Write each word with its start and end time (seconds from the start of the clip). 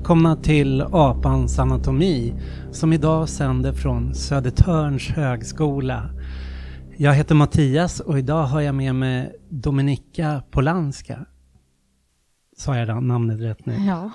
Välkomna 0.00 0.36
till 0.36 0.82
Apans 0.92 1.58
anatomi 1.58 2.34
som 2.70 2.92
idag 2.92 3.28
sänder 3.28 3.72
från 3.72 4.14
Södertörns 4.14 5.08
högskola. 5.08 6.10
Jag 6.96 7.14
heter 7.14 7.34
Mattias 7.34 8.00
och 8.00 8.18
idag 8.18 8.44
har 8.44 8.60
jag 8.60 8.74
med 8.74 8.94
mig 8.94 9.32
Dominika 9.48 10.42
Polanska. 10.50 11.26
Sa 12.56 12.76
jag 12.76 13.02
namnet 13.02 13.40
rätt 13.40 13.66
nu? 13.66 13.74
Ja. 13.74 14.10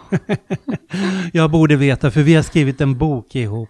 jag 1.33 1.51
borde 1.51 1.75
veta 1.75 2.11
för 2.11 2.21
vi 2.21 2.35
har 2.35 2.43
skrivit 2.43 2.81
en 2.81 2.97
bok 2.97 3.35
ihop. 3.35 3.69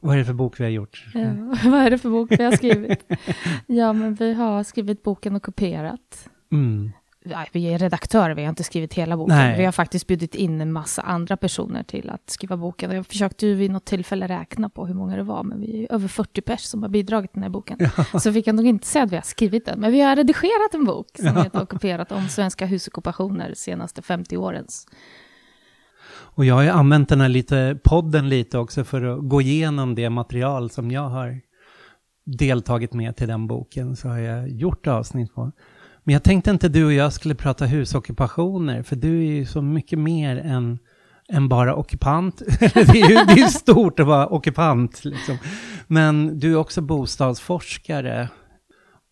Vad 0.00 0.14
är 0.14 0.18
det 0.18 0.24
för 0.24 0.32
bok 0.32 0.60
vi 0.60 0.64
har 0.64 0.70
gjort? 0.70 1.04
ja. 1.14 1.30
Vad 1.64 1.80
är 1.80 1.90
det 1.90 1.98
för 1.98 2.10
bok 2.10 2.30
vi 2.30 2.44
har 2.44 2.52
skrivit? 2.52 3.12
ja, 3.66 3.92
men 3.92 4.14
vi 4.14 4.34
har 4.34 4.62
skrivit 4.62 5.02
boken 5.02 5.36
och 5.36 5.42
kopierat. 5.42 6.28
Mm. 6.52 6.92
Ja, 7.26 7.46
vi 7.52 7.64
är 7.66 7.78
redaktörer, 7.78 8.34
vi 8.34 8.42
har 8.42 8.48
inte 8.48 8.64
skrivit 8.64 8.94
hela 8.94 9.16
boken. 9.16 9.36
Nej. 9.36 9.58
Vi 9.58 9.64
har 9.64 9.72
faktiskt 9.72 10.06
bjudit 10.06 10.34
in 10.34 10.60
en 10.60 10.72
massa 10.72 11.02
andra 11.02 11.36
personer 11.36 11.82
till 11.82 12.10
att 12.10 12.30
skriva 12.30 12.56
boken. 12.56 12.90
Jag 12.90 13.06
försökte 13.06 13.46
ju 13.46 13.54
vid 13.54 13.70
något 13.70 13.84
tillfälle 13.84 14.28
räkna 14.28 14.68
på 14.68 14.86
hur 14.86 14.94
många 14.94 15.16
det 15.16 15.22
var, 15.22 15.42
men 15.42 15.60
vi 15.60 15.84
är 15.84 15.92
över 15.92 16.08
40 16.08 16.40
pers 16.40 16.60
som 16.60 16.82
har 16.82 16.90
bidragit 16.90 17.32
till 17.32 17.40
den 17.40 17.42
här 17.42 17.50
boken. 17.50 17.78
Så 18.20 18.30
vi 18.30 18.42
kan 18.42 18.56
nog 18.56 18.66
inte 18.66 18.86
säga 18.86 19.04
att 19.04 19.12
vi 19.12 19.16
har 19.16 19.22
skrivit 19.22 19.66
den, 19.66 19.80
men 19.80 19.92
vi 19.92 20.00
har 20.00 20.16
redigerat 20.16 20.74
en 20.74 20.84
bok 20.84 21.06
som 21.16 21.36
heter 21.36 21.62
Ockuperat 21.62 22.12
om 22.12 22.28
svenska 22.28 22.66
husockupationer 22.66 23.54
senaste 23.54 24.02
50 24.02 24.36
årens. 24.36 24.86
Och 26.36 26.44
jag 26.44 26.54
har 26.54 26.62
ju 26.62 26.68
använt 26.68 27.08
den 27.08 27.20
här 27.20 27.28
lite, 27.28 27.78
podden 27.84 28.28
lite 28.28 28.58
också 28.58 28.84
för 28.84 29.02
att 29.02 29.28
gå 29.28 29.40
igenom 29.40 29.94
det 29.94 30.10
material 30.10 30.70
som 30.70 30.90
jag 30.90 31.08
har 31.08 31.40
deltagit 32.26 32.92
med 32.92 33.16
till 33.16 33.28
den 33.28 33.46
boken. 33.46 33.96
Så 33.96 34.08
har 34.08 34.18
jag 34.18 34.48
gjort 34.48 34.86
avsnitt 34.86 35.34
på. 35.34 35.52
Men 36.04 36.12
jag 36.12 36.22
tänkte 36.22 36.50
inte 36.50 36.68
du 36.68 36.84
och 36.84 36.92
jag 36.92 37.12
skulle 37.12 37.34
prata 37.34 37.66
husockupationer, 37.66 38.82
för 38.82 38.96
du 38.96 39.18
är 39.18 39.32
ju 39.32 39.46
så 39.46 39.62
mycket 39.62 39.98
mer 39.98 40.36
än, 40.36 40.78
än 41.28 41.48
bara 41.48 41.74
ockupant. 41.74 42.42
det 42.58 43.00
är 43.00 43.08
ju 43.08 43.34
det 43.34 43.42
är 43.42 43.48
stort 43.48 44.00
att 44.00 44.06
vara 44.06 44.28
ockupant. 44.28 45.04
Liksom. 45.04 45.38
Men 45.86 46.38
du 46.38 46.52
är 46.52 46.56
också 46.56 46.80
bostadsforskare. 46.80 48.28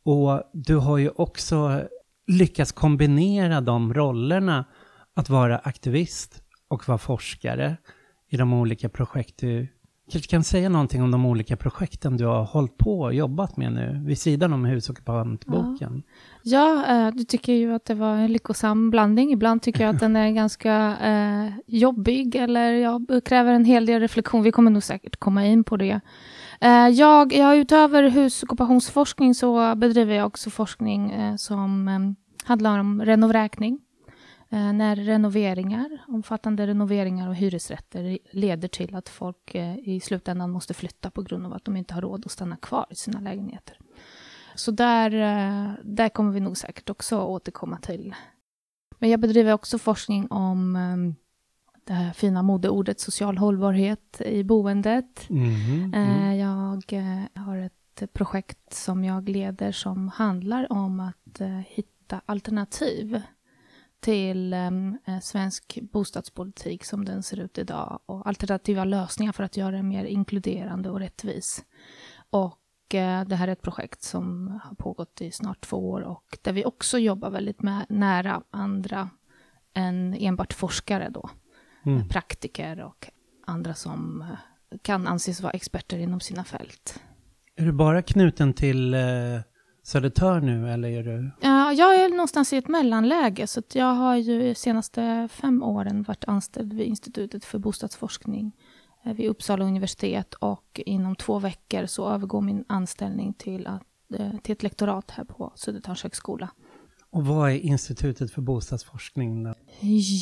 Och 0.04 0.42
du 0.52 0.76
har 0.76 0.98
ju 0.98 1.08
också 1.08 1.82
lyckats 2.26 2.72
kombinera 2.72 3.60
de 3.60 3.94
rollerna 3.94 4.64
att 5.16 5.28
vara 5.28 5.58
aktivist 5.58 6.42
och 6.68 6.88
vara 6.88 6.98
forskare 6.98 7.76
i 8.30 8.36
de 8.36 8.52
olika 8.52 8.88
projekt 8.88 9.34
du 9.38 9.68
kanske 10.10 10.30
kan 10.30 10.44
säga 10.44 10.68
någonting 10.68 11.02
om 11.02 11.10
de 11.10 11.26
olika 11.26 11.56
projekten 11.56 12.16
du 12.16 12.24
har 12.24 12.44
hållit 12.44 12.78
på 12.78 13.00
och 13.00 13.14
jobbat 13.14 13.56
med 13.56 13.72
nu 13.72 14.02
vid 14.06 14.18
sidan 14.18 14.52
om 14.52 14.64
husockupantboken. 14.64 16.02
Ja, 16.42 16.86
eh, 16.88 17.14
du 17.14 17.24
tycker 17.24 17.52
ju 17.52 17.74
att 17.74 17.84
det 17.84 17.94
var 17.94 18.14
en 18.14 18.32
lyckosam 18.32 18.90
blandning. 18.90 19.32
Ibland 19.32 19.62
tycker 19.62 19.84
jag 19.84 19.94
att 19.94 20.00
den 20.00 20.16
är 20.16 20.30
ganska 20.34 20.96
eh, 21.02 21.52
jobbig 21.66 22.34
eller 22.34 22.72
ja, 22.72 23.00
kräver 23.24 23.52
en 23.52 23.64
hel 23.64 23.86
del 23.86 24.00
reflektion. 24.00 24.42
Vi 24.42 24.52
kommer 24.52 24.70
nog 24.70 24.82
säkert 24.82 25.16
komma 25.16 25.46
in 25.46 25.64
på 25.64 25.76
det. 25.76 26.00
Eh, 26.60 26.88
jag, 26.88 27.32
jag, 27.32 27.58
utöver 27.58 28.02
husockupationsforskning 28.02 29.34
så 29.34 29.74
bedriver 29.74 30.14
jag 30.14 30.26
också 30.26 30.50
forskning 30.50 31.10
eh, 31.10 31.36
som 31.36 31.88
eh, 31.88 31.98
handlar 32.44 32.78
om 32.78 33.02
renovräkning. 33.02 33.78
Eh, 34.52 34.72
när 34.72 34.96
renoveringar, 34.96 35.98
omfattande 36.08 36.66
renoveringar 36.66 37.28
och 37.28 37.34
hyresrätter 37.34 38.18
leder 38.30 38.68
till 38.68 38.94
att 38.94 39.08
folk 39.08 39.54
eh, 39.54 39.78
i 39.78 40.00
slutändan 40.00 40.50
måste 40.50 40.74
flytta 40.74 41.10
på 41.10 41.22
grund 41.22 41.46
av 41.46 41.52
att 41.52 41.64
de 41.64 41.76
inte 41.76 41.94
har 41.94 42.02
råd 42.02 42.26
att 42.26 42.32
stanna 42.32 42.56
kvar 42.56 42.86
i 42.90 42.94
sina 42.94 43.20
lägenheter. 43.20 43.78
Så 44.54 44.70
där, 44.70 45.12
eh, 45.12 45.72
där 45.84 46.08
kommer 46.08 46.32
vi 46.32 46.40
nog 46.40 46.56
säkert 46.56 46.90
också 46.90 47.22
återkomma 47.22 47.78
till. 47.78 48.14
Men 48.98 49.10
jag 49.10 49.20
bedriver 49.20 49.52
också 49.52 49.78
forskning 49.78 50.26
om 50.30 50.76
eh, 50.76 50.96
det 51.84 51.92
här 51.92 52.12
fina 52.12 52.42
modeordet 52.42 53.00
social 53.00 53.38
hållbarhet 53.38 54.20
i 54.20 54.44
boendet. 54.44 55.30
Eh, 55.30 55.36
mm. 55.36 56.38
Jag 56.38 56.82
har 57.42 57.56
ett 57.56 58.12
projekt 58.12 58.74
som 58.74 59.04
jag 59.04 59.28
leder 59.28 59.72
som 59.72 60.08
handlar 60.08 60.72
om 60.72 61.00
att 61.00 61.40
hitta 61.66 62.20
alternativ 62.26 63.22
till 64.02 64.52
em, 64.52 64.98
eh, 65.06 65.20
svensk 65.20 65.78
bostadspolitik 65.92 66.84
som 66.84 67.04
den 67.04 67.22
ser 67.22 67.40
ut 67.40 67.58
idag 67.58 68.00
och 68.06 68.26
alternativa 68.26 68.84
lösningar 68.84 69.32
för 69.32 69.44
att 69.44 69.56
göra 69.56 69.76
den 69.76 69.88
mer 69.88 70.04
inkluderande 70.04 70.90
och 70.90 70.98
rättvis. 70.98 71.64
Och 72.30 72.94
eh, 72.94 73.24
det 73.24 73.36
här 73.36 73.48
är 73.48 73.52
ett 73.52 73.62
projekt 73.62 74.02
som 74.02 74.48
har 74.64 74.74
pågått 74.74 75.20
i 75.20 75.30
snart 75.30 75.60
två 75.60 75.90
år 75.90 76.00
och 76.00 76.38
där 76.42 76.52
vi 76.52 76.64
också 76.64 76.98
jobbar 76.98 77.30
väldigt 77.30 77.62
med, 77.62 77.86
nära 77.88 78.42
andra 78.50 79.10
än 79.74 80.14
enbart 80.14 80.52
forskare 80.52 81.08
då. 81.10 81.30
Mm. 81.86 82.08
Praktiker 82.08 82.80
och 82.80 83.10
andra 83.46 83.74
som 83.74 84.22
eh, 84.22 84.78
kan 84.82 85.06
anses 85.06 85.40
vara 85.40 85.52
experter 85.52 85.98
inom 85.98 86.20
sina 86.20 86.44
fält. 86.44 87.00
Är 87.56 87.64
du 87.64 87.72
bara 87.72 88.02
knuten 88.02 88.52
till 88.52 88.94
eh, 88.94 89.00
Södertörn 89.82 90.46
nu 90.46 90.70
eller 90.70 90.88
är 90.88 91.02
du? 91.02 91.30
Ja, 91.40 91.72
jag 91.72 91.94
är 91.94 92.08
någonstans 92.08 92.52
i 92.52 92.56
ett 92.56 92.68
mellanläge, 92.68 93.46
så 93.46 93.60
att 93.60 93.74
jag 93.74 93.94
har 93.94 94.16
ju 94.16 94.48
de 94.48 94.54
senaste 94.54 95.28
fem 95.32 95.62
åren 95.62 96.02
varit 96.02 96.24
anställd 96.24 96.72
vid 96.72 96.86
Institutet 96.86 97.44
för 97.44 97.58
bostadsforskning 97.58 98.52
eh, 99.04 99.12
vid 99.12 99.28
Uppsala 99.28 99.64
universitet 99.64 100.34
och 100.34 100.80
inom 100.86 101.16
två 101.16 101.38
veckor 101.38 101.86
så 101.86 102.08
övergår 102.08 102.40
min 102.40 102.64
anställning 102.68 103.34
till, 103.34 103.66
att, 103.66 103.82
eh, 104.14 104.36
till 104.42 104.52
ett 104.52 104.62
lektorat 104.62 105.10
här 105.10 105.24
på 105.24 105.52
Södertörns 105.54 106.02
högskola. 106.02 106.48
Och 107.12 107.26
vad 107.26 107.50
är 107.50 107.54
Institutet 107.54 108.30
för 108.30 108.42
bostadsforskning? 108.42 109.44
Då? 109.44 109.54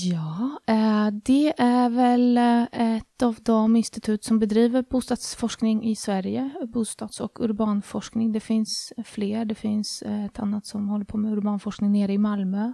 Ja, 0.04 0.60
eh, 0.66 1.10
det 1.24 1.60
är 1.60 1.90
väl 1.90 2.38
eh, 2.38 2.96
ett 2.96 3.22
av 3.22 3.36
de 3.42 3.76
institut 3.76 4.24
som 4.24 4.38
bedriver 4.38 4.84
bostadsforskning 4.90 5.84
i 5.84 5.96
Sverige, 5.96 6.50
bostads 6.68 7.20
och 7.20 7.40
urbanforskning. 7.40 8.32
Det 8.32 8.40
finns 8.40 8.92
eh, 8.96 9.04
fler, 9.04 9.44
det 9.44 9.54
finns 9.54 10.02
ett 10.02 10.38
annat 10.38 10.66
som 10.66 10.88
håller 10.88 11.04
på 11.04 11.16
med 11.16 11.32
urbanforskning 11.32 11.92
nere 11.92 12.12
i 12.12 12.18
Malmö. 12.18 12.72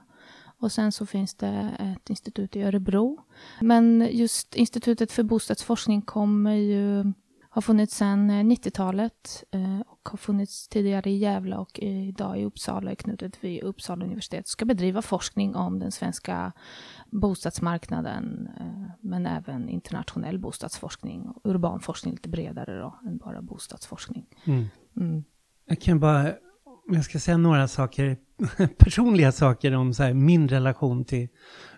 Och 0.58 0.72
sen 0.72 0.92
så 0.92 1.06
finns 1.06 1.34
det 1.34 1.76
ett 1.78 2.10
institut 2.10 2.56
i 2.56 2.62
Örebro. 2.62 3.18
Men 3.60 4.08
just 4.12 4.54
Institutet 4.54 5.12
för 5.12 5.22
bostadsforskning 5.22 6.02
kommer 6.02 6.54
ju 6.54 7.12
har 7.56 7.62
funnits 7.62 7.96
sedan 7.96 8.30
90-talet 8.30 9.44
eh, 9.50 9.80
och 9.80 10.08
har 10.08 10.16
funnits 10.16 10.68
tidigare 10.68 11.10
i 11.10 11.16
Gävle 11.16 11.56
och 11.56 11.78
idag 11.78 12.40
i 12.40 12.44
Uppsala, 12.44 12.90
är 12.90 12.94
knutet 12.94 13.44
vid 13.44 13.62
Uppsala 13.62 14.04
universitet. 14.04 14.48
Ska 14.48 14.64
bedriva 14.64 15.02
forskning 15.02 15.54
om 15.54 15.78
den 15.78 15.92
svenska 15.92 16.52
bostadsmarknaden, 17.10 18.48
eh, 18.60 18.90
men 19.00 19.26
även 19.26 19.68
internationell 19.68 20.38
bostadsforskning 20.38 21.28
och 21.28 21.50
urbanforskning 21.50 22.14
lite 22.14 22.28
bredare 22.28 22.78
då, 22.78 23.00
än 23.06 23.18
bara 23.18 23.42
bostadsforskning. 23.42 24.26
Mm. 24.44 24.64
Mm. 24.96 25.24
Jag 25.66 25.80
kan 25.80 26.00
bara, 26.00 26.32
om 26.88 26.94
jag 26.94 27.04
ska 27.04 27.18
säga 27.18 27.36
några 27.36 27.68
saker, 27.68 28.16
personliga 28.78 29.32
saker 29.32 29.72
om 29.72 29.94
så 29.94 30.02
här, 30.02 30.14
min 30.14 30.48
relation 30.48 31.04
till 31.04 31.28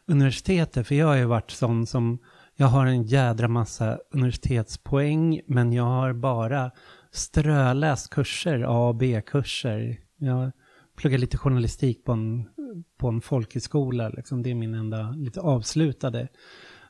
universitetet. 0.06 0.86
För 0.86 0.94
jag 0.94 1.06
har 1.06 1.16
ju 1.16 1.24
varit 1.24 1.50
sån 1.50 1.86
som, 1.86 2.18
jag 2.60 2.66
har 2.66 2.86
en 2.86 3.02
jädra 3.02 3.48
massa 3.48 3.98
universitetspoäng, 4.12 5.40
men 5.46 5.72
jag 5.72 5.84
har 5.84 6.12
bara 6.12 6.70
ströläst 7.12 8.10
kurser, 8.10 8.62
A 8.62 8.88
och 8.88 8.94
B-kurser. 8.94 9.98
Jag 10.16 10.52
pluggar 10.96 11.18
lite 11.18 11.38
journalistik 11.38 12.04
på 12.04 12.12
en, 12.12 12.48
på 12.98 13.08
en 13.08 13.20
folkhögskola, 13.20 14.08
liksom. 14.08 14.42
det 14.42 14.50
är 14.50 14.54
min 14.54 14.74
enda 14.74 15.10
lite 15.10 15.40
avslutade. 15.40 16.28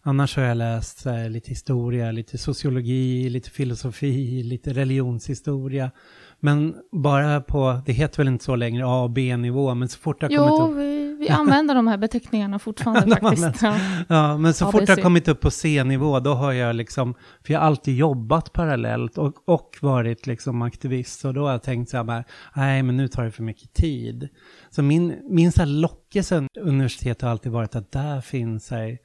Annars 0.02 0.36
har 0.36 0.42
jag 0.42 0.56
läst 0.56 1.04
här, 1.04 1.28
lite 1.28 1.50
historia, 1.50 2.10
lite 2.10 2.38
sociologi, 2.38 3.28
lite 3.30 3.50
filosofi, 3.50 4.42
lite 4.42 4.72
religionshistoria. 4.72 5.90
Men 6.40 6.74
bara 6.92 7.40
på, 7.40 7.80
det 7.86 7.92
heter 7.92 8.16
väl 8.16 8.28
inte 8.28 8.44
så 8.44 8.56
längre, 8.56 8.86
A 8.86 9.02
och 9.02 9.10
B-nivå, 9.10 9.74
men 9.74 9.88
så 9.88 9.98
fort 9.98 10.20
det 10.20 10.26
har 10.26 10.58
kommit 10.58 10.76
Jo, 10.76 10.82
upp... 10.82 10.97
vi, 11.18 11.28
använder 11.28 11.74
de 11.74 11.86
här 11.86 11.96
beteckningarna 11.96 12.58
fortfarande 12.58 13.00
De 13.20 13.20
faktiskt. 13.20 13.62
Ja. 13.62 13.78
Ja, 14.08 14.38
men 14.38 14.54
så 14.54 14.72
fort 14.72 14.80
det 14.80 14.88
har 14.88 14.92
ABC. 14.92 15.02
kommit 15.02 15.28
upp 15.28 15.40
på 15.40 15.50
C-nivå, 15.50 16.20
då 16.20 16.34
har 16.34 16.52
jag 16.52 16.76
liksom, 16.76 17.14
för 17.46 17.52
jag 17.52 17.60
har 17.60 17.66
alltid 17.66 17.96
jobbat 17.96 18.52
parallellt 18.52 19.18
och, 19.18 19.34
och 19.44 19.76
varit 19.80 20.26
liksom 20.26 20.62
aktivist, 20.62 21.24
och 21.24 21.34
då 21.34 21.44
har 21.44 21.52
jag 21.52 21.62
tänkt 21.62 21.90
så 21.90 21.96
här, 21.96 22.24
nej 22.54 22.82
men 22.82 22.96
nu 22.96 23.08
tar 23.08 23.24
det 23.24 23.30
för 23.30 23.42
mycket 23.42 23.72
tid. 23.72 24.28
Så 24.70 24.82
min, 24.82 25.14
min 25.30 25.52
så 25.52 25.60
här 25.60 25.66
lockelse 25.66 26.46
universitet 26.60 27.22
har 27.22 27.30
alltid 27.30 27.52
varit 27.52 27.76
att 27.76 27.92
där 27.92 28.20
finns 28.20 28.70
här, 28.70 28.98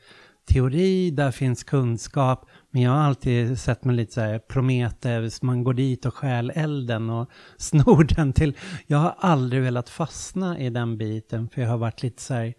teori, 0.46 1.12
där 1.12 1.32
finns 1.32 1.64
kunskap, 1.64 2.50
men 2.74 2.82
jag 2.82 2.92
har 2.92 3.00
alltid 3.00 3.60
sett 3.60 3.86
mig 3.86 3.96
lite 3.96 4.14
så 4.14 4.22
här 4.22 4.40
Prometheus, 4.40 5.42
man 5.42 5.64
går 5.64 5.74
dit 5.74 6.06
och 6.06 6.14
stjäl 6.14 6.52
elden 6.56 7.10
och 7.10 7.30
snor 7.58 8.04
den 8.16 8.34
till. 8.34 8.58
Jag 8.88 8.98
har 8.98 9.16
aldrig 9.18 9.62
velat 9.62 9.90
fastna 9.90 10.60
i 10.60 10.70
den 10.70 10.98
biten, 10.98 11.50
för 11.50 11.62
jag 11.62 11.70
har 11.70 11.78
varit 11.78 12.04
lite 12.04 12.22
så 12.22 12.34
här, 12.34 12.54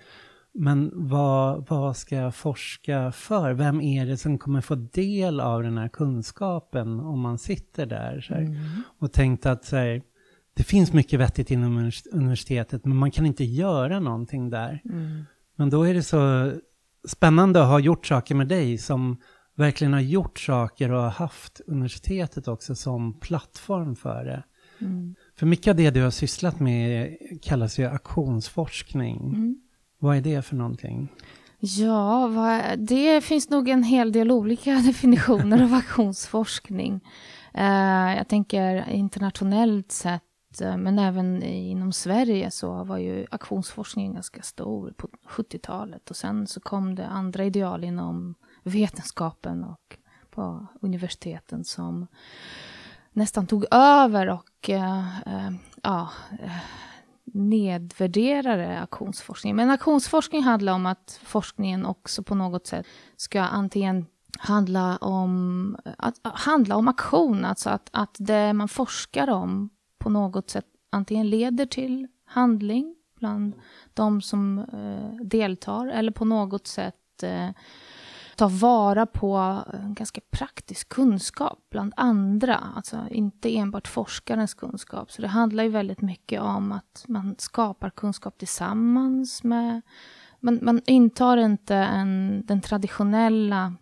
men 0.55 0.91
vad, 0.95 1.67
vad 1.69 1.97
ska 1.97 2.17
jag 2.17 2.35
forska 2.35 3.13
för? 3.13 3.53
Vem 3.53 3.81
är 3.81 4.07
det 4.07 4.17
som 4.17 4.39
kommer 4.39 4.61
få 4.61 4.75
del 4.75 5.41
av 5.41 5.63
den 5.63 5.79
här 5.79 5.89
kunskapen 5.89 7.01
om 7.01 7.21
man 7.21 7.39
sitter 7.39 7.87
där? 7.87 8.21
Så 8.21 8.35
här? 8.35 8.41
Mm. 8.41 8.83
Och 8.99 9.13
tänkte 9.13 9.51
att 9.51 9.65
så 9.65 9.77
här, 9.77 10.03
det 10.57 10.63
finns 10.63 10.93
mycket 10.93 11.21
vettigt 11.21 11.51
inom 11.51 11.79
univers- 11.79 12.09
universitetet, 12.13 12.85
men 12.85 12.97
man 12.97 13.11
kan 13.11 13.27
inte 13.27 13.45
göra 13.45 14.01
någonting 14.01 14.51
där. 14.51 14.81
Mm. 14.85 15.25
Men 15.57 15.71
då 15.71 15.83
är 15.83 15.95
det 15.95 16.03
så 16.03 16.53
spännande 17.09 17.63
att 17.63 17.69
ha 17.69 17.79
gjort 17.79 18.07
saker 18.07 18.35
med 18.35 18.49
dig 18.49 18.79
som 18.79 19.17
verkligen 19.55 19.93
har 19.93 20.01
gjort 20.01 20.39
saker 20.39 20.93
och 20.93 21.03
har 21.03 21.11
haft 21.11 21.61
universitetet 21.67 22.49
också 22.49 22.75
som 22.75 23.21
plattform 23.21 23.97
för 23.97 24.25
det. 24.25 24.45
Mm. 24.81 25.15
För 25.37 25.47
mycket 25.47 25.71
av 25.71 25.77
det 25.77 25.91
du 25.91 26.03
har 26.03 26.11
sysslat 26.11 26.61
med 26.61 27.17
kallas 27.43 27.79
ju 27.79 27.85
aktionsforskning. 27.85 29.29
Mm. 29.29 29.61
Vad 29.99 30.17
är 30.17 30.21
det 30.21 30.43
för 30.43 30.57
någonting? 30.57 31.09
Ja, 31.59 32.29
det 32.79 33.21
finns 33.21 33.51
nog 33.51 33.69
en 33.69 33.83
hel 33.83 34.13
del 34.13 34.31
olika 34.31 34.75
definitioner 34.87 35.63
av 35.65 35.75
aktionsforskning. 35.75 37.01
Uh, 37.59 38.17
jag 38.17 38.29
tänker 38.29 38.91
internationellt 38.91 39.93
sett, 39.93 40.23
uh, 40.63 40.77
men 40.77 40.99
även 40.99 41.43
inom 41.43 41.93
Sverige 41.93 42.51
så 42.51 42.85
var 42.85 42.99
ju 42.99 43.27
aktionsforskningen 43.31 44.15
ganska 44.15 44.43
stor 44.43 44.93
på 44.97 45.09
70-talet. 45.29 46.11
Och 46.11 46.17
sen 46.17 46.47
så 46.47 46.61
kom 46.61 46.95
det 46.95 47.07
andra 47.07 47.45
ideal 47.45 47.85
inom 47.85 48.35
vetenskapen 48.65 49.65
och 49.65 49.99
på 50.31 50.67
universiteten 50.81 51.65
som 51.65 52.07
nästan 53.13 53.47
tog 53.47 53.65
över 53.71 54.29
och 54.29 54.71
eh, 54.71 55.19
eh, 55.27 55.51
ja, 55.83 56.11
eh, 56.43 56.57
nedvärderade 57.25 58.81
aktionsforskning. 58.81 59.57
Men 59.57 59.71
aktionsforskning 59.71 60.43
handlar 60.43 60.73
om 60.73 60.87
att 60.87 61.21
forskningen 61.23 61.87
också 61.87 62.23
på 62.23 62.35
något 62.35 62.67
sätt 62.67 62.87
ska 63.17 63.41
antingen 63.41 64.07
handla 64.39 64.97
om, 64.97 65.77
att, 65.99 66.21
handla 66.23 66.77
om 66.77 66.89
aktion, 66.89 67.45
alltså 67.45 67.71
att, 67.71 67.89
att 67.93 68.17
det 68.19 68.53
man 68.53 68.69
forskar 68.69 69.31
om 69.31 69.71
på 69.99 70.11
något 70.11 70.51
sätt 70.51 70.67
antingen 70.91 71.31
leder 71.31 71.67
till 71.67 72.09
handling 72.25 72.97
bland 73.19 73.55
de 73.95 74.23
som 74.23 74.59
eh, 74.59 75.27
deltar 75.27 75.87
eller 75.87 76.13
på 76.13 76.25
något 76.25 76.67
sätt 76.67 77.23
eh, 77.23 77.51
ta 78.37 78.49
vara 78.49 79.07
på 79.07 79.63
eh, 79.73 79.89
ganska 79.89 80.21
praktisk 80.31 80.89
kunskap 80.89 81.59
bland 81.71 81.93
andra, 81.97 82.57
alltså 82.77 83.09
inte 83.11 83.57
enbart 83.57 83.89
forskarens 83.89 84.55
kunskap. 84.55 85.13
Så 85.13 85.23
det 85.23 85.29
handlar 85.29 85.65
ju 85.65 85.71
väldigt 85.71 86.01
mycket 86.01 86.41
om 86.41 86.73
att 86.73 87.05
man 87.09 87.35
skapar 87.39 87.91
kunskap 87.91 88.39
tillsammans 88.39 89.45
med... 89.45 89.83
Man, 90.41 90.59
man 90.63 90.83
intar 90.87 91.37
inte 91.37 91.75
en, 91.75 92.43
den 92.47 92.61
traditionella, 92.61 93.75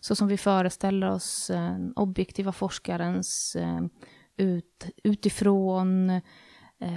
så 0.00 0.16
som 0.16 0.28
vi 0.28 0.36
föreställer 0.36 1.10
oss, 1.10 1.46
den 1.46 1.92
objektiva 1.96 2.52
forskarens 2.52 3.56
eh, 3.56 3.80
ut, 4.36 4.86
utifrån 5.04 6.20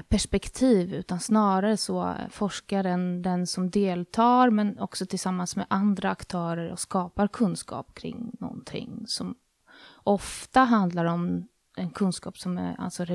perspektiv, 0.09 0.93
utan 0.93 1.19
snarare 1.19 1.77
så 1.77 2.13
forskaren 2.29 3.21
den 3.21 3.47
som 3.47 3.69
deltar, 3.69 4.49
men 4.49 4.79
också 4.79 5.05
tillsammans 5.05 5.55
med 5.55 5.65
andra 5.69 6.09
aktörer 6.09 6.71
och 6.71 6.79
skapar 6.79 7.27
kunskap 7.27 7.93
kring 7.93 8.31
någonting 8.39 9.03
som 9.07 9.35
ofta 10.03 10.59
handlar 10.59 11.05
om 11.05 11.47
en 11.77 11.89
kunskap 11.89 12.37
som, 12.37 12.57
är, 12.57 12.75
alltså, 12.79 13.05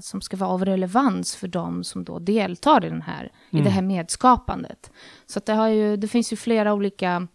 som 0.00 0.20
ska 0.20 0.36
vara 0.36 0.50
av 0.50 0.64
relevans 0.64 1.36
för 1.36 1.48
de 1.48 1.84
som 1.84 2.04
då 2.04 2.18
deltar 2.18 2.84
i, 2.84 2.88
den 2.88 3.02
här, 3.02 3.20
mm. 3.20 3.62
i 3.62 3.64
det 3.64 3.70
här 3.70 3.82
mm. 3.82 3.96
medskapandet. 3.96 4.92
Så 5.26 5.40
det, 5.46 5.52
har 5.52 5.68
ju, 5.68 5.96
det 5.96 6.08
finns 6.08 6.32
ju 6.32 6.36
flera 6.36 6.72
olika 6.72 7.28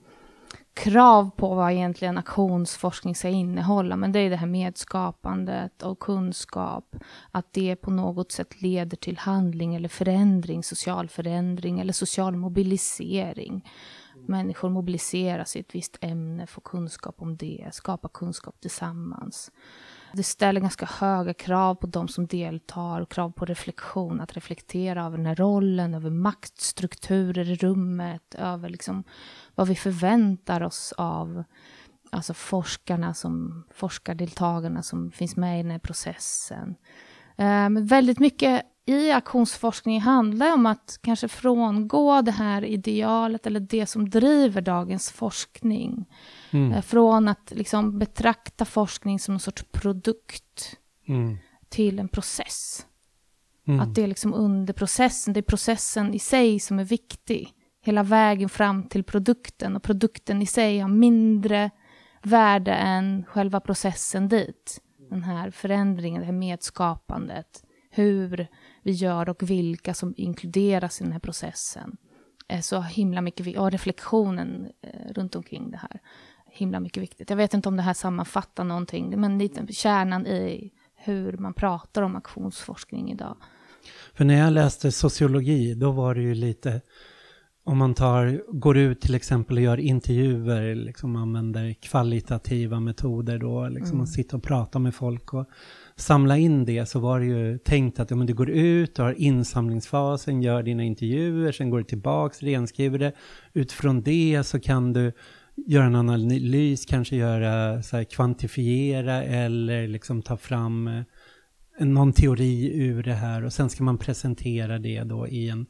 krav 0.74 1.30
på 1.36 1.56
vad 1.56 1.72
egentligen 1.72 2.18
aktionsforskning 2.18 3.16
ska 3.16 3.30
innehålla, 3.30 3.96
men 3.96 4.12
det 4.12 4.20
är 4.20 4.30
det 4.30 4.36
här 4.36 4.48
medskapandet 4.48 5.84
och 5.84 6.00
kunskap, 6.00 6.96
att 7.32 7.54
det 7.54 7.76
på 7.76 7.92
något 7.92 8.32
sätt 8.32 8.62
leder 8.62 8.98
till 8.98 9.18
handling 9.18 9.76
eller 9.76 9.90
förändring, 9.90 10.64
social 10.64 11.10
förändring 11.10 11.80
eller 11.80 11.94
social 11.94 12.36
mobilisering. 12.36 13.70
Människor 14.28 14.70
mobiliseras 14.70 15.56
i 15.56 15.60
ett 15.60 15.76
visst 15.76 15.98
ämne, 16.02 16.48
får 16.48 16.62
kunskap 16.62 17.22
om 17.22 17.38
det, 17.38 17.70
skapar 17.72 18.10
kunskap 18.10 18.62
tillsammans. 18.62 19.52
Det 20.14 20.24
ställer 20.24 20.62
ganska 20.62 20.86
höga 20.86 21.34
krav 21.34 21.76
på 21.76 21.88
de 21.88 22.08
som 22.08 22.28
deltar, 22.28 23.06
krav 23.06 23.32
på 23.32 23.46
reflektion, 23.46 24.22
att 24.22 24.34
reflektera 24.34 25.06
över 25.06 25.18
den 25.18 25.26
här 25.26 25.36
rollen, 25.36 25.94
över 25.94 26.10
maktstrukturer 26.10 27.50
i 27.50 27.56
rummet, 27.56 28.36
över 28.36 28.70
liksom 28.70 29.04
vad 29.56 29.68
vi 29.68 29.76
förväntar 29.76 30.64
oss 30.64 30.94
av 30.98 31.44
alltså 32.14 32.34
forskarna, 32.34 33.14
som, 33.14 33.64
forskardeltagarna 33.74 34.84
som 34.84 35.12
finns 35.12 35.36
med 35.36 35.60
i 35.60 35.62
den 35.62 35.72
här 35.72 35.80
processen. 35.80 36.76
Um, 37.38 37.86
väldigt 37.86 38.20
mycket 38.20 38.66
i 38.86 39.12
aktionsforskning 39.12 40.02
handlar 40.02 40.54
om 40.54 40.66
att 40.66 41.00
kanske 41.04 41.28
frångå 41.28 42.22
det 42.22 42.32
här 42.32 42.66
idealet 42.66 43.48
eller 43.48 43.60
det 43.60 43.86
som 43.86 44.10
driver 44.10 44.62
dagens 44.62 45.12
forskning. 45.12 46.06
Mm. 46.52 46.74
Uh, 46.74 46.82
från 46.82 47.28
att 47.28 47.52
liksom 47.56 48.00
betrakta 48.00 48.66
forskning 48.66 49.20
som 49.20 49.34
en 49.34 49.40
sorts 49.40 49.66
produkt 49.72 50.78
mm. 51.08 51.38
till 51.70 52.00
en 52.00 52.08
process. 52.08 52.86
Mm. 53.68 53.80
Att 53.80 53.96
det 53.96 54.04
är 54.04 54.08
liksom 54.08 54.34
under 54.34 54.74
processen, 54.74 55.34
det 55.34 55.40
är 55.40 55.42
processen 55.42 56.14
i 56.14 56.20
sig 56.20 56.60
som 56.60 56.80
är 56.80 56.84
viktig 56.84 57.54
hela 57.84 58.04
vägen 58.04 58.50
fram 58.50 58.84
till 58.84 59.04
produkten 59.04 59.76
och 59.76 59.84
produkten 59.84 60.42
i 60.42 60.46
sig 60.46 60.80
har 60.80 60.90
mindre 60.90 61.72
värde 62.22 62.72
än 62.74 63.26
själva 63.26 63.60
processen 63.60 64.28
dit. 64.28 64.82
Den 65.10 65.24
här 65.24 65.52
förändringen, 65.52 66.20
det 66.20 66.26
här 66.26 66.34
medskapandet, 66.34 67.64
hur 67.90 68.48
vi 68.84 68.92
gör 68.92 69.30
och 69.30 69.44
vilka 69.44 69.94
som 69.94 70.14
inkluderas 70.18 71.02
i 71.02 71.04
den 71.04 71.14
här 71.14 71.20
processen. 71.20 71.98
är 72.48 72.62
Så 72.62 72.82
himla 72.82 73.22
mycket, 73.22 73.58
och 73.58 73.72
reflektionen 73.72 74.72
eh, 74.82 75.14
runt 75.14 75.36
omkring 75.36 75.72
det 75.72 75.78
här, 75.78 76.02
himla 76.46 76.80
mycket 76.80 77.04
viktigt. 77.04 77.30
Jag 77.30 77.38
vet 77.38 77.54
inte 77.54 77.70
om 77.70 77.78
det 77.78 77.84
här 77.84 77.94
sammanfattar 77.94 78.64
någonting, 78.64 79.20
men 79.20 79.38
lite 79.38 79.74
kärnan 79.74 80.28
i 80.28 80.72
hur 80.96 81.38
man 81.38 81.54
pratar 81.54 82.02
om 82.02 82.16
aktionsforskning 82.16 83.12
idag. 83.12 83.38
För 84.14 84.26
när 84.26 84.40
jag 84.40 84.54
läste 84.54 84.92
sociologi, 84.92 85.74
då 85.74 85.92
var 85.92 86.16
det 86.16 86.22
ju 86.22 86.36
lite 86.36 86.82
om 87.66 87.78
man 87.78 87.94
tar, 87.94 88.42
går 88.52 88.78
ut 88.78 89.02
till 89.02 89.16
exempel 89.16 89.58
och 89.58 89.64
gör 89.64 89.80
intervjuer, 89.80 90.76
liksom 90.76 91.16
använder 91.16 91.74
kvalitativa 91.74 92.80
metoder 92.80 93.38
då, 93.38 93.68
liksom 93.68 93.92
mm. 93.92 94.02
och 94.02 94.10
sitter 94.10 94.38
och 94.38 94.44
pratar 94.44 94.80
med 94.80 94.96
folk 94.96 95.34
och 95.34 95.50
samla 95.96 96.38
in 96.38 96.66
det 96.66 96.86
så 96.86 97.00
var 97.00 97.20
det 97.20 97.26
ju 97.26 97.58
tänkt 97.58 98.00
att 98.00 98.10
ja, 98.10 98.16
men 98.16 98.28
du 98.28 98.34
går 98.34 98.50
ut, 98.50 98.96
du 98.96 99.02
har 99.02 99.14
insamlingsfasen, 99.14 100.42
gör 100.42 100.64
dina 100.64 100.84
intervjuer, 100.84 101.52
sen 101.52 101.70
går 101.70 101.78
du 101.78 101.84
tillbaks, 101.84 102.44
renskriver 102.44 103.00
det. 103.00 103.14
Utifrån 103.54 104.02
det 104.02 104.44
så 104.46 104.60
kan 104.60 104.94
du 104.94 105.12
göra 105.56 105.86
en 105.86 105.96
analys, 105.96 106.86
kanske 106.86 107.16
göra 107.16 107.84
så 107.84 107.98
här, 107.98 108.04
kvantifiera 108.04 109.24
eller 109.24 109.88
liksom 109.88 110.22
ta 110.22 110.38
fram 110.38 110.88
eh, 110.88 111.04
någon 111.86 112.14
teori 112.14 112.72
ur 112.74 113.04
det 113.04 113.14
här 113.14 113.44
och 113.44 113.54
sen 113.54 113.70
ska 113.70 113.84
man 113.84 113.98
presentera 113.98 114.80
det 114.80 115.04
då 115.04 115.28
i 115.28 115.50
en 115.50 115.66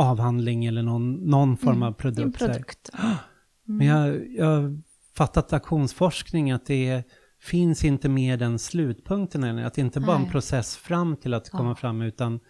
avhandling 0.00 0.64
eller 0.64 0.82
någon, 0.82 1.12
någon 1.14 1.56
form 1.56 1.76
mm, 1.76 1.88
av 1.88 1.92
produkt. 1.92 2.38
produkt. 2.46 2.90
Mm. 2.98 3.16
Men 3.64 3.86
jag, 3.86 4.34
jag 4.36 4.46
har 4.46 4.78
fattat 5.16 5.52
aktionsforskning 5.52 6.50
att 6.50 6.66
det 6.66 7.02
finns 7.40 7.84
inte 7.84 8.08
mer 8.08 8.36
den 8.36 8.58
slutpunkten, 8.58 9.44
eller 9.44 9.64
att 9.64 9.74
det 9.74 9.80
inte 9.80 10.00
bara 10.00 10.16
är 10.16 10.20
en 10.20 10.30
process 10.30 10.76
fram 10.76 11.16
till 11.16 11.34
att 11.34 11.50
komma 11.50 11.70
ja. 11.70 11.74
fram, 11.74 12.02
utan 12.02 12.40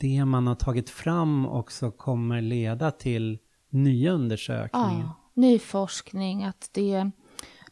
det 0.00 0.24
man 0.24 0.46
har 0.46 0.54
tagit 0.54 0.90
fram 0.90 1.46
också 1.46 1.90
kommer 1.90 2.40
leda 2.40 2.90
till 2.90 3.38
nya 3.70 4.12
undersökningar. 4.12 5.00
Ja, 5.00 5.30
ny 5.34 5.58
forskning, 5.58 6.44
att 6.44 6.70
det 6.72 7.10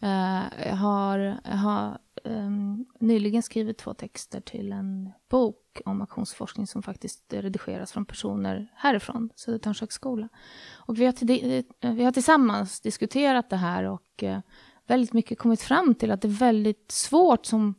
uh, 0.03 0.75
har, 0.75 1.19
har 1.45 1.99
um, 2.25 2.87
nyligen 3.01 3.43
skrivit 3.43 3.79
två 3.79 3.95
texter 3.95 4.41
till 4.41 4.73
en 4.73 5.11
bok 5.31 5.81
om 5.85 6.03
aktionsforskning 6.03 6.67
som 6.67 6.83
faktiskt 6.83 7.33
redigeras 7.33 7.93
från 7.93 8.05
personer 8.05 8.73
härifrån, 8.75 9.31
Södertörns 9.37 9.81
högskola. 9.81 10.29
Och 10.73 11.01
vi 11.01 11.05
har, 11.05 11.13
till, 11.13 11.65
eh, 11.81 11.93
vi 11.93 12.05
har 12.05 12.13
tillsammans 12.13 12.81
diskuterat 12.81 13.51
det 13.51 13.57
här 13.57 13.85
och 13.85 14.23
uh, 14.23 14.39
väldigt 14.87 15.13
mycket 15.13 15.39
kommit 15.39 15.63
fram 15.63 15.95
till 15.95 16.11
att 16.11 16.23
det 16.23 16.29
är 16.29 16.39
väldigt 16.39 16.91
svårt 16.91 17.47
som, 17.47 17.75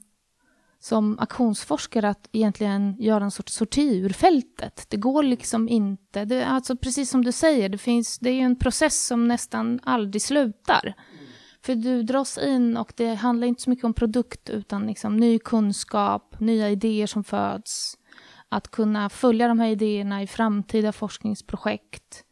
som 0.80 1.20
aktionsforskare 1.20 2.10
att 2.10 2.30
egentligen 2.32 2.96
göra 3.00 3.24
en 3.24 3.32
sorts 3.32 3.53
sorti 3.53 4.00
ur 4.00 4.10
fältet. 4.10 4.86
Det 4.89 4.98
går 4.98 5.24
liksom 5.24 5.70
inte. 5.70 6.25
Det, 6.25 6.46
alltså 6.46 6.75
precis 6.75 7.10
som 7.10 7.24
du 7.24 7.32
säger, 7.32 7.70
det, 7.70 7.77
finns, 7.77 8.20
det 8.20 8.30
är 8.30 8.34
ju 8.34 8.42
en 8.42 8.60
process 8.60 9.06
som 9.06 9.27
nästan 9.27 9.80
aldrig 9.84 10.22
slutar. 10.22 10.94
För 11.65 11.75
du 11.75 12.03
dras 12.03 12.38
in 12.38 12.77
och 12.77 12.93
det 12.96 13.13
handlar 13.13 13.48
inte 13.48 13.62
så 13.62 13.70
mycket 13.70 13.86
om 13.86 13.93
produkt 13.93 14.50
utan 14.50 14.88
liksom 14.88 15.17
ny 15.17 15.39
kunskap, 15.39 16.39
nya 16.39 16.70
idéer 16.70 17.08
som 17.08 17.24
föds. 17.24 17.98
Att 18.50 18.72
kunna 18.72 19.10
följa 19.10 19.48
de 19.48 19.60
här 19.60 19.67
idéerna 19.67 20.24
i 20.24 20.27
framtida 20.27 20.91
forskningsprojekt. 20.91 22.24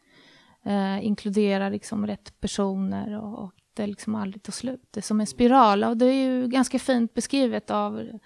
Eh, 0.66 1.06
inkludera 1.06 1.70
liksom 1.70 2.08
rätt 2.08 2.42
personer 2.42 3.22
och, 3.22 3.44
och 3.44 3.54
det 3.74 3.88
liksom 3.88 4.16
aldrig 4.16 4.44
tar 4.44 4.54
slut. 4.54 4.88
Det 4.92 5.00
är 5.00 5.02
som 5.02 5.20
en 5.20 5.28
spiral 5.28 5.84
och 5.84 5.98
det 5.98 6.06
är 6.06 6.26
ju 6.26 6.48
ganska 6.48 6.80
fint 6.80 7.14
beskrivet 7.14 7.72
av 7.72 8.20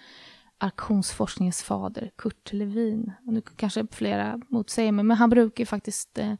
aktionsforskningens 0.58 1.64
fader 1.64 2.12
Kurt 2.18 2.54
Levin. 2.54 3.12
Och 3.26 3.34
nu 3.34 3.42
kanske 3.42 3.88
flera 3.92 4.42
motsäger 4.50 4.92
mig, 4.92 5.06
men 5.06 5.18
han 5.18 5.30
brukar 5.30 5.66
faktiskt 5.66 6.18
eh, 6.18 6.34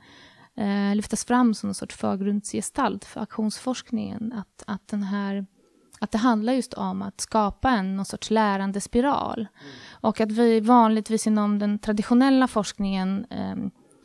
eh, 0.58 0.96
lyftas 0.96 1.26
fram 1.26 1.54
som 1.54 1.70
en 1.70 1.76
sorts 1.76 1.96
förgrundsgestalt 1.96 3.06
för 3.06 3.22
aktionsforskningen. 3.22 4.34
Att, 4.34 4.64
att, 4.68 4.88
den 4.88 5.04
här, 5.04 5.46
att 6.00 6.12
det 6.12 6.18
handlar 6.18 6.54
just 6.54 6.74
om 6.74 7.02
att 7.02 7.22
skapa 7.22 7.70
en 7.70 7.96
någon 7.96 8.06
sorts 8.06 8.30
lärande 8.30 8.82
spiral. 8.82 9.40
Mm. 9.40 9.74
Och 9.92 10.22
att 10.22 10.32
vi 10.32 10.60
vanligtvis 10.60 11.28
inom 11.28 11.60
den 11.60 11.80
traditionella 11.80 12.48
forskningen 12.48 13.26
eh, 13.30 13.56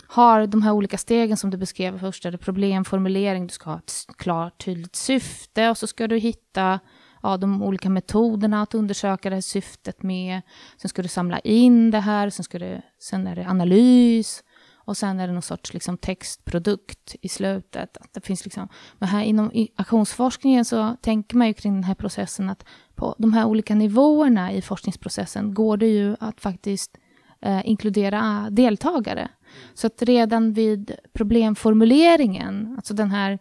har 0.07 0.47
de 0.47 0.63
här 0.63 0.73
olika 0.73 0.99
stegen 0.99 1.37
som 1.37 1.51
du 1.51 1.57
beskrev. 1.57 1.99
Först 1.99 2.25
är 2.25 2.31
det 2.31 2.39
problemformulering, 2.39 3.47
du 3.47 3.53
ska 3.53 3.71
ha 3.71 3.79
ett 3.79 3.93
klart 4.17 4.65
tydligt 4.65 4.97
syfte 4.97 5.71
och 5.71 5.79
så 5.79 5.87
ska 5.87 6.09
du 6.09 6.17
hitta 6.17 6.81
ja, 7.23 7.37
de 7.37 7.63
olika 7.63 7.91
metoderna 7.91 8.63
att 8.63 8.75
undersöka 8.75 9.31
det 9.31 9.37
här 9.37 9.41
syftet 9.41 10.03
med. 10.03 10.43
Sen 10.77 10.89
ska 10.89 11.03
du 11.03 11.09
samla 11.09 11.39
in 11.39 11.91
det 11.91 12.01
här, 12.01 12.31
sen, 12.31 12.45
ska 12.45 12.59
det, 12.59 12.83
sen 12.99 13.27
är 13.27 13.37
det 13.37 13.47
analys 13.47 14.43
och 14.85 14.97
sen 14.97 15.21
är 15.21 15.27
det 15.27 15.33
någon 15.33 15.43
sorts 15.43 15.75
liksom, 15.75 15.97
textprodukt 15.97 17.17
i 17.21 17.29
slutet. 17.29 17.97
Att 17.97 18.13
det 18.13 18.21
finns 18.21 18.45
liksom, 18.45 18.69
men 18.99 19.09
här 19.09 19.23
inom 19.23 19.51
aktionsforskningen 19.77 20.65
så 20.65 20.97
tänker 21.01 21.37
man 21.37 21.47
ju 21.47 21.55
kring 21.55 21.75
den 21.75 21.85
här 21.85 21.95
processen 21.95 22.51
att 22.51 22.65
på 22.95 23.15
de 23.19 23.33
här 23.33 23.45
olika 23.45 23.75
nivåerna 23.75 24.53
i 24.53 24.63
forskningsprocessen 24.63 25.55
går 25.55 25.77
det 25.77 25.87
ju 25.87 26.17
att 26.21 26.41
faktiskt 26.41 26.99
eh, 27.41 27.69
inkludera 27.69 28.49
deltagare. 28.51 29.29
Så 29.75 29.87
att 29.87 30.03
redan 30.03 30.53
vid 30.53 30.93
problemformuleringen, 31.13 32.75
alltså 32.77 32.95
den 32.95 33.11
här 33.11 33.39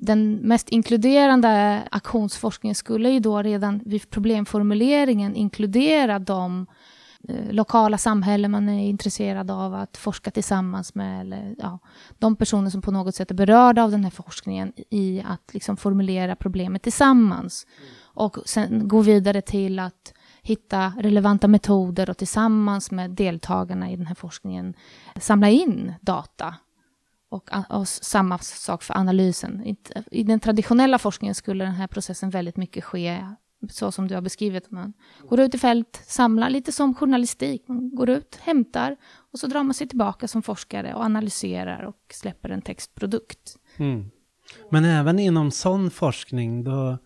den 0.00 0.34
mest 0.34 0.68
inkluderande 0.68 1.82
aktionsforskningen 1.90 2.74
skulle 2.74 3.10
ju 3.10 3.20
då 3.20 3.42
redan 3.42 3.82
vid 3.84 4.10
problemformuleringen 4.10 5.36
inkludera 5.36 6.18
de 6.18 6.66
lokala 7.50 7.98
samhällen 7.98 8.50
man 8.50 8.68
är 8.68 8.88
intresserad 8.88 9.50
av 9.50 9.74
att 9.74 9.96
forska 9.96 10.30
tillsammans 10.30 10.94
med, 10.94 11.20
eller 11.20 11.54
ja, 11.58 11.78
de 12.18 12.36
personer 12.36 12.70
som 12.70 12.82
på 12.82 12.90
något 12.90 13.14
sätt 13.14 13.30
är 13.30 13.34
berörda 13.34 13.82
av 13.82 13.90
den 13.90 14.04
här 14.04 14.10
forskningen 14.10 14.72
i 14.90 15.22
att 15.26 15.54
liksom 15.54 15.76
formulera 15.76 16.36
problemet 16.36 16.82
tillsammans. 16.82 17.66
Och 18.00 18.38
sen 18.46 18.88
gå 18.88 19.00
vidare 19.00 19.42
till 19.42 19.78
att 19.78 20.14
hitta 20.42 20.92
relevanta 20.98 21.48
metoder 21.48 22.10
och 22.10 22.16
tillsammans 22.16 22.90
med 22.90 23.10
deltagarna 23.10 23.90
i 23.90 23.96
den 23.96 24.06
här 24.06 24.14
forskningen 24.14 24.74
samla 25.16 25.48
in 25.48 25.94
data. 26.00 26.54
Och, 27.30 27.50
och 27.68 27.88
samma 27.88 28.38
sak 28.38 28.82
för 28.82 28.94
analysen. 28.94 29.76
I 30.10 30.22
den 30.22 30.40
traditionella 30.40 30.98
forskningen 30.98 31.34
skulle 31.34 31.64
den 31.64 31.74
här 31.74 31.86
processen 31.86 32.30
väldigt 32.30 32.56
mycket 32.56 32.84
ske 32.84 33.24
så 33.70 33.92
som 33.92 34.08
du 34.08 34.14
har 34.14 34.22
beskrivit. 34.22 34.70
Man 34.70 34.92
går 35.28 35.40
ut 35.40 35.54
i 35.54 35.58
fält, 35.58 36.02
samlar 36.06 36.50
lite 36.50 36.72
som 36.72 36.94
journalistik. 36.94 37.68
Man 37.68 37.94
går 37.94 38.10
ut, 38.10 38.38
hämtar 38.42 38.96
och 39.32 39.38
så 39.38 39.46
drar 39.46 39.62
man 39.62 39.74
sig 39.74 39.88
tillbaka 39.88 40.28
som 40.28 40.42
forskare 40.42 40.94
och 40.94 41.02
analyserar 41.02 41.82
och 41.82 41.98
släpper 42.12 42.48
en 42.48 42.62
textprodukt. 42.62 43.56
Mm. 43.76 44.10
Men 44.70 44.84
även 44.84 45.18
inom 45.18 45.50
sån 45.50 45.90
forskning, 45.90 46.64
då 46.64 46.98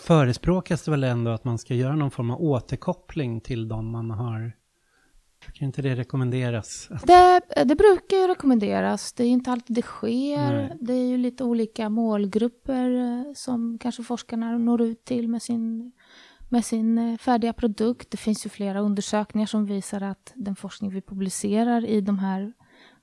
förespråkas 0.00 0.82
det 0.84 0.90
väl 0.90 1.04
ändå 1.04 1.30
att 1.30 1.44
man 1.44 1.58
ska 1.58 1.74
göra 1.74 1.96
någon 1.96 2.10
form 2.10 2.30
av 2.30 2.42
återkoppling 2.42 3.40
till 3.40 3.68
de 3.68 3.90
man 3.90 4.10
har 4.10 4.52
kan 5.58 5.66
inte 5.66 5.82
det 5.82 5.94
rekommenderas? 5.94 6.88
Det, 7.04 7.40
det 7.64 7.76
brukar 7.76 8.16
ju 8.16 8.28
rekommenderas. 8.28 9.12
Det 9.12 9.24
är 9.24 9.28
inte 9.28 9.52
alltid 9.52 9.76
det 9.76 9.82
sker. 9.82 10.52
Nej. 10.52 10.76
Det 10.80 10.92
är 10.92 11.06
ju 11.06 11.16
lite 11.16 11.44
olika 11.44 11.88
målgrupper 11.88 12.90
eh, 12.90 13.32
som 13.34 13.78
kanske 13.78 14.02
forskarna 14.02 14.58
når 14.58 14.82
ut 14.82 15.04
till 15.04 15.28
med 15.28 15.42
sin, 15.42 15.92
med 16.48 16.64
sin 16.64 16.98
eh, 16.98 17.18
färdiga 17.18 17.52
produkt. 17.52 18.10
Det 18.10 18.16
finns 18.16 18.46
ju 18.46 18.50
flera 18.50 18.80
undersökningar 18.80 19.46
som 19.46 19.66
visar 19.66 20.00
att 20.00 20.32
den 20.34 20.56
forskning 20.56 20.90
vi 20.90 21.00
publicerar 21.00 21.84
i 21.84 22.00
de 22.00 22.18
här 22.18 22.52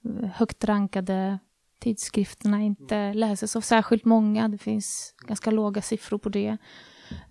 eh, 0.05 0.29
högt 0.29 0.63
rankade 0.63 1.39
tidskrifterna 1.79 2.61
inte 2.61 3.13
läses 3.13 3.55
av 3.55 3.61
särskilt 3.61 4.05
många. 4.05 4.47
Det 4.47 4.57
finns 4.57 5.15
ganska 5.17 5.51
låga 5.51 5.81
siffror 5.81 6.17
på 6.17 6.29
det. 6.29 6.57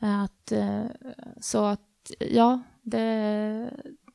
Att, 0.01 0.53
så 1.41 1.65
att, 1.65 1.81
ja, 2.19 2.63
det, 2.83 3.71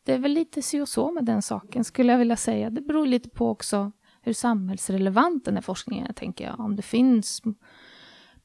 det 0.10 0.16
är 0.16 0.20
väl 0.20 0.32
lite 0.32 0.62
si 0.62 0.82
och 0.82 0.90
så 0.90 1.12
med 1.12 1.26
den 1.26 1.42
saken, 1.42 1.84
skulle 1.84 2.12
jag 2.12 2.20
vilja 2.20 2.38
säga. 2.38 2.70
Det 2.70 2.82
beror 2.82 3.06
lite 3.06 3.30
på 3.30 3.50
också 3.50 3.92
hur 4.22 4.34
samhällsrelevant 4.34 5.46
den 5.46 5.56
här 5.56 5.62
forskningen 5.62 6.08
är, 6.08 6.14
tänker 6.14 6.46
jag. 6.46 6.60
Om 6.60 6.76
det 6.76 6.82
finns 6.82 7.42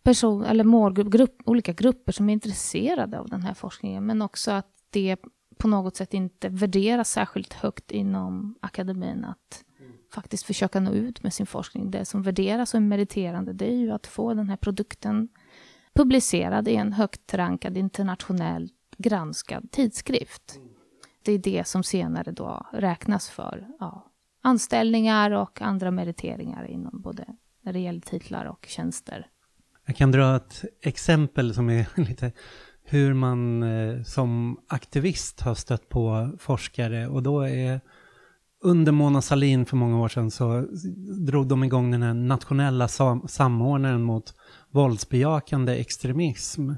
person, 0.02 0.44
eller 0.44 0.64
målgrupp, 0.64 1.08
grupp, 1.08 1.42
olika 1.44 1.72
grupper 1.72 2.12
som 2.12 2.28
är 2.28 2.32
intresserade 2.32 3.20
av 3.20 3.28
den 3.28 3.42
här 3.42 3.54
forskningen, 3.54 4.06
men 4.06 4.22
också 4.22 4.50
att 4.50 4.66
det 4.90 5.16
på 5.58 5.68
något 5.68 5.96
sätt 5.96 6.14
inte 6.14 6.48
värderas 6.48 7.10
särskilt 7.10 7.52
högt 7.52 7.90
inom 7.90 8.58
akademin 8.60 9.24
att 9.24 9.64
faktiskt 10.14 10.44
försöka 10.44 10.80
nå 10.80 10.90
ut 10.90 11.22
med 11.22 11.34
sin 11.34 11.46
forskning. 11.46 11.90
Det 11.90 12.04
som 12.04 12.22
värderas 12.22 12.74
och 12.74 12.78
är 12.78 12.84
meriterande, 12.84 13.52
det 13.52 13.66
är 13.66 13.76
ju 13.76 13.90
att 13.90 14.06
få 14.06 14.34
den 14.34 14.48
här 14.48 14.56
produkten 14.56 15.28
publicerad 15.94 16.68
i 16.68 16.76
en 16.76 16.92
högt 16.92 17.34
rankad 17.34 17.76
internationellt 17.76 18.72
granskad 18.98 19.70
tidskrift. 19.70 20.60
Det 21.24 21.32
är 21.32 21.38
det 21.38 21.66
som 21.66 21.82
senare 21.82 22.32
då 22.32 22.66
räknas 22.72 23.30
för 23.30 23.66
ja, 23.80 24.06
anställningar 24.42 25.30
och 25.30 25.62
andra 25.62 25.90
meriteringar 25.90 26.70
inom 26.70 27.00
både 27.00 27.26
när 27.62 27.72
det 27.72 27.78
gäller 27.78 28.00
titlar 28.00 28.44
och 28.44 28.66
tjänster. 28.68 29.26
Jag 29.86 29.96
kan 29.96 30.12
dra 30.12 30.36
ett 30.36 30.64
exempel 30.82 31.54
som 31.54 31.70
är 31.70 31.86
lite 32.00 32.32
hur 32.84 33.14
man 33.14 33.62
eh, 33.62 34.02
som 34.02 34.60
aktivist 34.68 35.40
har 35.40 35.54
stött 35.54 35.88
på 35.88 36.30
forskare 36.38 37.08
och 37.08 37.22
då 37.22 37.40
är 37.40 37.80
under 38.64 38.92
Mona 38.92 39.22
Salin 39.22 39.66
för 39.66 39.76
många 39.76 40.00
år 40.00 40.08
sedan 40.08 40.30
så 40.30 40.66
drog 41.26 41.48
de 41.48 41.64
igång 41.64 41.90
den 41.90 42.02
här 42.02 42.14
nationella 42.14 42.88
sam 42.88 43.28
samordnaren 43.28 44.02
mot 44.02 44.34
våldsbejakande 44.70 45.72
extremism. 45.72 46.70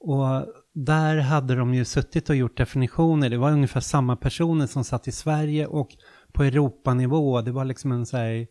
Och 0.00 0.46
där 0.74 1.16
hade 1.18 1.54
de 1.54 1.74
ju 1.74 1.84
suttit 1.84 2.30
och 2.30 2.36
gjort 2.36 2.56
definitioner. 2.56 3.30
Det 3.30 3.38
var 3.38 3.52
ungefär 3.52 3.80
samma 3.80 4.16
personer 4.16 4.66
som 4.66 4.84
satt 4.84 5.08
i 5.08 5.12
Sverige 5.12 5.66
och 5.66 5.88
på 6.32 6.44
Europanivå. 6.44 7.40
Det 7.40 7.52
var 7.52 7.64
liksom 7.64 7.92
en 7.92 8.06
så 8.06 8.16
här, 8.16 8.46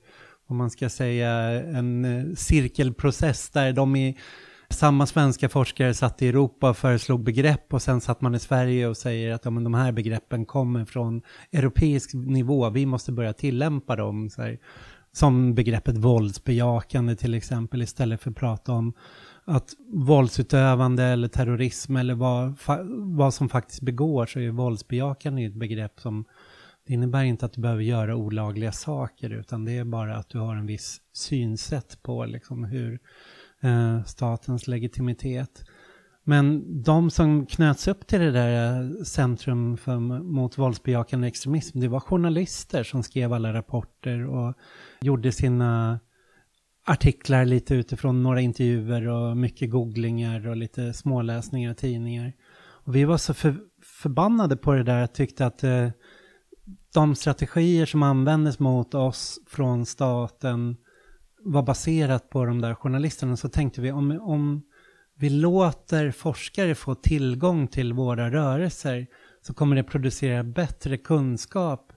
vad 0.48 0.58
man 0.58 0.70
ska 0.70 0.90
säga, 0.90 1.30
en 1.78 2.06
eh, 2.06 2.36
cirkelprocess 2.36 3.50
där 3.50 3.74
de 3.74 3.96
i 3.96 4.18
samma 4.70 5.06
svenska 5.06 5.50
forskare 5.50 5.94
satt 5.94 6.22
i 6.22 6.28
Europa 6.28 6.70
och 6.70 6.78
föreslog 6.78 7.24
begrepp 7.24 7.74
och 7.74 7.82
sen 7.82 8.02
satt 8.02 8.22
man 8.22 8.36
i 8.36 8.40
Sverige 8.40 8.88
och 8.88 8.98
säger 8.98 9.34
att 9.34 9.46
ja, 9.46 9.52
men 9.52 9.64
de 9.64 9.74
här 9.74 9.92
begreppen 9.92 10.46
kommer 10.46 10.86
från 10.86 11.22
europeisk 11.52 12.14
nivå, 12.14 12.70
vi 12.70 12.86
måste 12.86 13.12
börja 13.12 13.34
tillämpa 13.34 13.96
dem. 13.96 14.30
Så 14.30 14.42
här, 14.42 14.60
som 15.14 15.56
begreppet 15.56 15.98
våldsbejakande 15.98 17.16
till 17.16 17.34
exempel 17.34 17.82
istället 17.82 18.22
för 18.22 18.30
att 18.30 18.38
prata 18.38 18.72
om 18.72 18.94
att 19.52 19.74
våldsutövande 19.94 21.04
eller 21.04 21.28
terrorism 21.28 21.96
eller 21.96 22.14
vad, 22.14 22.54
vad 23.18 23.34
som 23.34 23.50
faktiskt 23.50 23.82
begår 23.82 24.26
så 24.26 24.40
är 24.40 24.52
våldsbejakande 24.52 25.46
ett 25.46 25.54
begrepp 25.54 26.00
som 26.00 26.26
det 26.88 26.94
innebär 26.94 27.24
inte 27.24 27.46
att 27.46 27.54
du 27.54 27.62
behöver 27.62 27.84
göra 27.84 28.16
olagliga 28.16 28.72
saker 28.72 29.30
utan 29.30 29.66
det 29.66 29.78
är 29.78 29.84
bara 29.84 30.18
att 30.18 30.30
du 30.30 30.40
har 30.40 30.56
en 30.56 30.66
viss 30.66 31.02
synsätt 31.14 32.04
på 32.04 32.26
liksom 32.26 32.64
hur 32.64 33.00
eh, 33.62 34.04
statens 34.04 34.68
legitimitet. 34.68 35.64
Men 36.24 36.64
de 36.84 37.12
som 37.12 37.46
knöts 37.46 37.88
upp 37.88 38.08
till 38.08 38.20
det 38.20 38.32
där 38.32 38.82
eh, 38.82 39.04
Centrum 39.04 39.78
för, 39.78 40.00
mot 40.20 40.58
våldsbejakande 40.58 41.28
extremism, 41.28 41.80
det 41.80 41.88
var 41.88 42.00
journalister 42.00 42.84
som 42.84 43.04
skrev 43.04 43.34
alla 43.34 43.54
rapporter 43.54 44.28
och 44.28 44.54
gjorde 45.02 45.32
sina 45.32 46.00
artiklar 46.92 47.46
lite 47.46 47.76
utifrån 47.76 48.24
några 48.24 48.42
intervjuer 48.42 49.08
och 49.08 49.38
mycket 49.38 49.70
googlingar 49.70 50.48
och 50.48 50.58
lite 50.58 50.94
småläsningar 50.94 51.72
i 51.72 51.76
tidningar. 51.76 52.34
Och 52.84 52.96
vi 52.96 53.04
var 53.04 53.18
så 53.18 53.34
för, 53.34 53.56
förbannade 54.02 54.58
på 54.58 54.74
det 54.74 54.84
där 54.84 55.04
och 55.04 55.14
tyckte 55.14 55.46
att 55.46 55.64
eh, 55.64 55.90
de 56.94 57.16
strategier 57.16 57.86
som 57.86 58.04
användes 58.04 58.60
mot 58.60 58.94
oss 58.94 59.40
från 59.48 59.86
staten 59.86 60.78
var 61.44 61.64
baserat 61.64 62.30
på 62.30 62.46
de 62.46 62.62
där 62.62 62.76
journalisterna. 62.76 63.38
Så 63.38 63.50
tänkte 63.50 63.82
vi 63.82 63.92
om, 63.92 64.12
om 64.22 64.62
vi 65.16 65.30
låter 65.30 66.12
forskare 66.12 66.76
få 66.76 66.96
tillgång 66.96 67.68
till 67.68 67.94
våra 67.94 68.32
rörelser 68.32 69.08
så 69.42 69.54
kommer 69.54 69.76
det 69.76 69.84
producera 69.84 70.44
bättre 70.44 70.98
kunskap 70.98 71.91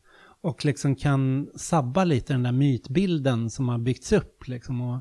och 0.45 0.65
liksom 0.65 0.97
kan 0.97 1.51
sabba 1.57 2.05
lite 2.05 2.33
den 2.33 2.43
där 2.43 2.53
mytbilden 2.53 3.51
som 3.51 3.69
har 3.69 3.79
byggts 3.79 4.13
upp. 4.13 4.49
Liksom, 4.49 4.81
och 4.81 5.01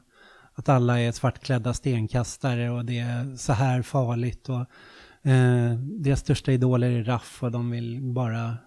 att 0.53 0.69
alla 0.69 1.00
är 1.00 1.12
svartklädda 1.12 1.73
stenkastare 1.73 2.69
och 2.69 2.85
det 2.85 3.00
är 3.00 3.35
så 3.35 3.53
här 3.53 3.81
farligt. 3.81 4.50
Och, 4.50 4.59
eh, 5.29 5.73
deras 5.77 6.19
största 6.19 6.51
idoler 6.51 6.91
är 6.91 7.03
raff 7.03 7.43
och 7.43 7.51
de 7.51 7.71
vill 7.71 8.01
bara... 8.01 8.57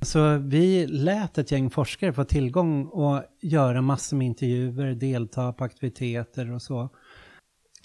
Så 0.00 0.36
vi 0.38 0.86
lät 0.86 1.38
ett 1.38 1.50
gäng 1.50 1.70
forskare 1.70 2.12
få 2.12 2.24
tillgång 2.24 2.86
och 2.86 3.22
göra 3.42 3.82
massor 3.82 4.16
med 4.16 4.26
intervjuer, 4.26 4.94
delta 4.94 5.52
på 5.52 5.64
aktiviteter 5.64 6.50
och 6.50 6.62
så. 6.62 6.90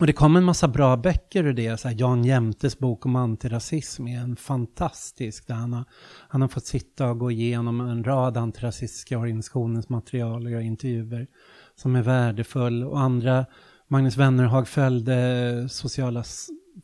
Och 0.01 0.07
det 0.07 0.13
kom 0.13 0.35
en 0.35 0.43
massa 0.43 0.67
bra 0.67 0.97
böcker 0.97 1.43
ur 1.43 1.53
det. 1.53 1.79
Så 1.79 1.87
här 1.87 1.95
Jan 1.99 2.23
Jämtes 2.23 2.79
bok 2.79 3.05
om 3.05 3.15
antirasism 3.15 4.07
är 4.07 4.19
en 4.19 4.35
fantastisk. 4.35 5.47
Där 5.47 5.55
han, 5.55 5.73
har, 5.73 5.83
han 6.27 6.41
har 6.41 6.47
fått 6.47 6.65
sitta 6.65 7.09
och 7.09 7.19
gå 7.19 7.31
igenom 7.31 7.81
en 7.81 8.03
rad 8.03 8.37
antirasistiska 8.37 9.19
organisationens 9.19 9.89
material 9.89 10.45
och 10.45 10.51
göra 10.51 10.61
intervjuer 10.61 11.27
som 11.75 11.95
är 11.95 12.01
värdefull. 12.01 12.83
Och 12.83 12.99
andra, 12.99 13.45
Magnus 13.87 14.17
Wennerhag 14.17 14.67
följde 14.67 15.69
sociala 15.69 16.23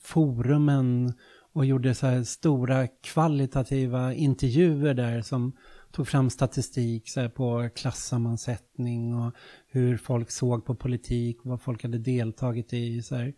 forumen 0.01 1.13
och 1.53 1.65
gjorde 1.65 1.95
så 1.95 2.07
här 2.07 2.24
stora 2.24 2.88
kvalitativa 2.88 4.13
intervjuer 4.13 4.93
där 4.93 5.21
som 5.21 5.53
tog 5.97 6.07
fram 6.07 6.29
statistik 6.29 7.09
så 7.09 7.29
på 7.29 7.69
klassammansättning 7.75 9.15
och 9.15 9.33
hur 9.67 9.97
folk 9.97 10.31
såg 10.31 10.65
på 10.65 10.75
politik, 10.75 11.37
vad 11.43 11.61
folk 11.61 11.83
hade 11.83 11.97
deltagit 11.97 12.73
i. 12.73 13.01
Så 13.01 13.15
här, 13.15 13.33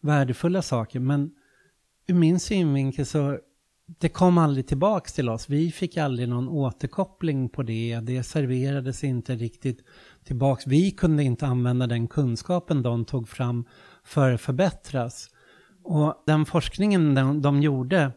värdefulla 0.00 0.62
saker. 0.62 1.00
Men 1.00 1.30
ur 2.06 2.14
min 2.14 2.40
synvinkel 2.40 3.06
så 3.06 3.38
det 3.86 4.08
kom 4.08 4.38
aldrig 4.38 4.66
tillbaks 4.66 5.12
till 5.12 5.28
oss. 5.28 5.48
Vi 5.48 5.70
fick 5.70 5.96
aldrig 5.96 6.28
någon 6.28 6.48
återkoppling 6.48 7.48
på 7.48 7.62
det. 7.62 8.00
Det 8.02 8.22
serverades 8.22 9.04
inte 9.04 9.34
riktigt 9.34 9.84
tillbaks. 10.24 10.66
Vi 10.66 10.90
kunde 10.90 11.22
inte 11.22 11.46
använda 11.46 11.86
den 11.86 12.08
kunskapen 12.08 12.82
de 12.82 13.04
tog 13.04 13.28
fram 13.28 13.64
för 14.04 14.32
att 14.32 14.40
förbättras. 14.40 15.30
Och 15.82 16.22
den 16.26 16.46
forskningen 16.46 17.14
de, 17.14 17.42
de 17.42 17.62
gjorde, 17.62 18.12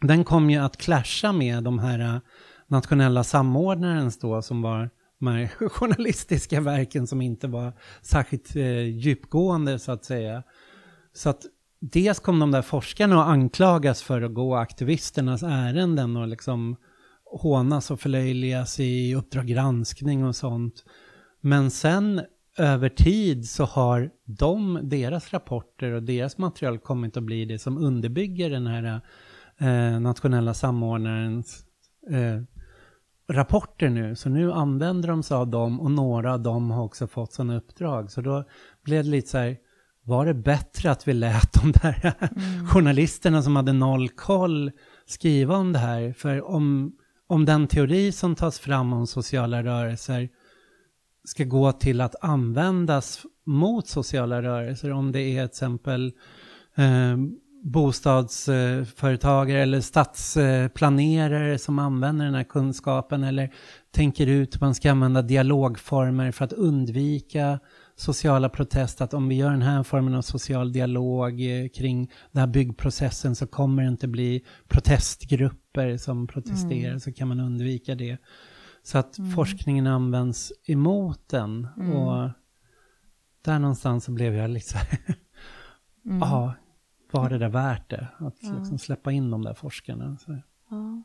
den 0.00 0.24
kom 0.24 0.50
ju 0.50 0.58
att 0.58 0.76
clasha 0.76 1.32
med 1.32 1.64
de 1.64 1.78
här 1.78 2.20
nationella 2.70 3.24
samordnarens 3.24 4.18
då 4.18 4.42
som 4.42 4.62
var 4.62 4.90
de 5.18 5.26
här 5.26 5.46
journalistiska 5.68 6.60
verken 6.60 7.06
som 7.06 7.22
inte 7.22 7.48
var 7.48 7.72
särskilt 8.02 8.56
eh, 8.56 8.82
djupgående 8.82 9.78
så 9.78 9.92
att 9.92 10.04
säga. 10.04 10.42
Så 11.12 11.30
att 11.30 11.42
dels 11.80 12.20
kom 12.20 12.38
de 12.38 12.50
där 12.50 12.62
forskarna 12.62 13.22
att 13.22 13.28
anklagas 13.28 14.02
för 14.02 14.22
att 14.22 14.34
gå 14.34 14.56
aktivisternas 14.56 15.42
ärenden 15.42 16.16
och 16.16 16.28
liksom 16.28 16.76
hånas 17.24 17.90
och 17.90 18.00
förlöjligas 18.00 18.80
i 18.80 19.14
Uppdrag 19.14 19.46
granskning 19.46 20.24
och 20.24 20.36
sånt. 20.36 20.84
Men 21.40 21.70
sen 21.70 22.20
över 22.56 22.88
tid 22.88 23.48
så 23.48 23.64
har 23.64 24.10
de, 24.24 24.80
deras 24.82 25.32
rapporter 25.32 25.92
och 25.92 26.02
deras 26.02 26.38
material 26.38 26.78
kommit 26.78 27.16
att 27.16 27.22
bli 27.22 27.44
det 27.44 27.58
som 27.58 27.78
underbygger 27.78 28.50
den 28.50 28.66
här 28.66 29.00
eh, 29.58 30.00
nationella 30.00 30.54
samordnarens 30.54 31.64
eh, 32.10 32.42
rapporter 33.30 33.88
nu. 33.88 34.16
Så 34.16 34.28
nu 34.28 34.52
använder 34.52 35.08
de 35.08 35.22
sig 35.22 35.36
av 35.36 35.48
dem 35.48 35.80
och 35.80 35.90
några 35.90 36.32
av 36.32 36.40
dem 36.40 36.70
har 36.70 36.84
också 36.84 37.06
fått 37.06 37.32
sådana 37.32 37.56
uppdrag. 37.56 38.10
Så 38.10 38.20
då 38.20 38.44
blev 38.84 39.04
det 39.04 39.10
lite 39.10 39.28
så 39.28 39.38
här, 39.38 39.56
var 40.04 40.26
det 40.26 40.34
bättre 40.34 40.90
att 40.90 41.08
vi 41.08 41.12
lät 41.12 41.52
de 41.52 41.72
där 41.72 42.14
mm. 42.20 42.66
journalisterna 42.68 43.42
som 43.42 43.56
hade 43.56 43.72
noll 43.72 44.08
koll 44.08 44.70
skriva 45.06 45.56
om 45.56 45.72
det 45.72 45.78
här? 45.78 46.12
För 46.12 46.42
om, 46.42 46.92
om 47.26 47.44
den 47.44 47.66
teori 47.66 48.12
som 48.12 48.34
tas 48.34 48.58
fram 48.58 48.92
om 48.92 49.06
sociala 49.06 49.62
rörelser 49.62 50.28
ska 51.24 51.44
gå 51.44 51.72
till 51.72 52.00
att 52.00 52.14
användas 52.20 53.26
mot 53.46 53.88
sociala 53.88 54.42
rörelser, 54.42 54.92
om 54.92 55.12
det 55.12 55.20
är 55.20 55.34
till 55.34 55.44
exempel 55.44 56.12
eh, 56.76 57.16
bostadsföretagare 57.62 59.62
eller 59.62 59.80
stadsplanerare 59.80 61.58
som 61.58 61.78
använder 61.78 62.24
den 62.24 62.34
här 62.34 62.44
kunskapen 62.44 63.24
eller 63.24 63.52
tänker 63.90 64.26
ut 64.26 64.54
hur 64.54 64.60
man 64.60 64.74
ska 64.74 64.90
använda 64.90 65.22
dialogformer 65.22 66.32
för 66.32 66.44
att 66.44 66.52
undvika 66.52 67.60
sociala 67.96 68.48
protester. 68.48 69.04
Att 69.04 69.14
om 69.14 69.28
vi 69.28 69.34
gör 69.34 69.50
den 69.50 69.62
här 69.62 69.82
formen 69.82 70.14
av 70.14 70.22
social 70.22 70.72
dialog 70.72 71.40
eh, 71.40 71.68
kring 71.68 72.10
den 72.32 72.40
här 72.40 72.46
byggprocessen 72.46 73.36
så 73.36 73.46
kommer 73.46 73.82
det 73.82 73.88
inte 73.88 74.08
bli 74.08 74.44
protestgrupper 74.68 75.96
som 75.96 76.26
protesterar 76.26 76.88
mm. 76.88 77.00
så 77.00 77.12
kan 77.12 77.28
man 77.28 77.40
undvika 77.40 77.94
det. 77.94 78.18
Så 78.82 78.98
att 78.98 79.18
mm. 79.18 79.30
forskningen 79.30 79.86
används 79.86 80.52
emot 80.66 81.28
den. 81.28 81.68
Mm. 81.76 81.92
Och 81.92 82.30
där 83.44 83.58
någonstans 83.58 84.04
så 84.04 84.12
blev 84.12 84.34
jag 84.34 84.50
lite 84.50 84.68
så 84.68 84.78
här, 84.78 84.98
mm. 86.06 86.18
ja, 86.18 86.54
var 87.12 87.30
det 87.30 87.38
där 87.38 87.48
värt 87.48 87.90
det? 87.90 88.08
Att 88.18 88.36
ja. 88.40 88.52
liksom 88.58 88.78
släppa 88.78 89.12
in 89.12 89.30
de 89.30 89.44
där 89.44 89.54
forskarna. 89.54 90.16
Så. 90.16 90.38
Ja. 90.70 91.02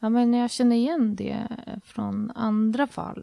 ja, 0.00 0.08
men 0.08 0.34
jag 0.34 0.50
känner 0.50 0.76
igen 0.76 1.16
det 1.16 1.48
från 1.84 2.30
andra 2.30 2.86
fall. 2.86 3.22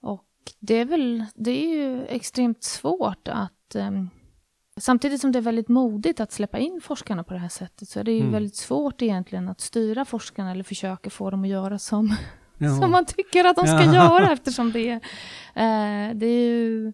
Och 0.00 0.26
det 0.58 0.74
är 0.74 0.84
väl, 0.84 1.24
det 1.34 1.50
är 1.50 1.74
ju 1.74 2.04
extremt 2.04 2.62
svårt 2.62 3.28
att 3.28 3.74
um, 3.74 4.10
Samtidigt 4.80 5.20
som 5.20 5.32
det 5.32 5.38
är 5.38 5.42
väldigt 5.42 5.68
modigt 5.68 6.20
att 6.20 6.32
släppa 6.32 6.58
in 6.58 6.80
forskarna 6.82 7.24
på 7.24 7.34
det 7.34 7.40
här 7.40 7.48
sättet 7.48 7.88
så 7.88 8.00
är 8.00 8.04
det 8.04 8.12
ju 8.12 8.20
mm. 8.20 8.32
väldigt 8.32 8.56
svårt 8.56 9.02
egentligen 9.02 9.48
att 9.48 9.60
styra 9.60 10.04
forskarna 10.04 10.50
eller 10.50 10.64
försöka 10.64 11.10
få 11.10 11.30
dem 11.30 11.42
att 11.42 11.48
göra 11.48 11.78
som, 11.78 12.16
som 12.80 12.90
man 12.90 13.04
tycker 13.04 13.44
att 13.44 13.56
de 13.56 13.66
ska 13.66 13.84
göra 13.84 14.32
eftersom 14.32 14.72
det 14.72 14.88
är, 14.88 14.96
eh, 15.54 16.14
det 16.14 16.26
är 16.26 16.50
ju 16.50 16.92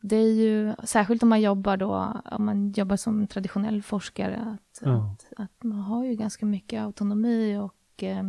det 0.00 0.16
är 0.16 0.32
ju, 0.32 0.74
särskilt 0.84 1.22
om 1.22 1.28
man 1.28 1.40
jobbar 1.40 1.76
då, 1.76 2.22
om 2.24 2.44
man 2.44 2.72
jobbar 2.72 2.96
som 2.96 3.26
traditionell 3.26 3.82
forskare, 3.82 4.36
att, 4.36 4.80
ja. 4.82 5.12
att, 5.12 5.32
att, 5.36 5.62
man 5.62 5.78
har 5.78 6.04
ju 6.04 6.14
ganska 6.14 6.46
mycket 6.46 6.82
autonomi 6.82 7.56
och 7.56 8.02
eh, 8.02 8.24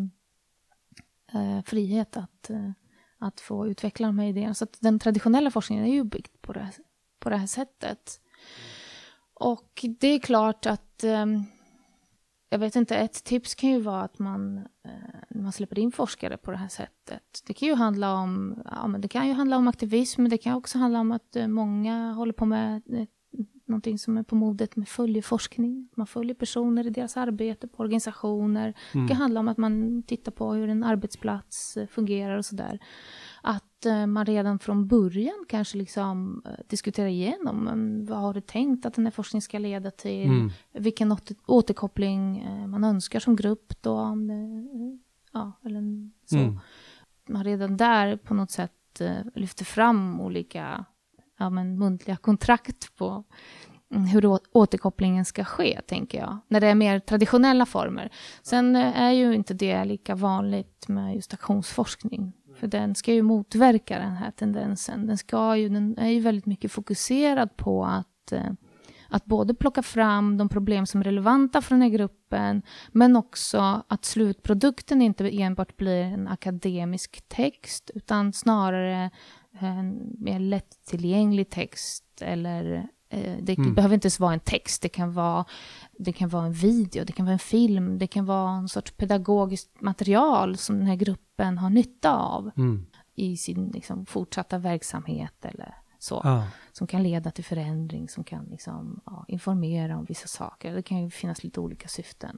eh, 1.33 1.63
frihet 1.65 2.17
att, 2.17 2.49
eh, 2.49 2.71
att 3.17 3.39
få 3.39 3.67
utveckla 3.67 4.07
de 4.07 4.19
här 4.19 4.27
idéerna. 4.27 4.53
Så 4.53 4.67
den 4.79 4.99
traditionella 4.99 5.51
forskningen 5.51 5.85
är 5.85 5.93
ju 5.93 6.03
byggd 6.03 6.41
på 6.41 6.53
det, 6.53 6.69
på 7.19 7.29
det 7.29 7.37
här 7.37 7.47
sättet. 7.47 8.21
Och 9.33 9.85
det 9.99 10.07
är 10.07 10.19
klart 10.19 10.65
att 10.65 11.03
ehm, 11.03 11.43
jag 12.49 12.59
vet 12.59 12.75
inte, 12.75 12.95
ett 12.95 13.23
tips 13.23 13.55
kan 13.55 13.69
ju 13.69 13.81
vara 13.81 14.01
att 14.01 14.19
man, 14.19 14.57
eh, 14.57 15.41
man 15.41 15.51
släpper 15.51 15.79
in 15.79 15.91
forskare 15.91 16.37
på 16.37 16.51
det 16.51 16.57
här 16.57 16.67
sättet. 16.67 17.43
Det 17.47 17.53
kan 17.53 17.67
ju 17.67 17.75
handla 17.75 18.13
om, 18.13 18.61
ja, 18.65 18.87
men 18.87 19.01
det 19.01 19.07
kan 19.07 19.27
ju 19.27 19.33
handla 19.33 19.57
om 19.57 19.67
aktivism, 19.67 20.21
men 20.21 20.29
det 20.29 20.37
kan 20.37 20.55
också 20.55 20.77
handla 20.77 20.99
om 20.99 21.11
att 21.11 21.35
eh, 21.35 21.47
många 21.47 22.11
håller 22.13 22.33
på 22.33 22.45
med 22.45 22.81
eh, 22.93 23.05
någonting 23.65 23.99
som 23.99 24.17
är 24.17 24.23
på 24.23 24.35
modet 24.35 24.75
med 24.75 24.87
följeforskning. 24.87 25.89
Man 25.95 26.07
följer 26.07 26.35
personer 26.35 26.87
i 26.87 26.89
deras 26.89 27.17
arbete 27.17 27.67
på 27.67 27.83
organisationer. 27.83 28.73
Mm. 28.93 29.07
Det 29.07 29.07
kan 29.07 29.17
mm. 29.17 29.17
handla 29.17 29.39
om 29.39 29.47
att 29.47 29.57
man 29.57 30.03
tittar 30.03 30.31
på 30.31 30.53
hur 30.53 30.69
en 30.69 30.83
arbetsplats 30.83 31.77
fungerar 31.89 32.37
och 32.37 32.45
sådär 32.45 32.79
att 33.79 33.85
eh, 33.85 34.05
man 34.05 34.25
redan 34.25 34.59
från 34.59 34.87
början 34.87 35.45
kanske 35.47 35.77
liksom 35.77 36.41
eh, 36.45 36.51
diskuterar 36.67 37.07
igenom 37.07 37.67
mm, 37.67 38.05
vad 38.05 38.19
har 38.19 38.33
du 38.33 38.41
tänkt 38.41 38.85
att 38.85 38.93
den 38.93 39.05
här 39.05 39.11
forskningen 39.11 39.41
ska 39.41 39.59
leda 39.59 39.91
till, 39.91 40.25
mm. 40.25 40.51
vilken 40.73 41.17
återkoppling 41.45 42.39
eh, 42.39 42.67
man 42.67 42.83
önskar 42.83 43.19
som 43.19 43.35
grupp 43.35 43.81
då, 43.81 44.17
ja, 45.33 45.51
eller 45.65 46.09
så. 46.25 46.37
Mm. 46.37 46.59
Man 47.29 47.43
redan 47.43 47.77
där 47.77 48.17
på 48.17 48.33
något 48.33 48.51
sätt 48.51 48.71
lyfter 49.35 49.65
fram 49.65 50.21
olika 50.21 50.85
ja, 51.37 51.49
men, 51.49 51.79
muntliga 51.79 52.17
kontrakt 52.17 52.95
på 52.95 53.23
mm, 53.91 54.03
hur 54.03 54.39
återkopplingen 54.51 55.25
ska 55.25 55.43
ske, 55.43 55.81
tänker 55.87 56.17
jag. 56.17 56.37
När 56.47 56.61
det 56.61 56.67
är 56.67 56.75
mer 56.75 56.99
traditionella 56.99 57.65
former. 57.65 58.09
Sen 58.41 58.75
är 58.75 59.11
ju 59.11 59.35
inte 59.35 59.53
det 59.53 59.85
lika 59.85 60.15
vanligt 60.15 60.87
med 60.87 61.15
just 61.15 61.33
aktionsforskning. 61.33 62.33
För 62.59 62.67
den 62.67 62.95
ska 62.95 63.13
ju 63.13 63.21
motverka 63.21 63.99
den 63.99 64.11
här 64.11 64.31
tendensen. 64.31 65.07
Den, 65.07 65.17
ska 65.17 65.55
ju, 65.55 65.69
den 65.69 65.97
är 65.97 66.09
ju 66.09 66.19
väldigt 66.19 66.45
mycket 66.45 66.71
fokuserad 66.71 67.57
på 67.57 67.85
att, 67.85 68.31
eh, 68.31 68.51
att 69.09 69.25
både 69.25 69.53
plocka 69.53 69.81
fram 69.81 70.37
de 70.37 70.49
problem 70.49 70.85
som 70.85 71.01
är 71.01 71.05
relevanta 71.05 71.61
för 71.61 71.75
den 71.75 71.81
här 71.81 71.89
gruppen, 71.89 72.61
men 72.91 73.15
också 73.15 73.83
att 73.87 74.05
slutprodukten 74.05 75.01
inte 75.01 75.29
enbart 75.29 75.77
blir 75.77 76.03
en 76.03 76.27
akademisk 76.27 77.21
text, 77.27 77.91
utan 77.95 78.33
snarare 78.33 79.11
en 79.59 80.15
mer 80.17 80.39
lättillgänglig 80.39 81.49
text 81.49 82.21
eller 82.21 82.87
det 83.41 83.57
mm. 83.57 83.75
behöver 83.75 83.93
inte 83.93 84.05
ens 84.05 84.19
vara 84.19 84.33
en 84.33 84.39
text, 84.39 84.81
det 84.81 84.89
kan 84.89 85.13
vara, 85.13 85.45
det 85.97 86.13
kan 86.13 86.29
vara 86.29 86.45
en 86.45 86.53
video, 86.53 87.03
det 87.05 87.13
kan 87.13 87.25
vara 87.25 87.33
en 87.33 87.39
film, 87.39 87.97
det 87.97 88.07
kan 88.07 88.25
vara 88.25 88.51
en 88.51 88.69
sorts 88.69 88.91
pedagogiskt 88.91 89.81
material 89.81 90.57
som 90.57 90.77
den 90.77 90.87
här 90.87 90.95
gruppen 90.95 91.57
har 91.57 91.69
nytta 91.69 92.15
av 92.15 92.51
mm. 92.57 92.85
i 93.15 93.37
sin 93.37 93.67
liksom, 93.67 94.05
fortsatta 94.05 94.57
verksamhet 94.57 95.45
eller 95.45 95.75
så. 95.99 96.21
Ah. 96.23 96.43
Som 96.71 96.87
kan 96.87 97.03
leda 97.03 97.31
till 97.31 97.43
förändring, 97.43 98.09
som 98.09 98.23
kan 98.23 98.45
liksom, 98.45 99.01
ja, 99.05 99.25
informera 99.27 99.97
om 99.97 100.05
vissa 100.05 100.27
saker. 100.27 100.75
Det 100.75 100.81
kan 100.81 101.03
ju 101.03 101.09
finnas 101.09 101.43
lite 101.43 101.59
olika 101.59 101.87
syften. 101.87 102.37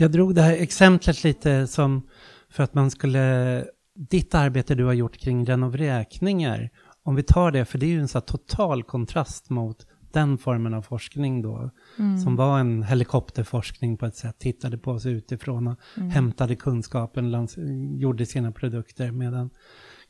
Jag 0.00 0.12
drog 0.12 0.34
det 0.34 0.42
här 0.42 0.52
exemplet 0.52 1.24
lite 1.24 1.66
som 1.66 2.02
för 2.50 2.62
att 2.62 2.74
man 2.74 2.90
skulle, 2.90 3.64
ditt 4.10 4.34
arbete 4.34 4.74
du 4.74 4.84
har 4.84 4.92
gjort 4.92 5.16
kring 5.18 5.46
renovräkningar, 5.46 6.70
om 7.02 7.14
vi 7.14 7.22
tar 7.22 7.50
det, 7.50 7.64
för 7.64 7.78
det 7.78 7.86
är 7.86 7.90
ju 7.90 8.00
en 8.00 8.08
så 8.08 8.20
total 8.20 8.82
kontrast 8.82 9.50
mot 9.50 9.86
den 10.12 10.38
formen 10.38 10.74
av 10.74 10.82
forskning 10.82 11.42
då, 11.42 11.70
Mm. 11.98 12.18
som 12.18 12.36
var 12.36 12.58
en 12.60 12.82
helikopterforskning 12.82 13.96
på 13.96 14.06
ett 14.06 14.16
sätt, 14.16 14.38
tittade 14.38 14.78
på 14.78 14.90
oss 14.90 15.06
utifrån 15.06 15.66
och 15.66 15.78
Mm. 15.96 16.10
hämtade 16.10 16.56
kunskapen, 16.56 17.30
lans- 17.30 17.56
gjorde 18.00 18.26
sina 18.26 18.52
produkter 18.52 19.10
medan... 19.10 19.50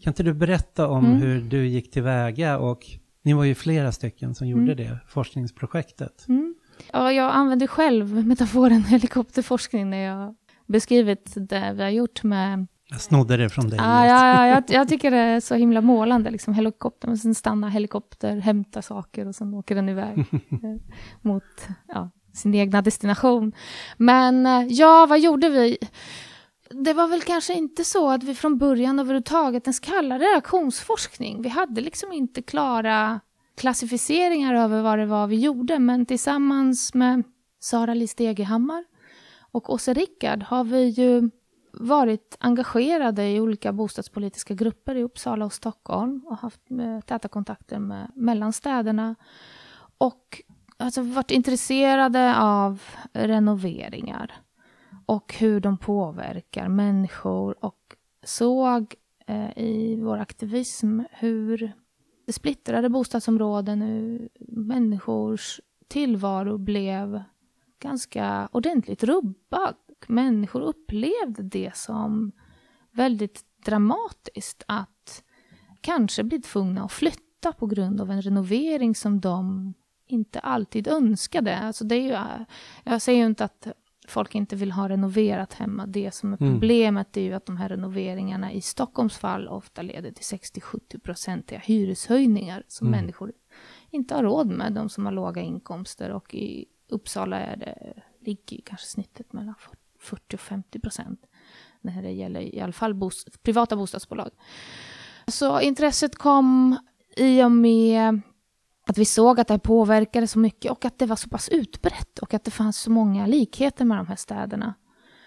Kan 0.03 0.11
inte 0.11 0.23
du 0.23 0.35
berätta 0.35 0.89
om 0.89 1.05
Mm. 1.07 1.17
hur 1.17 1.41
du 1.41 1.67
gick 1.67 1.91
tillväga 1.91 2.59
och 2.59 2.81
ni 3.23 3.33
var 3.33 3.45
ju 3.45 3.55
flera 3.55 3.93
stycken 3.93 4.35
som 4.35 4.49
gjorde 4.49 4.73
Mm. 4.73 4.77
det, 4.77 4.99
forskningsprojektet. 5.09 6.25
Mm. 6.29 6.55
Ja, 6.93 7.13
jag 7.13 7.31
använder 7.31 7.67
själv 7.67 8.27
metaforen 8.27 8.85
helikopterforskning 8.89 9.91
när 9.91 9.99
jag 9.99 10.35
beskrivit 10.67 11.33
det 11.37 11.73
vi 11.77 11.83
har 11.83 11.91
gjort 11.91 12.23
med... 12.23 12.67
Jag 12.91 13.01
snodde 13.01 13.37
det 13.37 13.49
från 13.49 13.69
dig. 13.71 13.79
Ja, 13.83 14.07
ja, 14.07 14.27
ja, 14.27 14.47
jag, 14.47 14.65
jag 14.69 14.89
tycker 14.89 15.11
det 15.11 15.17
är 15.17 15.41
så 15.41 15.55
himla 15.55 15.81
målande, 15.81 16.31
liksom 16.31 16.55
helikoptern, 16.55 17.11
och 17.11 17.19
sen 17.19 17.35
stannar 17.35 17.69
helikopter, 17.69 18.37
hämtar 18.37 18.81
saker 18.81 19.27
och 19.27 19.35
sen 19.35 19.55
åker 19.55 19.75
den 19.75 19.89
iväg 19.89 20.19
eh, 20.51 20.77
mot 21.21 21.69
ja, 21.89 22.11
sin 22.33 22.55
egna 22.55 22.83
destination. 22.83 23.53
Men 23.97 24.47
eh, 24.47 24.67
ja, 24.69 25.07
vad 25.07 25.21
gjorde 25.21 25.49
vi? 25.49 25.79
Det 26.71 26.93
var 26.93 27.09
väl 27.09 27.23
kanske 27.23 27.55
inte 27.55 27.85
så 27.85 28.11
att 28.11 28.23
vi 28.23 28.35
från 28.35 28.59
början 28.59 28.99
överhuvudtaget 28.99 29.67
ens 29.67 29.81
kallade 29.81 30.25
det 30.25 30.37
aktionsforskning. 30.37 31.43
Vi 31.43 31.49
hade 31.49 31.81
liksom 31.81 32.13
inte 32.13 32.43
klara 32.43 33.21
klassificeringar 33.55 34.55
över 34.55 34.83
vad 34.83 34.99
det 34.99 35.07
var 35.07 35.27
vi 35.27 35.41
gjorde, 35.41 35.79
men 35.79 36.07
tillsammans 36.07 36.95
med 36.95 37.23
Sara 37.61 37.95
Li 37.95 38.07
Stegehammar 38.07 38.85
och 39.53 39.73
Åse 39.73 39.95
Rickard 39.95 40.43
har 40.43 40.65
vi 40.65 40.85
ju 40.89 41.31
varit 41.73 42.37
engagerade 42.41 43.31
i 43.31 43.41
olika 43.41 43.73
bostadspolitiska 43.73 44.55
grupper 44.55 44.95
i 44.95 45.03
Uppsala 45.03 45.45
och 45.45 45.53
Stockholm 45.53 46.27
och 46.27 46.37
haft 46.37 46.71
eh, 46.71 47.01
täta 47.01 47.29
kontakter 47.29 47.79
med 47.79 48.13
mellanstäderna. 48.15 49.15
Och 49.99 50.43
alltså, 50.77 51.03
varit 51.03 51.31
intresserade 51.31 52.37
av 52.37 52.83
renoveringar 53.13 54.33
och 55.07 55.35
hur 55.35 55.61
de 55.61 55.79
påverkar 55.79 56.69
människor 56.69 57.65
och 57.65 57.97
såg 58.25 58.95
eh, 59.27 59.59
i 59.59 60.01
vår 60.03 60.19
aktivism 60.19 61.01
hur 61.11 61.73
splittrade 62.29 62.89
bostadsområden, 62.89 63.83
hur 63.83 64.29
människors 64.49 65.61
tillvaro 65.89 66.59
blev 66.59 67.23
ganska 67.79 68.49
ordentligt 68.53 69.05
rubbad. 69.05 69.75
Människor 70.07 70.61
upplevde 70.61 71.43
det 71.43 71.77
som 71.77 72.33
väldigt 72.91 73.45
dramatiskt 73.65 74.63
att 74.69 75.23
kanske 75.81 76.25
bli 76.25 76.41
tvungna 76.43 76.85
att 76.85 76.93
flytta 76.93 77.53
på 77.53 77.67
grund 77.67 78.01
av 78.01 78.11
en 78.11 78.23
renovering 78.23 78.95
som 78.95 79.21
de 79.21 79.75
inte 80.07 80.41
alltid 80.41 80.89
önskade. 80.89 81.59
Alltså 81.59 81.85
det 81.85 81.95
är 81.95 82.03
ju, 82.03 82.45
jag 82.85 83.03
säger 83.03 83.19
ju 83.19 83.27
inte 83.27 83.45
att 83.45 83.67
folk 84.11 84.35
inte 84.35 84.57
vill 84.57 84.73
ha 84.73 84.89
renoverat 84.89 85.55
hemma. 85.55 85.87
Det 85.87 86.15
som 86.15 86.33
är 86.33 86.43
Mm. 86.43 86.53
problemet 86.55 87.17
är 87.17 87.21
ju 87.21 87.33
att 87.33 87.47
de 87.47 87.57
här 87.57 87.69
renoveringarna 87.69 88.53
i 88.53 88.61
Stockholms 88.61 89.19
fall 89.19 89.49
ofta 89.49 89.83
leder 89.83 90.11
till 90.13 90.25
60-70-procentiga 90.25 91.59
hyreshöjningar 91.59 92.63
som 92.69 92.87
Mm. 92.87 93.01
människor 93.01 93.33
inte 93.91 94.15
har 94.15 94.23
råd 94.23 94.47
med, 94.47 94.73
de 94.73 94.89
som 94.89 95.05
har 95.07 95.13
låga 95.13 95.43
inkomster. 95.43 96.11
Och 96.11 96.35
i 96.35 96.67
Uppsala 96.89 97.41
är 97.41 97.57
det, 97.57 98.03
ligger 98.27 98.57
ju 98.57 98.63
kanske 98.63 98.87
snittet 98.87 99.33
mellan 99.33 99.55
40 99.99 100.37
och 100.37 100.41
50 100.41 100.79
procent 100.81 101.21
när 101.81 102.03
det 102.03 102.11
gäller 102.11 102.41
i 102.41 102.61
alla 102.61 102.73
fall 102.73 102.95
bos, 102.95 103.25
privata 103.43 103.77
bostadsbolag. 103.77 104.31
Så 105.27 105.61
intresset 105.61 106.17
kom 106.19 106.77
i 107.17 107.43
och 107.43 107.53
med 107.53 108.21
att 108.87 108.99
vi 108.99 109.05
såg 109.05 109.41
att 109.41 109.49
det 109.49 109.55
här 109.55 109.59
påverkade 109.59 110.27
så 110.27 110.39
mycket 110.39 110.73
och 110.73 110.85
att 110.85 110.99
det 110.99 111.07
var 111.07 111.17
så 111.17 111.29
pass 111.29 111.49
utbrett 111.49 112.19
och 112.19 112.35
att 112.35 112.45
det 112.45 112.51
fanns 112.51 112.81
så 112.81 112.91
många 112.91 113.27
likheter 113.27 113.85
med 113.85 113.99
de 113.99 114.07
här 114.07 114.17
städerna. 114.17 114.75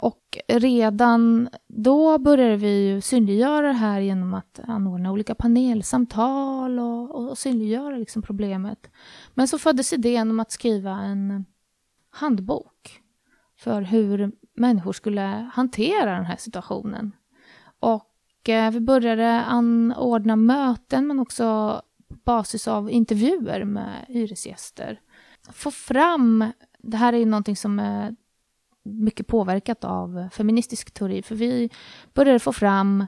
Och 0.03 0.37
redan 0.47 1.49
då 1.67 2.17
började 2.17 2.55
vi 2.55 2.87
ju 2.87 3.01
synliggöra 3.01 3.67
det 3.67 3.73
här 3.73 3.99
genom 3.99 4.33
att 4.33 4.59
anordna 4.67 5.11
olika 5.11 5.35
panelsamtal 5.35 6.79
och, 6.79 7.15
och 7.15 7.37
synliggöra 7.37 7.97
liksom 7.97 8.21
problemet. 8.21 8.89
Men 9.33 9.47
så 9.47 9.57
föddes 9.57 9.93
idén 9.93 10.31
om 10.31 10.39
att 10.39 10.51
skriva 10.51 10.91
en 10.91 11.45
handbok 12.09 13.01
för 13.59 13.81
hur 13.81 14.31
människor 14.55 14.93
skulle 14.93 15.49
hantera 15.53 16.15
den 16.15 16.25
här 16.25 16.37
situationen. 16.37 17.11
Och 17.79 18.49
eh, 18.49 18.71
vi 18.71 18.79
började 18.79 19.41
anordna 19.41 20.35
möten 20.35 21.07
men 21.07 21.19
också 21.19 21.81
basis 22.23 22.67
av 22.67 22.91
intervjuer 22.91 23.63
med 23.63 24.05
hyresgäster. 24.07 25.01
Få 25.51 25.71
fram, 25.71 26.51
det 26.77 26.97
här 26.97 27.13
är 27.13 27.17
ju 27.17 27.25
någonting 27.25 27.55
som 27.55 27.79
är 27.79 28.15
mycket 28.83 29.27
påverkat 29.27 29.83
av 29.83 30.29
feministisk 30.31 30.91
teori, 30.91 31.21
för 31.21 31.35
vi 31.35 31.69
började 32.13 32.39
få 32.39 32.53
fram 32.53 33.05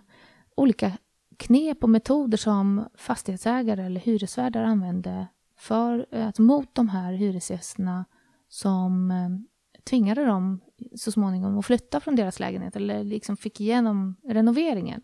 olika 0.56 0.92
knep 1.38 1.84
och 1.84 1.90
metoder 1.90 2.38
som 2.38 2.86
fastighetsägare 2.96 3.86
eller 3.86 4.02
hyresvärdar 4.02 4.64
använde 4.64 5.28
för, 5.58 6.06
att 6.12 6.40
mot 6.40 6.76
de 6.76 6.90
här 6.90 7.14
hyresgästerna 7.14 8.06
som 8.48 9.12
eh, 9.12 9.30
tvingade 9.84 10.26
dem 10.26 10.62
så 10.96 11.12
småningom 11.12 11.60
att 11.60 11.66
flytta 11.66 12.00
från 12.00 12.16
deras 12.16 12.40
lägenhet 12.40 12.76
eller 12.76 13.04
liksom 13.04 13.38
fick 13.38 13.62
igenom 13.62 14.16
renoveringen. 14.24 15.02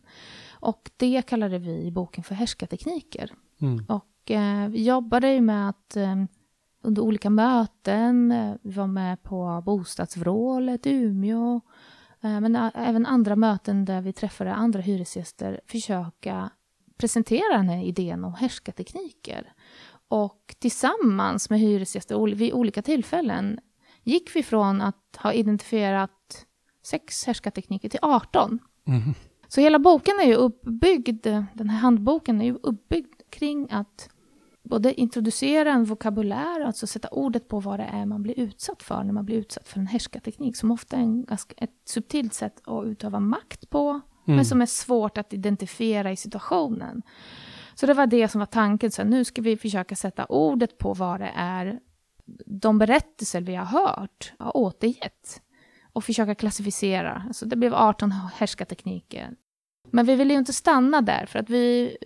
Och 0.50 0.92
det 0.98 1.22
kallade 1.22 1.60
vi 1.60 1.82
i 1.82 1.92
boken 1.92 2.24
för 2.24 2.36
härskartekniker. 2.36 3.32
Mm. 3.62 3.86
Och 3.88 4.32
eh, 4.32 4.70
vi 4.70 4.84
jobbade 4.84 5.34
ju 5.34 5.42
med 5.42 5.70
att 5.70 5.96
eh, 5.98 6.16
under 6.82 7.02
olika 7.02 7.30
möten, 7.30 8.32
eh, 8.32 8.56
vi 8.62 8.72
var 8.72 8.88
med 8.88 9.24
på 9.24 9.62
bostadsvrålet 9.66 10.86
i 10.86 10.92
Umeå, 10.92 11.62
eh, 12.22 12.40
men 12.40 12.56
även 12.76 13.06
andra 13.06 13.36
möten 13.36 13.86
där 13.86 14.02
vi 14.02 14.14
träffade 14.14 14.54
andra 14.54 14.82
hyresgäster, 14.82 15.62
försöka 15.68 16.50
presentera 16.98 17.58
den 17.58 17.70
här 17.70 17.84
idén 17.84 18.24
om 18.24 18.34
härskartekniker. 18.34 19.54
Och 20.08 20.56
tillsammans 20.60 21.50
med 21.50 21.60
hyresgäster 21.60 22.36
vid 22.36 22.54
olika 22.54 22.82
tillfällen 22.82 23.60
gick 24.04 24.36
vi 24.36 24.44
från 24.44 24.82
att 24.82 25.18
ha 25.18 25.34
identifierat 25.34 26.46
sex 26.84 27.26
härskartekniker 27.26 27.90
till 27.90 28.00
18. 28.02 28.60
Mm. 28.88 29.02
Så 29.48 29.62
hela 29.62 29.80
boken 29.80 30.20
är 30.22 30.28
ju 30.28 30.36
uppbyggd, 30.36 31.28
den 31.54 31.70
här 31.70 31.80
handboken 31.80 32.42
är 32.42 32.46
ju 32.46 32.58
uppbyggd 32.64 33.21
kring 33.32 33.68
att 33.72 34.10
både 34.64 34.94
introducera 34.94 35.72
en 35.72 35.86
vokabulär, 35.86 36.62
alltså 36.62 36.88
sätta 36.88 37.08
ordet 37.08 37.48
på 37.48 37.60
vad 37.60 37.80
det 37.80 37.90
är 37.94 38.06
man 38.06 38.24
blir 38.24 38.40
utsatt 38.40 38.84
för 38.84 39.04
när 39.04 39.14
man 39.14 39.26
blir 39.26 39.36
utsatt 39.36 39.68
för 39.68 39.80
en 39.80 39.88
härskarteknik, 39.88 40.56
som 40.58 40.72
ofta 40.72 40.98
är 40.98 41.02
en 41.02 41.26
ganska, 41.26 41.54
ett 41.58 41.82
subtilt 41.86 42.34
sätt 42.34 42.62
att 42.66 42.86
utöva 42.86 43.20
makt 43.20 43.70
på, 43.70 44.02
Mm. 44.28 44.36
men 44.36 44.46
som 44.46 44.62
är 44.62 44.66
svårt 44.66 45.18
att 45.18 45.34
identifiera 45.34 46.12
i 46.12 46.16
situationen. 46.16 47.02
Så 47.76 47.86
det 47.86 47.94
var 47.94 48.08
det 48.08 48.28
som 48.28 48.40
var 48.40 48.46
tanken, 48.46 48.92
så 48.92 49.02
här, 49.02 49.10
nu 49.10 49.26
ska 49.26 49.42
vi 49.42 49.58
försöka 49.58 49.96
sätta 49.96 50.26
ordet 50.26 50.78
på 50.78 50.94
vad 50.94 51.20
det 51.20 51.32
är 51.36 51.80
de 52.46 52.78
berättelser 52.78 53.42
vi 53.42 53.56
har 53.56 53.66
hört 53.66 54.34
har 54.40 54.58
återgett 54.58 55.42
och 55.94 56.04
försöka 56.04 56.36
klassificera. 56.36 57.24
Alltså 57.28 57.46
det 57.46 57.56
blev 57.56 57.74
18 57.74 58.12
härskartekniker. 58.12 59.36
Men 59.90 60.06
vi 60.06 60.16
ville 60.16 60.34
ju 60.34 60.40
inte 60.40 60.54
stanna 60.54 61.02
där, 61.02 61.26
för 61.26 61.40
att 61.40 61.50
vi 61.50 61.98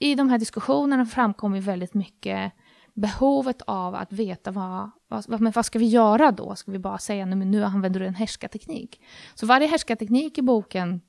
i 0.00 0.14
de 0.14 0.28
här 0.28 0.38
diskussionerna 0.38 1.06
framkom 1.06 1.54
ju 1.54 1.60
väldigt 1.60 1.94
mycket 1.94 2.52
behovet 2.94 3.62
av 3.62 3.94
att 3.94 4.12
veta 4.12 4.50
vad, 4.50 4.90
vad, 5.08 5.40
men 5.40 5.52
vad 5.52 5.66
ska 5.66 5.78
vi 5.78 5.88
göra 5.88 6.32
då? 6.32 6.56
Ska 6.56 6.70
vi 6.72 6.78
bara 6.78 6.98
säga 6.98 7.26
nu, 7.26 7.36
nu 7.44 7.64
använder 7.64 8.00
du 8.00 8.06
en 8.06 8.14
härskarteknik? 8.14 9.00
Så 9.34 9.46
varje 9.46 9.66
härskarteknik 9.66 10.38
i 10.38 10.42
boken 10.42 11.00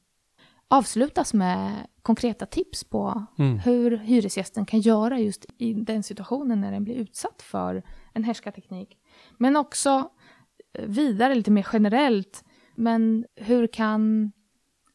avslutas 0.68 1.34
med 1.34 1.88
konkreta 2.02 2.46
tips 2.46 2.84
på 2.84 3.26
Mm. 3.38 3.60
hur 3.60 3.98
hyresgästen 3.98 4.66
kan 4.66 4.80
göra 4.80 5.20
just 5.20 5.46
i 5.58 5.74
den 5.74 6.04
situationen 6.04 6.62
när 6.62 6.72
den 6.72 6.84
blir 6.84 6.96
utsatt 6.96 7.42
för 7.42 7.84
en 8.14 8.24
härskarteknik. 8.24 8.98
Men 9.38 9.56
också 9.56 10.10
eh, 10.74 10.86
vidare, 10.86 11.36
lite 11.36 11.52
mer 11.52 11.68
generellt, 11.74 12.44
men 12.76 13.26
hur 13.36 13.68
kan 13.68 14.32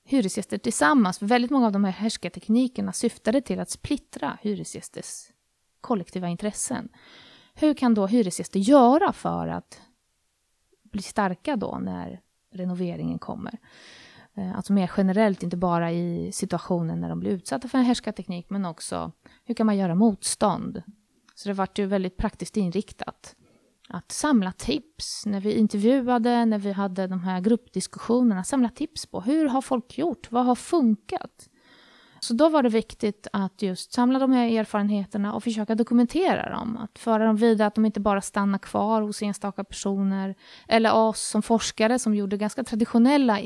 hyresgäster 0.06 0.58
tillsammans, 0.58 1.18
för 1.18 1.26
väldigt 1.26 1.50
många 1.50 1.66
av 1.66 1.72
de 1.72 1.84
här 1.84 1.92
härskarteknikerna 1.92 2.92
syftade 2.92 3.40
till 3.40 3.60
att 3.60 3.70
splittra 3.70 4.38
hyresgästers 4.42 5.28
kollektiva 5.80 6.28
intressen. 6.28 6.88
Hur 7.54 7.74
kan 7.74 7.94
då 7.94 8.06
hyresgäster 8.06 8.60
göra 8.60 9.12
för 9.12 9.48
att 9.48 9.80
bli 10.82 11.02
starka 11.02 11.56
då 11.56 11.78
när 11.82 12.20
renoveringen 12.52 13.18
kommer? 13.18 13.58
Eh, 14.34 14.56
alltså 14.56 14.72
mer 14.72 14.90
generellt, 14.96 15.42
inte 15.42 15.56
bara 15.56 15.92
i 15.92 16.32
situationen 16.32 17.00
när 17.00 17.08
de 17.08 17.20
blir 17.20 17.30
utsatta 17.30 17.68
för 17.68 17.78
en 17.78 17.84
härskarteknik, 17.84 18.50
men 18.50 18.64
också 18.64 19.12
hur 19.44 19.54
kan 19.54 19.66
man 19.66 19.76
göra 19.76 19.94
motstånd? 19.94 20.82
Så 21.34 21.48
det 21.48 21.52
vart 21.52 21.78
ju 21.78 21.86
väldigt 21.86 22.16
praktiskt 22.16 22.56
inriktat. 22.56 23.36
Att 23.88 24.12
samla 24.12 24.52
tips 24.52 25.26
när 25.26 25.40
vi 25.40 25.52
intervjuade, 25.52 26.44
när 26.44 26.58
vi 26.58 26.72
hade 26.72 27.06
de 27.06 27.20
här 27.20 27.40
gruppdiskussionerna, 27.40 28.44
samla 28.44 28.68
tips 28.68 29.06
på 29.06 29.20
hur 29.20 29.48
har 29.48 29.62
folk 29.62 29.98
gjort, 29.98 30.30
vad 30.30 30.46
har 30.46 30.54
funkat? 30.54 31.48
Så 32.20 32.34
då 32.34 32.48
var 32.48 32.62
det 32.62 32.68
viktigt 32.68 33.26
att 33.32 33.62
just 33.62 33.92
samla 33.92 34.18
de 34.18 34.32
här 34.32 34.58
erfarenheterna 34.58 35.34
och 35.34 35.44
försöka 35.44 35.74
dokumentera 35.74 36.50
dem. 36.50 36.76
Att 36.76 36.98
föra 36.98 37.26
dem 37.26 37.36
vidare, 37.36 37.66
att 37.66 37.74
de 37.74 37.84
inte 37.84 38.00
bara 38.00 38.20
stannar 38.20 38.58
kvar 38.58 39.02
hos 39.02 39.22
enstaka 39.22 39.64
personer. 39.64 40.34
Eller 40.68 40.94
oss 40.94 41.20
som 41.20 41.42
forskare 41.42 41.98
som 41.98 42.14
gjorde 42.14 42.36
ganska 42.36 42.64
traditionella, 42.64 43.40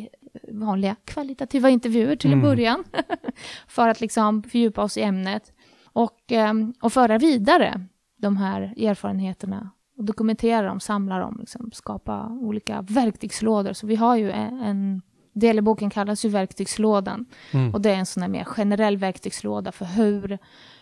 vanliga 0.53 0.97
kvalitativa 1.05 1.71
intervjuer 1.71 2.17
till 2.17 2.33
mm. 2.33 2.45
en 2.45 2.51
början. 2.51 2.85
för 3.69 3.89
att 3.89 4.01
liksom 4.01 4.43
fördjupa 4.43 4.83
oss 4.83 4.97
i 4.97 5.03
ämnet. 5.03 5.53
Och, 5.85 6.33
ehm, 6.33 6.75
och 6.81 6.93
föra 6.93 7.19
vidare 7.19 7.87
de 8.17 8.37
här 8.37 8.63
erfarenheterna 8.63 9.71
och 10.01 10.07
dokumentera 10.07 10.67
dem, 10.67 10.81
samla 10.81 11.19
dem, 11.19 11.37
liksom, 11.41 11.71
skapa 11.73 12.27
olika 12.27 12.83
verktygslådor. 12.83 13.73
Så 13.73 13.87
vi 13.87 13.97
har 13.97 14.17
ju 14.17 14.31
en, 14.31 14.61
en 14.61 15.03
del 15.33 15.59
i 15.59 15.63
boken 15.63 15.91
kallas 15.91 16.25
ju 16.25 16.29
verktygslådan. 16.29 17.27
Mm. 17.53 17.75
Och 17.75 17.81
det 17.81 17.91
är 17.91 17.97
en 17.97 18.07
sån 18.07 18.23
här 18.23 18.31
mer 18.31 18.45
generell 18.45 18.97
verktygslåda 18.97 19.73
för 19.73 19.85
hur, 19.85 20.39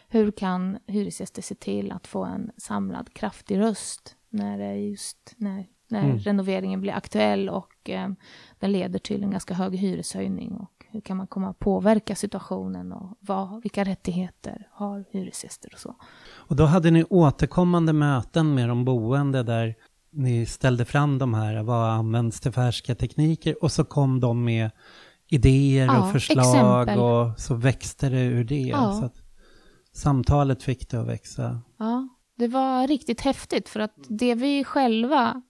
hur 0.09 0.31
kan 0.31 0.79
hyresgäster 0.87 1.43
se 1.43 1.55
till 1.55 1.93
att 1.93 2.07
få 2.07 2.25
en 2.25 2.51
samlad 2.57 3.15
kraftig 3.15 3.59
röst 3.59 4.17
när 4.31 4.59
det 4.59 4.75
just 4.75 5.35
när, 5.37 5.67
när 5.89 6.05
mm. 6.05 6.19
renoveringen 6.19 6.81
blir 6.81 6.93
aktuell 6.93 7.49
och 7.49 7.91
eh, 7.91 8.09
den 8.59 8.73
leder 8.73 8.99
till 8.99 9.23
en 9.23 9.31
ganska 9.31 9.55
hög 9.55 9.77
hyreshöjning. 9.77 10.53
Och 10.53 10.78
hur 10.91 11.01
kan 11.01 11.17
man 11.17 11.27
komma 11.27 11.51
att 11.51 11.59
påverka 11.59 12.15
situationen 12.15 12.93
och 12.93 13.17
vad, 13.21 13.63
vilka 13.63 13.85
rättigheter 13.85 14.69
har 14.73 15.05
hyresgäster 15.11 15.71
och 15.73 15.81
så. 15.81 15.97
Och 16.35 16.57
då 16.57 16.65
hade 16.65 16.91
ni 16.91 17.05
återkommande 17.05 17.93
möten 17.93 18.55
med 18.55 18.69
de 18.69 18.85
boende 18.85 19.43
där 19.43 19.75
ni 20.11 20.47
ställde 20.47 20.85
fram 20.85 21.19
de 21.19 21.35
här, 21.35 21.63
vad 21.63 21.91
används 21.91 22.41
till 22.41 22.53
färska 22.53 22.95
tekniker? 22.95 23.65
Och 23.65 23.73
så 23.73 23.85
kom 23.85 24.21
de 24.21 24.45
med 24.45 24.71
idéer 25.29 25.87
ja, 25.87 25.99
och 25.99 26.13
förslag 26.13 26.83
exempel. 26.83 26.99
och 26.99 27.41
så 27.41 27.55
växte 27.55 28.09
det 28.09 28.21
ur 28.21 28.45
det. 28.45 28.61
Ja. 28.61 28.93
Så 28.93 29.05
att 29.05 29.23
samtalet 29.93 30.63
fick 30.63 30.91
det 30.91 31.01
att 31.01 31.07
växa. 31.07 31.61
Ja, 31.79 32.09
det 32.37 32.49
var 32.49 32.87
riktigt 32.87 33.21
häftigt 33.21 33.69
för 33.69 33.81
att 33.81 33.95
det 34.09 34.35
vi 34.35 34.65
själva 34.65 35.43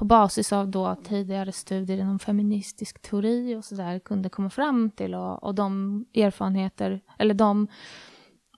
på 0.00 0.04
basis 0.04 0.52
av 0.52 0.68
då 0.68 0.96
tidigare 1.04 1.52
studier 1.52 1.98
inom 1.98 2.18
feministisk 2.18 3.02
teori 3.02 3.56
och 3.56 3.64
sådär 3.64 3.98
kunde 3.98 4.28
komma 4.28 4.50
fram 4.50 4.90
till 4.90 5.14
och, 5.14 5.42
och 5.42 5.54
de 5.54 6.04
erfarenheter, 6.14 7.00
eller 7.18 7.34
de, 7.34 7.66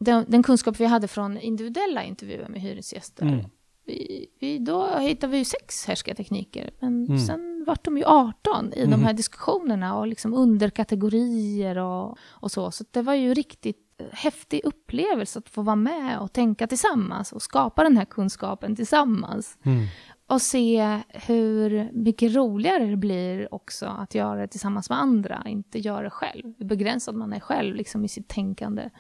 den, 0.00 0.24
den, 0.28 0.42
kunskap 0.42 0.81
vi 0.81 0.85
hade 0.85 1.09
från 1.09 1.38
individuella 1.38 2.05
intervjuer 2.05 2.48
med 2.48 2.61
hyresgäster. 2.61 3.26
Mm. 3.26 3.44
Vi, 3.87 4.26
vi, 4.40 4.59
då 4.59 4.98
hittade 4.98 5.33
vi 5.33 5.44
sex 5.44 5.87
härskartekniker, 5.87 6.70
men 6.81 7.07
mm. 7.07 7.18
sen 7.18 7.64
vart 7.66 7.85
de 7.85 7.98
ju 7.98 8.05
18 8.05 8.72
i 8.72 8.78
mm. 8.78 8.90
de 8.90 9.05
här 9.05 9.12
diskussionerna 9.12 9.98
och 9.98 10.07
liksom 10.07 10.35
underkategorier 10.35 11.78
och, 11.78 12.18
och 12.31 12.50
så. 12.50 12.70
Så 12.70 12.85
det 12.90 13.02
var 13.02 13.14
ju 13.14 13.35
riktigt 13.35 13.78
häftig 14.12 14.61
upplevelse 14.64 15.38
att 15.38 15.48
få 15.48 15.62
vara 15.62 15.76
med 15.76 16.18
och 16.18 16.33
tänka 16.33 16.66
tillsammans 16.66 17.33
och 17.33 17.42
skapa 17.42 17.83
den 17.83 17.96
här 17.96 18.05
kunskapen 18.05 18.76
tillsammans. 18.76 19.59
Mm 19.62 19.87
och 20.26 20.42
se 20.42 21.00
hur 21.08 21.90
mycket 21.92 22.35
roligare 22.35 22.87
det 22.87 22.96
blir 22.96 23.54
också 23.54 23.87
att 23.87 24.14
göra 24.14 24.40
det 24.40 24.48
tillsammans 24.48 24.90
med 24.90 24.98
andra, 24.98 25.42
inte 25.46 25.78
göra 25.78 26.02
det 26.02 26.11
själv. 26.11 26.54
Hur 26.58 26.66
begränsad 26.66 27.14
man 27.14 27.32
är 27.32 27.40
själv 27.40 27.74
liksom, 27.74 28.04
i 28.04 28.08
sitt 28.08 28.28
tänkande. 28.28 28.90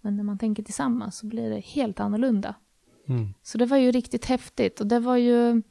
Men 0.00 0.16
när 0.16 0.24
man 0.24 0.38
tänker 0.38 0.62
tillsammans 0.62 1.18
så 1.18 1.26
blir 1.26 1.50
det 1.50 1.60
helt 1.60 2.00
annorlunda. 2.00 2.54
Mm. 3.08 3.34
Så 3.42 3.58
det 3.58 3.66
var 3.66 3.76
ju 3.76 3.92
riktigt 3.92 4.24
häftigt 4.24 4.80
och 4.80 4.86
det 4.86 5.00
var 5.00 5.16
ju 5.16 5.62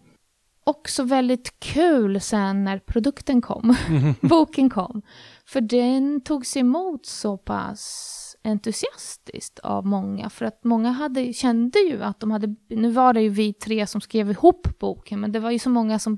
också 0.64 1.04
väldigt 1.04 1.60
kul 1.60 2.22
sen 2.22 2.64
när 2.64 2.80
produkten 2.80 3.42
kom, 3.42 3.76
boken 4.22 4.70
kom. 4.70 5.02
För 5.46 5.62
den 5.62 6.22
togs 6.22 6.58
emot 6.58 7.06
så 7.06 7.38
pass 7.38 8.31
entusiastiskt 8.44 9.60
av 9.60 9.86
många. 9.86 10.30
För 10.30 10.46
att 10.46 10.64
många 10.64 10.92
hade, 10.92 11.34
kände 11.34 11.80
ju 11.80 12.04
att 12.04 12.20
de 12.20 12.32
hade... 12.32 12.56
Nu 12.70 12.92
var 12.92 13.14
det 13.14 13.22
ju 13.22 13.30
vi 13.30 13.54
tre 13.54 13.88
som 13.88 14.02
skrev 14.02 14.32
ihop 14.32 14.80
boken, 14.80 15.20
men 15.20 15.32
det 15.32 15.40
var 15.40 15.52
ju 15.52 15.60
så 15.60 15.70
många 15.70 16.00
som 16.00 16.18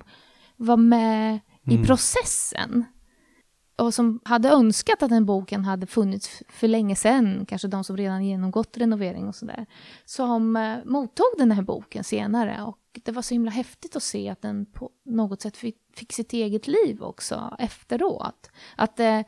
var 0.55 0.77
med 0.77 1.39
mm. 1.63 1.83
i 1.83 1.85
processen. 1.85 2.85
Och 3.75 3.93
som 3.93 4.19
hade 4.25 4.49
önskat 4.49 5.03
att 5.03 5.09
den 5.09 5.25
boken 5.25 5.65
hade 5.65 5.87
funnits 5.87 6.43
för 6.49 6.67
länge 6.67 6.95
sedan, 6.95 7.45
kanske 7.45 7.67
de 7.67 7.83
som 7.83 7.97
redan 7.97 8.25
genomgått 8.25 8.77
renovering 8.77 9.27
och 9.27 9.35
sådär, 9.35 9.65
som 10.05 10.55
eh, 10.55 10.77
mottog 10.85 11.33
den 11.37 11.51
här 11.51 11.61
boken 11.61 12.03
senare. 12.03 12.63
Och 12.63 12.99
det 13.03 13.11
var 13.11 13.21
så 13.21 13.33
himla 13.33 13.51
häftigt 13.51 13.95
att 13.95 14.03
se 14.03 14.29
att 14.29 14.41
den 14.41 14.65
på 14.65 14.89
något 15.05 15.41
sätt 15.41 15.57
fick, 15.57 15.77
fick 15.95 16.13
sitt 16.13 16.33
eget 16.33 16.67
liv 16.67 17.03
också 17.03 17.55
efteråt. 17.59 18.51
Att 18.75 18.99
eh, 18.99 19.21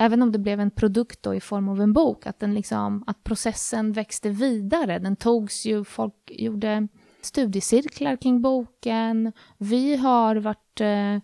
även 0.00 0.22
om 0.22 0.32
det 0.32 0.38
blev 0.38 0.60
en 0.60 0.70
produkt 0.70 1.26
i 1.26 1.40
form 1.40 1.68
av 1.68 1.80
en 1.80 1.92
bok, 1.92 2.26
att, 2.26 2.40
den 2.40 2.54
liksom, 2.54 3.04
att 3.06 3.24
processen 3.24 3.92
växte 3.92 4.30
vidare. 4.30 4.98
Den 4.98 5.16
togs 5.16 5.66
ju, 5.66 5.84
folk 5.84 6.14
gjorde 6.28 6.88
studiecirklar 7.20 8.16
kring 8.16 8.42
boken. 8.42 9.32
Vi 9.58 9.96
har 9.96 10.36
varit 10.36 10.80
eh, 10.80 11.14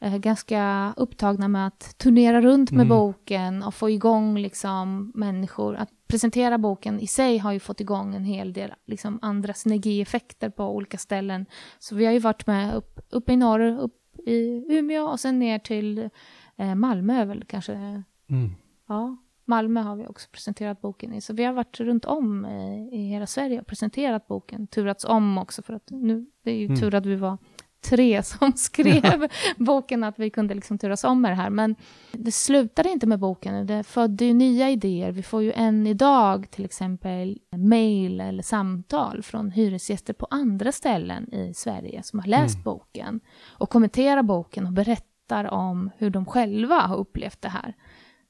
eh 0.00 0.18
ganska 0.18 0.92
upptagna 0.96 1.48
med 1.48 1.66
att 1.66 1.98
turnera 1.98 2.40
runt 2.40 2.70
med 2.70 2.86
mm. 2.86 2.88
boken 2.88 3.62
och 3.62 3.74
få 3.74 3.90
igång 3.90 4.38
liksom, 4.38 5.12
människor. 5.14 5.76
Att 5.76 5.90
presentera 6.08 6.58
boken 6.58 7.00
i 7.00 7.06
sig 7.06 7.38
har 7.38 7.52
ju 7.52 7.60
fått 7.60 7.80
igång 7.80 8.14
en 8.14 8.24
hel 8.24 8.52
del 8.52 8.72
liksom, 8.86 9.18
andra 9.22 9.54
synergieffekter 9.54 10.50
på 10.50 10.64
olika 10.64 10.98
ställen. 10.98 11.46
Så 11.78 11.94
vi 11.94 12.04
har 12.04 12.12
ju 12.12 12.18
varit 12.18 12.46
med 12.46 12.74
upp, 12.74 13.00
upp 13.10 13.30
i 13.30 13.36
norr, 13.36 13.78
upp 13.80 14.02
i 14.26 14.66
Umeå 14.68 15.04
och 15.04 15.20
sen 15.20 15.38
ner 15.38 15.58
till 15.58 16.10
eh, 16.56 16.74
Malmö 16.74 17.24
väl 17.24 17.44
kanske 17.44 18.02
Mm. 18.28 18.54
Ja, 18.88 19.16
Malmö 19.44 19.80
har 19.80 19.96
vi 19.96 20.06
också 20.06 20.28
presenterat 20.32 20.80
boken 20.80 21.12
i. 21.12 21.20
Så 21.20 21.32
vi 21.32 21.44
har 21.44 21.52
varit 21.52 21.80
runt 21.80 22.04
om 22.04 22.46
i, 22.46 22.88
i 22.92 23.08
hela 23.08 23.26
Sverige 23.26 23.60
och 23.60 23.66
presenterat 23.66 24.28
boken. 24.28 24.66
Turats 24.66 25.04
om 25.04 25.38
också, 25.38 25.62
för 25.62 25.74
att 25.74 25.90
nu, 25.90 26.26
det 26.42 26.50
är 26.50 26.56
ju 26.56 26.66
mm. 26.66 26.80
tur 26.80 26.94
att 26.94 27.06
vi 27.06 27.16
var 27.16 27.38
tre 27.80 28.22
som 28.22 28.52
skrev 28.52 29.28
boken, 29.56 30.04
att 30.04 30.18
vi 30.18 30.30
kunde 30.30 30.54
liksom 30.54 30.78
turas 30.78 31.04
om 31.04 31.20
med 31.20 31.30
det 31.30 31.34
här. 31.34 31.50
Men 31.50 31.76
det 32.12 32.32
slutade 32.32 32.88
inte 32.88 33.06
med 33.06 33.18
boken, 33.18 33.66
det 33.66 33.84
födde 33.84 34.24
ju 34.24 34.34
nya 34.34 34.70
idéer. 34.70 35.12
Vi 35.12 35.22
får 35.22 35.42
ju 35.42 35.52
än 35.52 35.86
idag 35.86 36.50
till 36.50 36.64
exempel 36.64 37.38
mejl 37.56 38.20
eller 38.20 38.42
samtal 38.42 39.22
från 39.22 39.50
hyresgäster 39.50 40.12
på 40.12 40.26
andra 40.30 40.72
ställen 40.72 41.34
i 41.34 41.54
Sverige 41.54 42.02
som 42.02 42.18
har 42.18 42.26
läst 42.26 42.54
mm. 42.54 42.64
boken 42.64 43.20
och 43.46 43.70
kommenterar 43.70 44.22
boken 44.22 44.66
och 44.66 44.72
berättar 44.72 45.44
om 45.44 45.90
hur 45.98 46.10
de 46.10 46.26
själva 46.26 46.80
har 46.80 46.96
upplevt 46.96 47.42
det 47.42 47.48
här. 47.48 47.74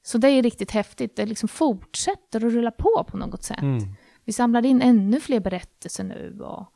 Så 0.07 0.17
det 0.17 0.27
är 0.27 0.43
riktigt 0.43 0.71
häftigt. 0.71 1.15
Det 1.15 1.25
liksom 1.25 1.49
fortsätter 1.49 2.45
att 2.45 2.53
rulla 2.53 2.71
på 2.71 3.05
på 3.07 3.17
något 3.17 3.43
sätt. 3.43 3.61
Mm. 3.61 3.83
Vi 4.25 4.33
samlar 4.33 4.65
in 4.65 4.81
ännu 4.81 5.19
fler 5.19 5.39
berättelser 5.39 6.03
nu 6.03 6.39
och, 6.39 6.73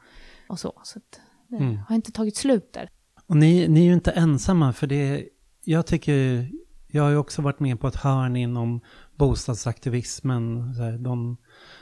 och 0.47 0.59
så. 0.59 0.81
Så 0.83 0.99
det 1.47 1.57
mm. 1.57 1.79
har 1.87 1.95
inte 1.95 2.11
tagit 2.11 2.35
slut 2.35 2.73
där. 2.73 2.89
Och 3.27 3.37
ni, 3.37 3.67
ni 3.67 3.79
är 3.79 3.83
ju 3.83 3.93
inte 3.93 4.11
ensamma 4.11 4.73
för 4.73 4.87
det, 4.87 5.27
jag 5.63 5.85
tycker, 5.85 6.49
jag 6.87 7.03
har 7.03 7.09
ju 7.09 7.17
också 7.17 7.41
varit 7.41 7.59
med 7.59 7.79
på 7.79 7.87
ett 7.87 7.95
hörn 7.95 8.35
inom 8.35 8.81
bostadsaktivismen 9.15 10.73
de 11.03 11.37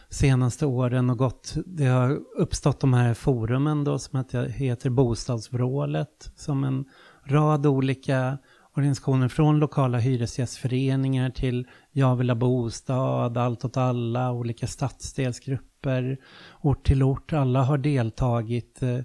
senaste 0.10 0.66
åren 0.66 1.10
och 1.10 1.18
gått, 1.18 1.56
det 1.66 1.86
har 1.86 2.20
uppstått 2.38 2.80
de 2.80 2.94
här 2.94 3.14
forumen 3.14 3.84
då 3.84 4.00
som 4.00 4.26
heter 4.50 4.90
Bostadsvrålet 4.90 6.32
som 6.36 6.64
en 6.64 6.86
rad 7.26 7.66
olika 7.66 8.38
organisationer 8.76 9.28
från 9.28 9.60
lokala 9.60 9.98
hyresgästföreningar 9.98 11.30
till 11.30 11.68
Jag 11.92 12.16
vill 12.16 12.30
ha 12.30 12.36
bostad, 12.36 13.38
Allt 13.38 13.66
åt 13.66 13.78
alla, 13.78 14.32
olika 14.32 14.68
stadsdelsgrupper, 14.68 16.18
ort 16.62 16.86
till 16.86 17.04
ort. 17.04 17.34
Alla 17.34 17.64
har 17.64 17.78
deltagit 17.78 18.84
eh, 18.84 19.00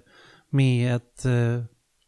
med 0.49 0.95
ett, 0.95 1.25
eh, 1.25 1.63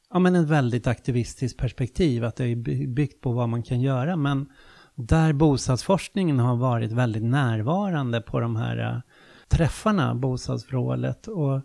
ja, 0.10 0.20
men 0.20 0.36
ett 0.36 0.48
väldigt 0.48 0.88
aktivistiskt 0.88 1.60
perspektiv, 1.60 2.26
att 2.26 2.36
det 2.36 2.46
är 2.46 2.88
byggt 2.88 3.22
på 3.22 3.32
vad 3.32 3.50
man 3.50 3.63
kan 3.63 3.82
göra. 3.82 4.15
Men 4.15 4.50
där 4.96 5.34
bostadsforskningen 5.34 6.39
har 6.39 6.56
varit 6.56 6.91
väldigt 6.91 7.24
närvarande 7.24 8.22
på 8.22 8.39
de 8.39 8.56
här 8.56 8.78
eh, 8.78 9.02
träffarna, 9.48 10.15
bostadsvrålet. 10.15 11.28
Och 11.28 11.62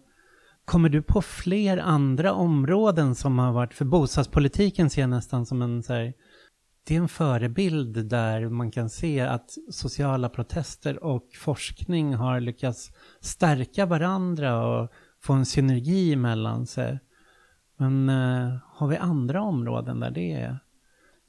Kommer 0.64 0.88
du 0.88 1.02
på 1.02 1.22
fler 1.22 1.78
andra 1.78 2.32
områden 2.32 3.14
som 3.14 3.38
har 3.38 3.52
varit, 3.52 3.74
för 3.74 3.84
bostadspolitiken 3.84 4.90
ser 4.90 5.00
jag 5.00 5.10
nästan 5.10 5.46
som 5.46 5.62
en 5.62 5.82
så 5.82 5.92
här, 5.92 6.12
det 6.86 6.96
är 6.96 6.98
en 6.98 7.08
förebild 7.08 8.06
där 8.06 8.48
man 8.48 8.70
kan 8.70 8.90
se 8.90 9.20
att 9.20 9.50
sociala 9.70 10.28
protester 10.28 11.04
och 11.04 11.28
forskning 11.38 12.14
har 12.14 12.40
lyckats 12.40 12.92
stärka 13.20 13.86
varandra 13.86 14.66
och 14.66 14.90
få 15.22 15.32
en 15.32 15.46
synergi 15.46 16.16
mellan 16.16 16.66
sig. 16.66 16.98
Men 17.76 18.08
eh, 18.08 18.58
har 18.66 18.88
vi 18.88 18.96
andra 18.96 19.42
områden 19.42 20.00
där 20.00 20.10
det 20.10 20.32
är 20.32 20.58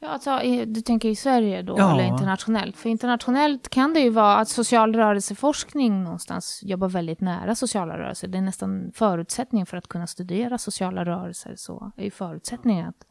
Ja, 0.03 0.09
alltså, 0.09 0.39
du 0.65 0.81
tänker 0.81 1.09
i 1.09 1.15
Sverige 1.15 1.61
då, 1.61 1.75
ja. 1.77 1.93
eller 1.93 2.03
internationellt? 2.03 2.77
För 2.77 2.89
internationellt 2.89 3.69
kan 3.69 3.93
det 3.93 3.99
ju 3.99 4.09
vara 4.09 4.35
att 4.35 4.49
social 4.49 4.95
rörelseforskning 4.95 6.03
någonstans 6.03 6.59
jobbar 6.63 6.89
väldigt 6.89 7.21
nära 7.21 7.55
sociala 7.55 7.97
rörelser. 7.97 8.27
Det 8.27 8.37
är 8.37 8.41
nästan 8.41 8.91
förutsättningen 8.95 9.65
för 9.65 9.77
att 9.77 9.87
kunna 9.87 10.07
studera 10.07 10.57
sociala 10.57 11.05
rörelser. 11.05 11.55
Så 11.55 11.91
är 11.97 12.03
ju 12.03 12.11
förutsättningen 12.11 12.89
att 12.89 13.05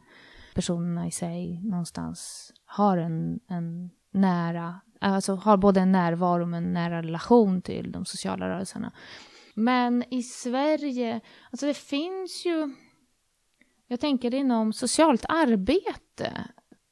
personerna 0.55 1.07
i 1.07 1.11
sig 1.11 1.63
någonstans 1.63 2.53
har 2.67 2.99
en, 2.99 3.41
en 3.49 3.91
nära 4.11 4.81
alltså 5.01 5.35
har 5.35 5.57
både 5.57 5.81
en 5.81 5.93
närvaro 5.93 6.51
och 6.51 6.57
en 6.57 6.73
nära 6.73 7.03
relation 7.03 7.63
till 7.63 7.93
de 7.93 8.05
sociala 8.05 8.49
rörelserna. 8.49 8.93
Men 9.55 10.05
i 10.15 10.23
Sverige, 10.23 11.21
alltså 11.51 11.67
det 11.67 11.77
finns 11.77 12.47
ju, 12.47 12.75
jag 13.87 14.01
tänker 14.01 14.35
inom 14.35 14.73
socialt 14.73 15.25
arbete, 15.29 16.45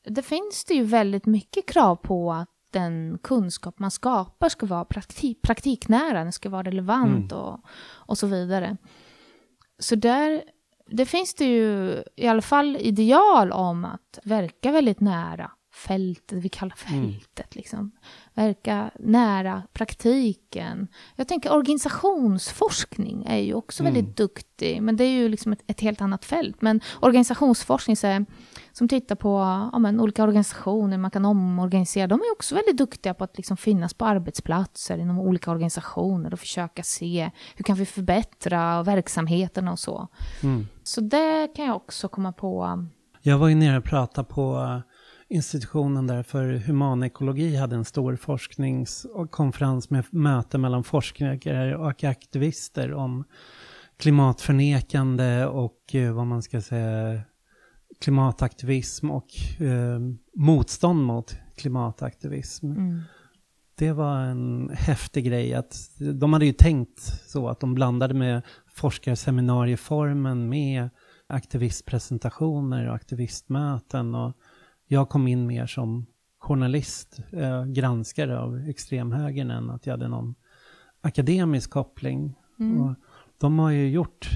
det 0.04 0.22
finns 0.22 0.64
det 0.64 0.74
ju 0.74 0.82
väldigt 0.82 1.26
mycket 1.26 1.66
krav 1.68 1.96
på 1.96 2.32
att 2.32 2.48
den 2.70 3.18
kunskap 3.22 3.78
man 3.78 3.90
skapar 3.90 4.48
ska 4.48 4.66
vara 4.66 4.84
praktik, 4.84 5.42
praktiknära, 5.42 6.24
den 6.24 6.32
ska 6.32 6.48
vara 6.48 6.62
relevant 6.62 7.32
mm. 7.32 7.44
och, 7.44 7.60
och 7.90 8.18
så 8.18 8.26
vidare. 8.26 8.76
Så 9.78 9.94
där, 9.94 10.42
det 10.86 11.06
finns 11.06 11.34
det 11.34 11.44
ju 11.44 11.94
i 12.16 12.26
alla 12.26 12.42
fall 12.42 12.76
ideal 12.76 13.52
om 13.52 13.84
att 13.84 14.18
verka 14.24 14.72
väldigt 14.72 15.00
nära 15.00 15.50
fältet, 15.72 16.38
vi 16.38 16.48
kallar 16.48 16.76
mm. 16.86 17.12
fältet, 17.12 17.54
mm. 17.54 17.60
liksom. 17.60 17.90
Verka 18.34 18.90
nära 18.98 19.62
praktiken. 19.72 20.88
Jag 21.16 21.28
tänker 21.28 21.52
organisationsforskning 21.52 23.24
är 23.26 23.38
ju 23.38 23.54
också 23.54 23.82
mm. 23.82 23.94
väldigt 23.94 24.16
duktig, 24.16 24.82
men 24.82 24.96
det 24.96 25.04
är 25.04 25.10
ju 25.10 25.28
liksom 25.28 25.52
ett, 25.52 25.62
ett 25.66 25.80
helt 25.80 26.00
annat 26.00 26.24
fält. 26.24 26.62
Men 26.62 26.80
organisationsforskning 27.00 27.96
så 27.96 28.06
är, 28.06 28.26
som 28.72 28.88
tittar 28.88 29.14
på 29.14 29.38
ja, 29.72 29.78
men, 29.78 30.00
olika 30.00 30.22
organisationer, 30.22 30.98
man 30.98 31.10
kan 31.10 31.24
omorganisera, 31.24 32.06
de 32.06 32.20
är 32.20 32.32
också 32.32 32.54
väldigt 32.54 32.78
duktiga 32.78 33.14
på 33.14 33.24
att 33.24 33.36
liksom 33.36 33.56
finnas 33.56 33.94
på 33.94 34.04
arbetsplatser 34.04 34.98
inom 34.98 35.18
olika 35.18 35.50
organisationer 35.50 36.32
och 36.32 36.40
försöka 36.40 36.82
se 36.82 37.30
hur 37.54 37.64
kan 37.64 37.76
vi 37.76 37.86
förbättra 37.86 38.82
verksamheten 38.82 39.68
och 39.68 39.78
så. 39.78 40.08
Mm. 40.42 40.66
Så 40.82 41.00
det 41.00 41.48
kan 41.56 41.64
jag 41.64 41.76
också 41.76 42.08
komma 42.08 42.32
på. 42.32 42.78
Jag 43.22 43.38
var 43.38 43.48
ju 43.48 43.54
nere 43.54 43.78
och 43.78 43.84
pratade 43.84 44.28
på 44.28 44.80
institutionen 45.30 46.06
där 46.06 46.22
för 46.22 46.52
humanekologi 46.52 47.56
hade 47.56 47.76
en 47.76 47.84
stor 47.84 48.16
forskningskonferens 48.16 49.90
med 49.90 50.04
möte 50.10 50.58
mellan 50.58 50.84
forskare 50.84 51.76
och 51.76 52.04
aktivister 52.04 52.92
om 52.92 53.24
klimatförnekande 53.96 55.46
och 55.46 55.94
eh, 55.94 56.12
vad 56.12 56.26
man 56.26 56.42
ska 56.42 56.60
säga 56.60 57.20
klimataktivism 58.00 59.10
och 59.10 59.60
eh, 59.60 60.00
motstånd 60.36 61.04
mot 61.04 61.36
klimataktivism. 61.56 62.72
Mm. 62.72 63.00
Det 63.74 63.92
var 63.92 64.18
en 64.18 64.70
häftig 64.74 65.24
grej 65.24 65.54
att 65.54 65.76
de 65.98 66.32
hade 66.32 66.46
ju 66.46 66.52
tänkt 66.52 67.00
så 67.26 67.48
att 67.48 67.60
de 67.60 67.74
blandade 67.74 68.14
med 68.14 68.42
forskarseminarieformen 68.74 70.48
med 70.48 70.88
aktivistpresentationer 71.26 72.88
och 72.88 72.94
aktivistmöten 72.94 74.14
och 74.14 74.36
jag 74.92 75.08
kom 75.08 75.28
in 75.28 75.46
mer 75.46 75.66
som 75.66 76.06
journalist, 76.38 77.20
eh, 77.32 77.64
granskare 77.64 78.38
av 78.38 78.68
extremhögern 78.68 79.50
än 79.50 79.70
att 79.70 79.86
jag 79.86 79.92
hade 79.92 80.08
någon 80.08 80.34
akademisk 81.00 81.70
koppling. 81.70 82.34
Mm. 82.60 82.80
Och 82.80 82.94
de 83.38 83.58
har 83.58 83.70
ju 83.70 83.90
gjort 83.90 84.30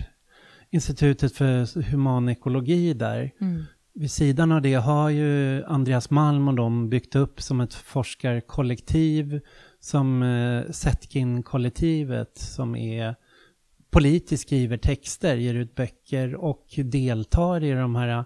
Institutet 0.70 1.32
för 1.32 1.82
humanekologi 1.82 2.94
där. 2.94 3.30
Mm. 3.40 3.62
Vid 3.94 4.10
sidan 4.10 4.52
av 4.52 4.62
det 4.62 4.74
har 4.74 5.10
ju 5.10 5.64
Andreas 5.64 6.10
Malm 6.10 6.48
och 6.48 6.54
de 6.54 6.88
byggt 6.88 7.16
upp 7.16 7.40
som 7.40 7.60
ett 7.60 7.74
forskarkollektiv 7.74 9.40
som 9.80 10.22
eh, 10.22 10.70
Setkin-kollektivet 10.70 12.38
som 12.38 12.76
är 12.76 13.14
politiskt 13.90 14.42
skriver 14.42 14.76
texter, 14.76 15.36
ger 15.36 15.54
ut 15.54 15.74
böcker 15.74 16.34
och 16.34 16.66
deltar 16.76 17.64
i 17.64 17.72
de 17.72 17.96
här 17.96 18.24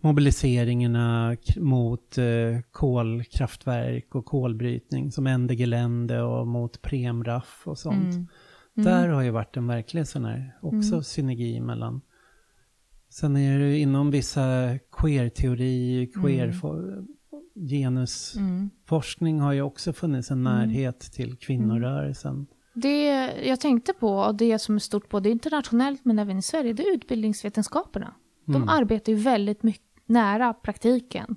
mobiliseringarna 0.00 1.36
mot 1.56 2.18
eh, 2.18 2.24
kolkraftverk 2.70 4.14
och 4.14 4.24
kolbrytning 4.24 5.12
som 5.12 5.26
Ende 5.26 5.54
Gelände 5.54 6.22
och 6.22 6.46
mot 6.46 6.82
Premraff 6.82 7.62
och 7.64 7.78
sånt. 7.78 8.14
Mm. 8.14 8.26
Mm. 8.76 8.92
Där 8.92 9.08
har 9.08 9.22
ju 9.22 9.30
varit 9.30 9.56
en 9.56 9.66
verklig 9.66 10.06
sån 10.06 10.24
här 10.24 10.56
också 10.62 10.92
mm. 10.92 11.02
synergi 11.02 11.60
mellan 11.60 12.00
Sen 13.12 13.36
är 13.36 13.58
det 13.58 13.78
inom 13.78 14.10
vissa 14.10 14.78
queer-teori, 14.92 16.10
queer 16.14 16.44
mm. 16.44 16.60
har 19.40 19.52
ju 19.52 19.62
också 19.62 19.92
funnits 19.92 20.30
en 20.30 20.46
mm. 20.46 20.58
närhet 20.58 21.00
till 21.00 21.36
kvinnorörelsen. 21.36 22.46
Det 22.74 23.04
jag 23.46 23.60
tänkte 23.60 23.92
på, 23.92 24.18
och 24.18 24.34
det 24.34 24.58
som 24.58 24.74
är 24.74 24.78
stort 24.78 25.08
både 25.08 25.30
internationellt 25.30 26.04
men 26.04 26.18
även 26.18 26.38
i 26.38 26.42
Sverige, 26.42 26.72
det 26.72 26.82
är 26.82 26.94
utbildningsvetenskaperna. 26.94 28.14
De 28.44 28.56
mm. 28.56 28.68
arbetar 28.68 29.12
ju 29.12 29.18
väldigt 29.18 29.62
mycket 29.62 29.89
nära 30.10 30.54
praktiken. 30.54 31.36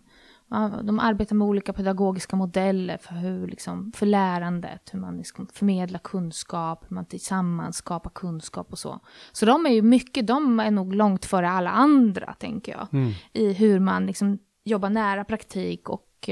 De 0.83 0.99
arbetar 0.99 1.35
med 1.35 1.47
olika 1.47 1.73
pedagogiska 1.73 2.35
modeller 2.35 2.97
för, 2.97 3.13
hur, 3.15 3.47
liksom, 3.47 3.91
för 3.95 4.05
lärandet, 4.05 4.89
hur 4.91 4.99
man 4.99 5.17
liksom 5.17 5.47
förmedlar 5.53 5.99
kunskap, 5.99 6.85
hur 6.87 6.95
man 6.95 7.05
tillsammans 7.05 7.77
skapar 7.77 8.09
kunskap 8.09 8.71
och 8.71 8.79
så. 8.79 8.99
Så 9.31 9.45
de 9.45 9.65
är 9.65 9.69
ju 9.69 9.81
mycket, 9.81 10.27
de 10.27 10.59
är 10.59 10.71
nog 10.71 10.95
långt 10.95 11.25
före 11.25 11.49
alla 11.49 11.69
andra, 11.69 12.33
tänker 12.33 12.71
jag, 12.71 12.87
mm. 12.91 13.11
i 13.33 13.53
hur 13.53 13.79
man 13.79 14.05
liksom 14.05 14.37
jobbar 14.63 14.89
nära 14.89 15.23
praktik 15.23 15.89
och, 15.89 16.29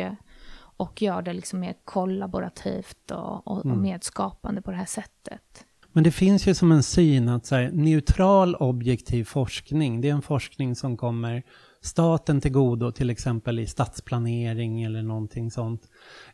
och 0.78 1.02
gör 1.02 1.22
det 1.22 1.34
liksom 1.34 1.60
mer 1.60 1.76
kollaborativt 1.86 3.12
och, 3.12 3.48
och, 3.48 3.66
mm. 3.66 3.78
och 3.78 3.84
medskapande 3.84 4.62
på 4.62 4.72
det 4.72 4.78
här 4.78 4.86
sättet. 4.86 5.66
Men 5.92 6.04
det 6.04 6.12
finns 6.12 6.48
ju 6.48 6.56
som 6.56 6.72
en 6.72 6.84
syn 6.84 7.30
att 7.30 7.46
så 7.46 7.56
här, 7.56 7.72
neutral 7.72 8.56
objektiv 8.56 9.24
forskning, 9.24 10.02
det 10.02 10.10
är 10.10 10.14
en 10.14 10.22
forskning 10.22 10.76
som 10.76 10.98
kommer 10.98 11.44
staten 11.82 12.42
till 12.42 12.52
godo, 12.52 12.92
till 12.92 13.10
exempel 13.10 13.60
i 13.60 13.68
stadsplanering 13.68 14.84
eller 14.84 15.02
någonting 15.02 15.52
sånt. 15.52 15.82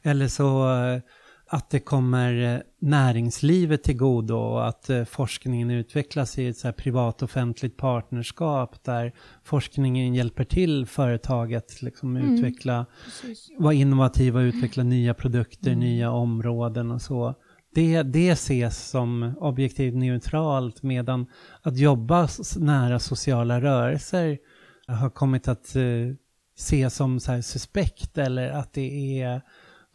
Eller 0.01 0.27
så 0.27 0.75
eh, 0.75 1.01
att 1.49 1.69
det 1.69 1.79
kommer 1.79 2.53
eh, 2.55 2.60
näringslivet 2.79 3.83
till 3.83 3.97
godo 3.97 4.36
och 4.36 4.67
att 4.67 4.89
eh, 4.89 5.03
forskningen 5.03 5.71
utvecklas 5.71 6.38
i 6.38 6.47
ett 6.47 6.57
så 6.57 6.71
privat-offentligt 6.71 7.77
partnerskap 7.77 8.83
där 8.83 9.13
forskningen 9.43 10.13
hjälper 10.15 10.43
till 10.43 10.86
företag 10.86 11.53
att 11.53 11.81
liksom 11.81 12.15
mm. 12.15 12.33
utveckla, 12.33 12.86
vara 13.57 13.73
innovativa 13.73 14.39
och 14.39 14.43
utveckla 14.43 14.83
nya 14.83 15.13
produkter, 15.13 15.71
mm. 15.71 15.79
nya 15.79 16.12
områden 16.12 16.91
och 16.91 17.01
så. 17.01 17.36
Det, 17.73 18.03
det 18.03 18.29
ses 18.29 18.89
som 18.89 19.33
objektivt 19.39 19.95
neutralt 19.95 20.83
medan 20.83 21.25
att 21.62 21.77
jobba 21.77 22.27
nära 22.57 22.99
sociala 22.99 23.62
rörelser 23.62 24.38
har 24.88 25.10
kommit 25.10 25.47
att 25.47 25.76
uh, 25.76 26.15
se 26.56 26.89
som 26.89 27.19
så 27.19 27.41
suspekt 27.41 28.17
eller 28.17 28.50
att 28.50 28.73
det 28.73 29.21
är 29.21 29.41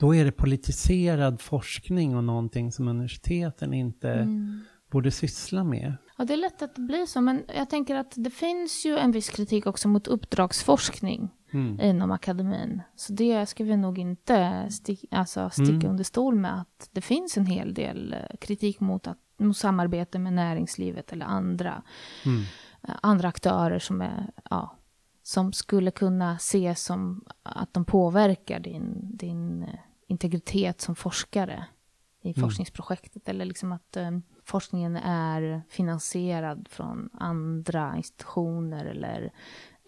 då 0.03 0.15
är 0.15 0.25
det 0.25 0.33
politiserad 0.33 1.41
forskning 1.41 2.17
och 2.17 2.25
någonting 2.25 2.73
som 2.73 2.89
universiteten 2.89 3.75
inte 3.75 4.11
mm. 4.11 4.65
borde 4.91 5.11
syssla 5.11 5.65
med. 5.65 5.95
Ja, 6.19 6.25
det 6.25 6.33
är 6.33 6.37
lätt 6.37 6.63
att 6.63 6.75
det 6.75 6.83
blir 6.83 7.07
så, 7.07 7.21
men 7.21 7.45
jag 7.57 7.71
tänker 7.71 7.97
att 7.97 8.13
det 8.17 8.31
finns 8.31 8.87
ju 8.87 8.99
en 8.99 9.13
viss 9.13 9.29
kritik 9.29 9.67
också 9.67 9.89
mot 9.89 10.07
uppdragsforskning 10.07 11.31
mm. 11.53 11.81
inom 11.81 12.11
akademin. 12.11 12.83
Så 12.97 13.13
det 13.13 13.47
ska 13.47 13.65
vi 13.65 13.77
nog 13.77 13.99
inte 13.99 14.67
stick, 14.71 15.05
alltså 15.11 15.51
sticka 15.51 15.73
mm. 15.73 15.91
under 15.91 16.05
stol 16.05 16.35
med, 16.35 16.61
att 16.61 16.89
det 16.93 17.01
finns 17.01 17.37
en 17.37 17.47
hel 17.47 17.75
del 17.75 18.13
eh, 18.13 18.37
kritik 18.41 18.81
mot, 18.81 19.07
att, 19.07 19.19
mot 19.39 19.57
samarbete 19.57 20.19
med 20.19 20.33
näringslivet 20.33 21.13
eller 21.13 21.27
andra, 21.27 21.83
mm. 22.25 22.43
Eh, 22.89 22.95
andra 23.03 23.29
aktörer 23.29 23.79
som 23.79 24.01
är, 24.01 24.31
ja, 24.51 24.77
som 25.23 25.53
skulle 25.53 25.91
kunna 25.91 26.37
ses 26.37 26.85
som 26.85 27.25
att 27.43 27.75
de 27.75 27.85
påverkar 27.85 28.61
din, 28.61 29.17
din 29.17 29.63
eh, 29.63 29.69
integritet 30.07 30.81
som 30.81 30.95
forskare 30.95 31.67
i 32.23 32.29
mm. 32.29 32.43
forskningsprojektet. 32.43 33.29
Eller 33.29 33.45
liksom 33.45 33.73
att 33.73 33.97
um, 33.97 34.23
forskningen 34.45 34.97
är 34.97 35.63
finansierad 35.69 36.69
från 36.71 37.11
andra 37.13 37.97
institutioner 37.97 38.85
eller, 38.85 39.33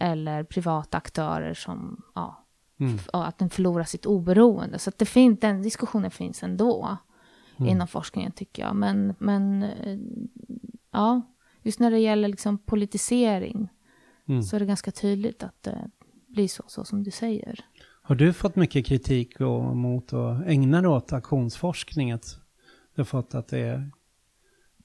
eller 0.01 0.45
privata 0.45 0.97
aktörer 0.97 1.55
som, 1.55 2.03
ja, 2.15 2.45
mm. 2.81 2.99
att 3.13 3.39
den 3.39 3.51
förlorar 3.51 3.85
sitt 3.85 4.07
oberoende. 4.07 4.79
Så 4.79 4.91
att 4.91 4.99
det 4.99 5.07
fin 5.07 5.37
den 5.37 5.63
diskussionen 5.63 6.11
finns 6.11 6.43
ändå 6.43 6.97
mm. 7.57 7.69
inom 7.71 7.89
forskningen 7.89 8.33
tycker 8.33 8.63
jag. 8.63 8.77
Men, 8.77 9.15
men 9.19 9.63
eh, 9.63 9.99
ja, 10.91 11.23
just 11.63 11.81
när 11.81 11.91
det 11.91 11.99
gäller 11.99 12.29
liksom 12.29 12.59
politisering 12.59 13.69
mm. 14.29 14.43
så 14.43 14.57
är 14.57 14.61
det 14.61 14.67
ganska 14.67 14.91
tydligt 14.91 15.43
att 15.43 15.63
det 15.63 15.91
blir 16.29 16.49
så, 16.49 16.63
så 16.67 16.85
som 16.85 17.03
du 17.03 17.11
säger. 17.11 17.65
Har 18.03 18.15
du 18.15 18.33
fått 18.33 18.57
mycket 18.57 18.87
kritik 18.87 19.41
och, 19.41 19.77
mot 19.77 20.13
att 20.13 20.47
ägna 20.47 20.81
dig 20.81 20.91
åt 20.91 21.13
aktionsforskning? 21.13 22.13
Att 22.13 22.39
du 22.95 23.01
har 23.01 23.05
fått 23.05 23.35
att 23.35 23.49
det 23.49 23.59
är, 23.59 23.91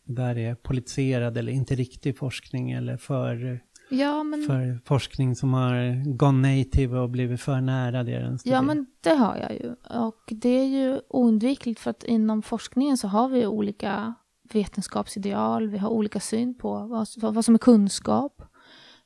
där 0.03 0.37
är 0.37 0.55
politiserad 0.55 1.37
eller 1.37 1.51
inte 1.51 1.75
riktig 1.75 2.17
forskning 2.17 2.71
eller 2.71 2.97
för, 2.97 3.59
ja, 3.89 4.23
men, 4.23 4.43
för 4.43 4.79
forskning 4.85 5.35
som 5.35 5.53
har 5.53 6.03
gone 6.17 6.57
native 6.57 6.99
och 6.99 7.09
blivit 7.09 7.41
för 7.41 7.61
nära 7.61 8.03
det 8.03 8.19
den 8.19 8.39
Ja, 8.43 8.61
men 8.61 8.85
det 9.01 9.13
har 9.13 9.37
jag 9.37 9.53
ju. 9.53 9.75
Och 9.99 10.23
det 10.27 10.49
är 10.49 10.67
ju 10.67 10.99
oundvikligt 11.09 11.79
för 11.79 11.89
att 11.91 12.03
inom 12.03 12.41
forskningen 12.41 12.97
så 12.97 13.07
har 13.07 13.29
vi 13.29 13.45
olika 13.45 14.13
vetenskapsideal, 14.53 15.69
vi 15.69 15.77
har 15.77 15.89
olika 15.89 16.19
syn 16.19 16.57
på 16.57 16.87
vad, 16.87 17.33
vad 17.33 17.45
som 17.45 17.55
är 17.55 17.59
kunskap 17.59 18.41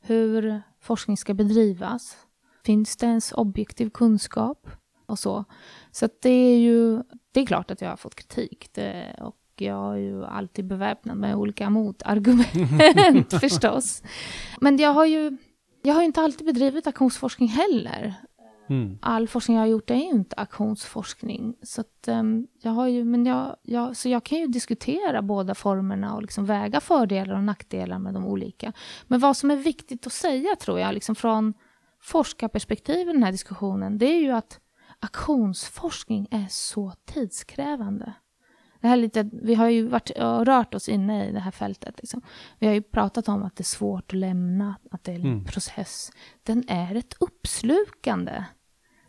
hur 0.04 0.62
forskning 0.80 1.18
ska 1.18 1.34
bedrivas. 1.34 2.18
Finns 2.66 2.98
det 2.98 3.06
ens 3.06 3.32
objektiv 3.32 3.90
kunskap? 3.90 4.68
och 5.06 5.20
så. 5.20 5.46
Så 5.92 6.10
det 6.22 6.30
är 6.30 6.58
ju, 6.58 7.04
det 7.32 7.40
är 7.40 7.46
klart 7.46 7.72
att 7.72 7.82
jag 7.82 7.90
har 7.90 7.98
fått 7.98 8.16
kritik. 8.16 8.70
Det, 8.74 9.16
och 9.22 9.38
jag 9.58 9.94
är 9.94 9.98
ju 9.98 10.26
alltid 10.26 10.66
beväpnad 10.66 11.18
med 11.18 11.36
olika 11.36 11.70
motargument 11.70 13.34
förstås. 13.40 14.04
Men 14.62 14.78
jag 14.78 14.94
har 14.94 15.06
ju, 15.06 15.38
jag 15.82 15.94
har 15.94 16.02
ju 16.02 16.06
inte 16.06 16.22
alltid 16.22 16.46
bedrivit 16.46 16.88
aktionsforskning 16.88 17.50
heller. 17.50 18.14
Mm. 18.74 18.98
All 19.02 19.28
forskning 19.28 19.58
jag 19.58 19.64
har 19.64 19.68
gjort 19.68 19.90
är 19.90 19.96
ju 19.96 20.10
inte 20.10 20.36
aktionsforskning. 20.36 21.56
Så, 21.62 21.82
att, 21.82 22.08
um, 22.08 22.48
jag 22.62 22.72
har 22.72 22.88
ju, 22.88 23.04
men 23.04 23.26
jag, 23.26 23.56
jag, 23.62 23.98
så 23.98 24.10
jag 24.10 24.24
kan 24.24 24.38
ju 24.38 24.48
diskutera 24.48 25.22
båda 25.22 25.56
formerna 25.56 26.16
och 26.16 26.22
liksom 26.22 26.46
väga 26.46 26.80
fördelar 26.80 27.36
och 27.36 27.44
nackdelar 27.44 28.00
med 28.00 28.14
de 28.14 28.26
olika. 28.26 28.74
Men 29.08 29.20
vad 29.20 29.38
som 29.38 29.52
är 29.52 29.56
viktigt 29.56 30.08
att 30.08 30.14
säga, 30.14 30.56
tror 30.56 30.80
jag, 30.80 30.94
liksom 30.94 31.16
från 31.16 31.54
forskarperspektiv 32.02 33.10
i 33.10 33.14
den 33.14 33.24
här 33.24 33.32
diskussionen, 33.32 33.98
det 33.98 34.06
är 34.06 34.20
ju 34.20 34.32
att 34.32 34.60
aktionsforskning 35.00 36.28
är 36.32 36.48
så 36.50 36.94
tidskrävande. 37.06 38.14
Det 38.84 38.88
här 38.88 38.98
lite, 38.98 39.30
vi 39.34 39.56
har 39.56 39.70
ju 39.70 39.88
varit, 39.88 40.12
rört 40.20 40.74
oss 40.74 40.90
inne 40.90 41.30
i 41.30 41.32
det 41.32 41.40
här 41.40 41.52
fältet. 41.52 41.96
Liksom. 41.98 42.22
Vi 42.60 42.68
har 42.68 42.74
ju 42.74 42.82
pratat 42.82 43.28
om 43.28 43.44
att 43.44 43.56
det 43.56 43.62
är 43.62 43.66
svårt 43.66 44.14
att 44.14 44.20
lämna, 44.20 44.76
att 44.92 45.04
det 45.04 45.12
är 45.12 45.16
en 45.16 45.22
mm. 45.22 45.46
process. 45.46 46.12
Den 46.44 46.64
är 46.70 46.96
ett 46.96 47.14
uppslukande. 47.20 48.44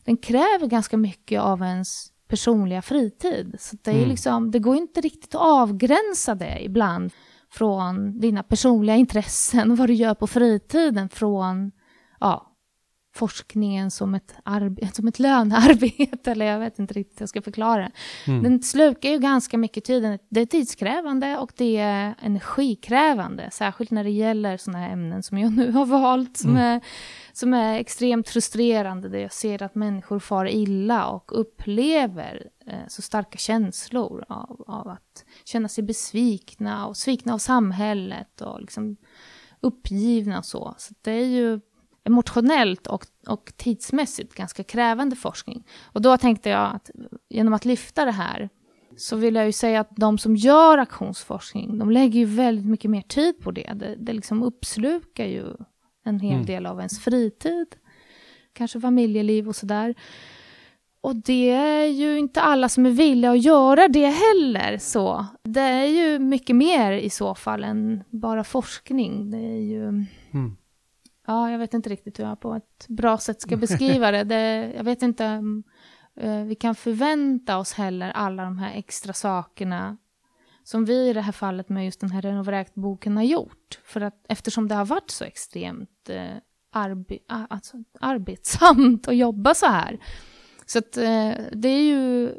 Den 0.05 0.17
kräver 0.17 0.67
ganska 0.67 0.97
mycket 0.97 1.41
av 1.41 1.63
ens 1.63 2.13
personliga 2.29 2.83
fritid. 2.83 3.57
Så 3.59 3.77
det, 3.83 3.91
är 3.91 3.97
mm. 3.97 4.09
liksom, 4.09 4.51
det 4.51 4.59
går 4.59 4.77
inte 4.77 5.01
riktigt 5.01 5.35
att 5.35 5.41
avgränsa 5.41 6.35
det 6.35 6.65
ibland 6.65 7.13
från 7.51 8.21
dina 8.21 8.43
personliga 8.43 8.97
intressen 8.97 9.71
och 9.71 9.77
vad 9.79 9.89
du 9.89 9.95
gör 9.95 10.15
på 10.15 10.27
fritiden 10.27 11.09
från 11.09 11.73
ja, 12.21 12.54
forskningen 13.15 13.91
som 13.91 14.15
ett, 14.15 14.35
som 14.93 15.09
ett 15.09 15.19
lönearbete, 15.19 16.33
eller 16.33 16.47
jag 16.47 16.59
vet 16.59 16.79
inte 16.79 16.95
riktigt 16.95 17.21
hur 17.21 17.23
jag 17.23 17.29
ska 17.29 17.43
förklara. 17.43 17.91
Mm. 18.27 18.43
Den 18.43 18.63
slukar 18.63 19.09
ju 19.09 19.19
ganska 19.19 19.59
mycket 19.59 19.85
tid. 19.85 20.19
Det 20.29 20.41
är 20.41 20.47
tidskrävande 20.47 21.39
och 21.39 21.53
det 21.57 21.77
är 21.77 22.15
energikrävande, 22.23 23.49
särskilt 23.53 23.91
när 23.91 24.05
det 24.05 24.11
gäller 24.11 24.57
sådana 24.57 24.79
här 24.79 24.93
ämnen 24.93 25.23
som 25.23 25.39
jag 25.39 25.53
nu 25.57 25.71
har 25.71 25.87
valt, 25.87 26.37
som, 26.37 26.51
mm. 26.51 26.63
är, 26.63 26.81
som 27.33 27.55
är 27.55 27.79
extremt 27.79 28.29
frustrerande, 28.29 29.09
där 29.09 29.19
jag 29.19 29.33
ser 29.33 29.63
att 29.63 29.75
människor 29.75 30.19
far 30.19 30.49
illa 30.49 31.07
och 31.07 31.41
upplever 31.41 32.49
eh, 32.67 32.89
så 32.89 33.03
starka 33.03 33.39
känslor 33.39 34.25
av, 34.29 34.65
av 34.67 34.89
att 34.89 35.25
känna 35.45 35.69
sig 35.69 35.85
besvikna 35.85 36.87
och 36.87 36.97
svikna 36.97 37.35
av 37.35 37.39
samhället 37.39 38.41
och 38.41 38.61
liksom 38.61 38.97
uppgivna 39.61 40.39
och 40.39 40.45
så. 40.45 40.75
Så 40.79 40.95
det 41.03 41.13
är 41.13 41.27
ju 41.27 41.61
emotionellt 42.05 42.87
och, 42.87 43.07
och 43.27 43.53
tidsmässigt 43.57 44.35
ganska 44.35 44.65
krävande 44.65 45.17
forskning. 45.17 45.65
Och 45.83 46.03
då 46.03 46.17
tänkte 46.17 46.49
jag 46.49 46.75
att 46.75 46.91
genom 47.29 47.55
att 47.55 47.65
lyfta 47.65 48.05
det 48.05 48.11
här 48.13 48.49
så 48.97 49.17
vill 49.17 49.35
jag 49.35 49.47
ju 49.47 49.53
säga 49.53 49.81
att 49.81 49.97
de 49.97 50.19
som 50.19 50.37
gör 50.37 50.79
aktionsforskning, 50.79 51.79
de 51.79 51.91
lägger 51.91 52.21
ju 52.21 52.25
väldigt 52.25 52.67
mycket 52.67 52.91
mer 52.91 53.03
tid 53.03 53.41
på 53.41 53.51
det. 53.51 53.73
Det, 53.75 53.97
det 53.99 54.13
liksom 54.13 54.43
uppslukar 54.43 55.27
ju 55.27 55.45
en 56.05 56.21
hel 56.21 56.35
mm. 56.35 56.47
del 56.47 56.67
av 56.67 56.79
ens 56.79 57.05
fritid, 57.05 57.67
kanske 58.53 58.81
familjeliv 58.81 59.49
och 59.49 59.57
sådär. 59.57 59.95
Och 61.01 61.17
det 61.17 61.51
är 61.51 61.87
ju 61.87 62.19
inte 62.19 62.41
alla 62.41 62.69
som 62.69 62.87
är 62.87 62.91
villiga 62.91 63.31
att 63.31 63.43
göra 63.43 63.89
det 63.89 64.07
heller. 64.07 64.79
Så 64.79 65.27
Det 65.43 65.61
är 65.61 65.87
ju 65.87 66.19
mycket 66.19 66.57
mer 66.57 66.93
i 66.93 67.11
så 67.11 67.35
fall 67.35 67.65
än 67.65 68.05
bara 68.11 68.45
forskning. 68.45 69.31
Det 69.31 69.39
är 69.39 69.61
ju... 69.61 69.85
Mm. 69.85 70.57
Ja, 71.27 71.51
jag 71.51 71.59
vet 71.59 71.75
inte 71.75 71.91
riktigt 71.91 72.19
hur 72.19 72.25
jag 72.25 72.41
på 72.41 72.55
ett 72.55 72.87
bra 72.89 73.19
sätt 73.19 73.41
ska 73.41 73.57
beskriva 73.57 74.11
det. 74.11 74.25
det 74.25 74.73
jag 74.77 74.85
vet 74.85 75.03
inte 75.03 75.27
om 75.27 75.63
uh, 76.23 76.45
vi 76.45 76.55
kan 76.55 76.75
förvänta 76.75 77.59
oss 77.59 77.73
heller 77.73 78.11
alla 78.11 78.45
de 78.45 78.59
här 78.59 78.75
extra 78.75 79.13
sakerna 79.13 79.97
som 80.63 80.85
vi 80.85 81.09
i 81.09 81.13
det 81.13 81.21
här 81.21 81.33
fallet 81.33 81.69
med 81.69 81.85
just 81.85 82.01
den 82.01 82.11
här 82.11 82.23
Renovräkt-boken 82.23 83.17
har 83.17 83.25
gjort. 83.25 83.81
För 83.85 84.01
att 84.01 84.25
eftersom 84.29 84.69
det 84.69 84.75
har 84.75 84.85
varit 84.85 85.11
så 85.11 85.25
extremt 85.25 86.11
uh, 86.11 86.37
arbe 86.73 87.19
alltså, 87.29 87.77
arbetsamt 88.01 89.09
att 89.09 89.17
jobba 89.17 89.55
så 89.55 89.67
här. 89.67 89.99
Så 90.67 90.79
att 90.79 90.97
uh, 90.97 91.33
det 91.53 91.69
är 91.69 91.83
ju, 91.83 92.35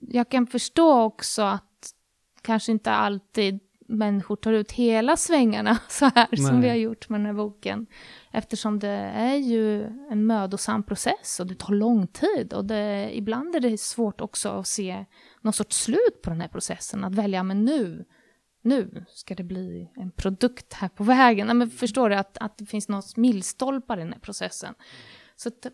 jag 0.00 0.28
kan 0.28 0.46
förstå 0.46 1.02
också 1.02 1.42
att 1.42 1.94
kanske 2.42 2.72
inte 2.72 2.90
alltid 2.90 3.60
människor 3.90 4.36
tar 4.36 4.52
ut 4.52 4.72
hela 4.72 5.16
svängarna 5.16 5.78
så 5.88 6.04
här 6.04 6.28
Nej. 6.30 6.40
som 6.40 6.60
vi 6.60 6.68
har 6.68 6.76
gjort 6.76 7.08
med 7.08 7.20
den 7.20 7.26
här 7.26 7.32
boken. 7.32 7.86
Eftersom 8.32 8.78
det 8.78 9.12
är 9.14 9.36
ju 9.36 9.84
en 9.84 10.26
mödosam 10.26 10.82
process 10.82 11.40
och 11.40 11.46
det 11.46 11.54
tar 11.54 11.74
lång 11.74 12.06
tid. 12.06 12.52
Och 12.52 12.64
det, 12.64 13.10
ibland 13.16 13.56
är 13.56 13.60
det 13.60 13.80
svårt 13.80 14.20
också 14.20 14.48
att 14.48 14.66
se 14.66 15.04
någon 15.40 15.52
sorts 15.52 15.76
slut 15.76 16.22
på 16.22 16.30
den 16.30 16.40
här 16.40 16.48
processen. 16.48 17.04
Att 17.04 17.14
välja, 17.14 17.42
men 17.42 17.64
nu, 17.64 18.04
nu 18.62 19.04
ska 19.08 19.34
det 19.34 19.42
bli 19.42 19.92
en 19.96 20.10
produkt 20.10 20.72
här 20.72 20.88
på 20.88 21.04
vägen. 21.04 21.58
men 21.58 21.70
förstår 21.70 22.10
du 22.10 22.16
att, 22.16 22.38
att 22.38 22.58
det 22.58 22.66
finns 22.66 22.88
några 22.88 23.02
milstolpar 23.16 23.98
i 23.98 24.00
den 24.00 24.12
här 24.12 24.20
processen. 24.20 24.74
Så 25.36 25.48
att, 25.48 25.66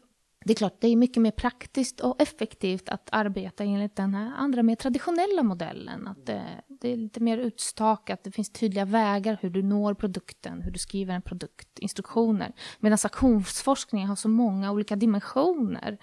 det 0.46 0.52
är 0.52 0.54
klart, 0.54 0.80
det 0.80 0.88
är 0.88 0.96
mycket 0.96 1.22
mer 1.22 1.30
praktiskt 1.30 2.00
och 2.00 2.22
effektivt 2.22 2.88
att 2.88 3.08
arbeta 3.12 3.64
enligt 3.64 3.96
den 3.96 4.14
här 4.14 4.32
andra 4.36 4.62
mer 4.62 4.76
traditionella 4.76 5.42
modellen. 5.42 6.08
Att 6.08 6.26
det, 6.26 6.42
det, 6.68 6.92
är 6.92 6.96
lite 6.96 7.20
mer 7.20 7.38
utstakat, 7.38 8.24
det 8.24 8.30
finns 8.30 8.50
tydliga 8.50 8.84
vägar 8.84 9.38
hur 9.40 9.50
du 9.50 9.62
når 9.62 9.94
produkten, 9.94 10.62
hur 10.62 10.70
du 10.70 10.78
skriver 10.78 11.14
en 11.14 11.22
produkt, 11.22 11.78
instruktioner. 11.78 12.52
Medan 12.80 12.98
aktionsforskning 13.04 14.06
har 14.06 14.16
så 14.16 14.28
många 14.28 14.72
olika 14.72 14.96
dimensioner. 14.96 15.98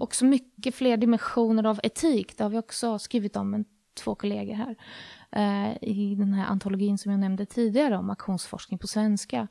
Och 0.00 0.14
så 0.14 0.24
mycket 0.24 0.74
fler 0.74 0.96
dimensioner 0.96 1.66
av 1.66 1.80
etik, 1.82 2.38
det 2.38 2.44
har 2.44 2.50
vi 2.50 2.58
också 2.58 2.98
skrivit 2.98 3.36
om 3.36 3.50
med 3.50 3.64
två 3.94 4.14
kollegor 4.14 4.54
här. 4.54 4.76
Eh, 5.32 5.76
I 5.82 6.14
den 6.14 6.32
här 6.32 6.46
antologin 6.46 6.98
som 6.98 7.12
jag 7.12 7.20
nämnde 7.20 7.46
tidigare 7.46 7.96
om 7.96 8.10
aktionsforskning 8.10 8.78
på 8.78 8.86
svenska. 8.86 9.48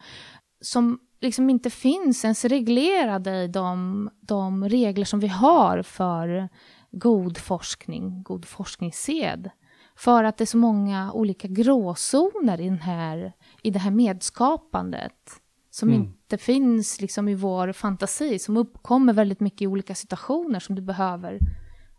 Som 0.62 1.00
liksom 1.20 1.50
inte 1.50 1.70
finns 1.70 2.24
ens 2.24 2.46
reglerade 2.46 3.44
i 3.44 3.48
de, 3.48 4.10
de 4.22 4.70
regler 4.70 5.06
som 5.06 5.20
vi 5.20 5.28
har 5.28 5.82
för 5.82 6.50
god 6.92 7.38
forskning, 7.38 8.24
god 8.24 8.46
forskningssed. 8.46 9.50
För 9.96 10.24
att 10.24 10.38
det 10.38 10.44
är 10.44 10.46
så 10.46 10.58
många 10.58 11.12
olika 11.12 11.48
gråzoner 11.48 12.62
i, 12.62 12.70
den 12.70 12.80
här, 12.80 13.34
i 13.64 13.72
det 13.72 13.80
här 13.80 13.92
medskapandet 13.92 15.42
som 15.70 15.90
mm. 15.90 16.02
inte 16.02 16.38
finns 16.38 17.02
liksom 17.02 17.28
i 17.28 17.36
vår 17.36 17.72
fantasi, 17.72 18.40
som 18.40 18.58
uppkommer 18.58 19.14
väldigt 19.14 19.40
mycket 19.40 19.62
i 19.62 19.68
olika 19.68 19.96
situationer 19.96 20.60
som 20.60 20.76
du 20.76 20.82
behöver 20.82 21.40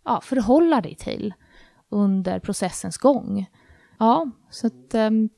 ja, 0.05 0.21
förhålla 0.21 0.81
dig 0.81 0.95
till 0.95 1.35
under 1.89 2.41
processens 2.41 2.99
gång. 2.99 3.47
Ja, 3.99 4.31
så 4.51 4.67
att, 4.67 4.95
um, 4.95 5.29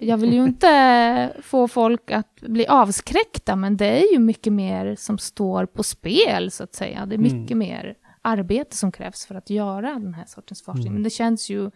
jag 0.00 0.16
vill 0.16 0.32
ju 0.32 0.44
inte 0.44 1.36
få 1.42 1.68
folk 1.68 2.10
att 2.10 2.40
bli 2.40 2.66
avskräckta, 2.66 3.56
men 3.56 3.76
det 3.76 3.86
är 3.86 4.12
ju 4.12 4.18
mycket 4.18 4.52
mer 4.52 4.96
som 4.96 5.18
står 5.18 5.66
på 5.66 5.82
spel, 5.82 6.50
så 6.50 6.64
att 6.64 6.74
säga. 6.74 7.06
Det 7.06 7.14
är 7.14 7.18
mycket 7.18 7.50
mm. 7.50 7.58
mer 7.58 7.94
arbete 8.22 8.76
som 8.76 8.92
krävs 8.92 9.26
för 9.26 9.34
att 9.34 9.50
göra 9.50 9.92
den 9.92 10.14
här 10.14 10.24
sortens 10.24 10.62
forskning. 10.62 10.86
Mm. 10.86 10.94
Men 10.94 11.02
det 11.02 11.10
känns 11.10 11.50
ju 11.50 11.70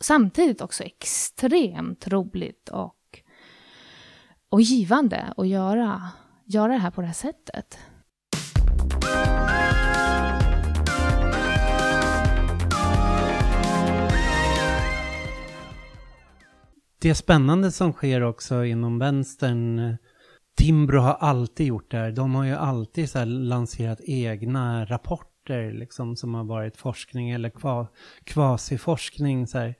samtidigt 0.00 0.60
också 0.60 0.84
extremt 0.84 2.08
roligt 2.08 2.68
och, 2.68 3.20
och 4.48 4.60
givande 4.60 5.34
att 5.36 5.48
göra, 5.48 6.08
göra 6.44 6.72
det 6.72 6.78
här 6.78 6.90
på 6.90 7.00
det 7.00 7.06
här 7.06 7.14
sättet. 7.14 7.78
Det 17.04 17.14
spännande 17.14 17.70
som 17.70 17.92
sker 17.92 18.20
också 18.20 18.64
inom 18.64 18.98
vänstern, 18.98 19.96
Timbro 20.56 20.98
har 20.98 21.14
alltid 21.14 21.66
gjort 21.66 21.90
det 21.90 21.96
här. 21.96 22.12
De 22.12 22.34
har 22.34 22.44
ju 22.44 22.54
alltid 22.54 23.10
så 23.10 23.24
lanserat 23.24 24.00
egna 24.04 24.84
rapporter 24.84 25.72
liksom, 25.72 26.16
som 26.16 26.34
har 26.34 26.44
varit 26.44 26.76
forskning 26.76 27.30
eller 27.30 27.50
kva, 27.50 27.86
kvasiforskning. 28.24 29.46
Så 29.46 29.58
här. 29.58 29.74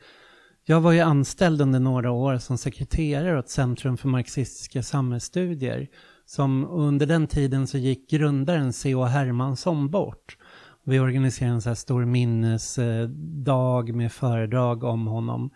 Jag 0.64 0.80
var 0.80 0.92
ju 0.92 1.00
anställd 1.00 1.60
under 1.60 1.80
några 1.80 2.10
år 2.10 2.38
som 2.38 2.58
sekreterare 2.58 3.38
åt 3.38 3.48
Centrum 3.48 3.96
för 3.96 4.08
marxistiska 4.08 4.82
samhällsstudier. 4.82 5.88
Som 6.26 6.66
under 6.70 7.06
den 7.06 7.26
tiden 7.26 7.66
så 7.66 7.78
gick 7.78 8.10
grundaren 8.10 8.72
C.H. 8.72 9.04
Hermansson 9.04 9.90
bort. 9.90 10.36
Vi 10.84 11.00
organiserade 11.00 11.54
en 11.54 11.62
så 11.62 11.68
här 11.70 11.74
stor 11.74 12.04
minnesdag 12.04 13.94
med 13.94 14.12
föredrag 14.12 14.84
om 14.84 15.06
honom. 15.06 15.50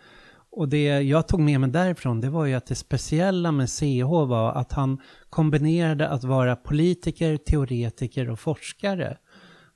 Och 0.50 0.68
det 0.68 1.00
jag 1.00 1.28
tog 1.28 1.40
med 1.40 1.60
mig 1.60 1.70
därifrån, 1.70 2.20
det 2.20 2.30
var 2.30 2.44
ju 2.44 2.54
att 2.54 2.66
det 2.66 2.74
speciella 2.74 3.52
med 3.52 3.70
CH 3.70 4.04
var 4.04 4.52
att 4.52 4.72
han 4.72 5.00
kombinerade 5.30 6.08
att 6.08 6.24
vara 6.24 6.56
politiker, 6.56 7.36
teoretiker 7.36 8.30
och 8.30 8.40
forskare. 8.40 9.16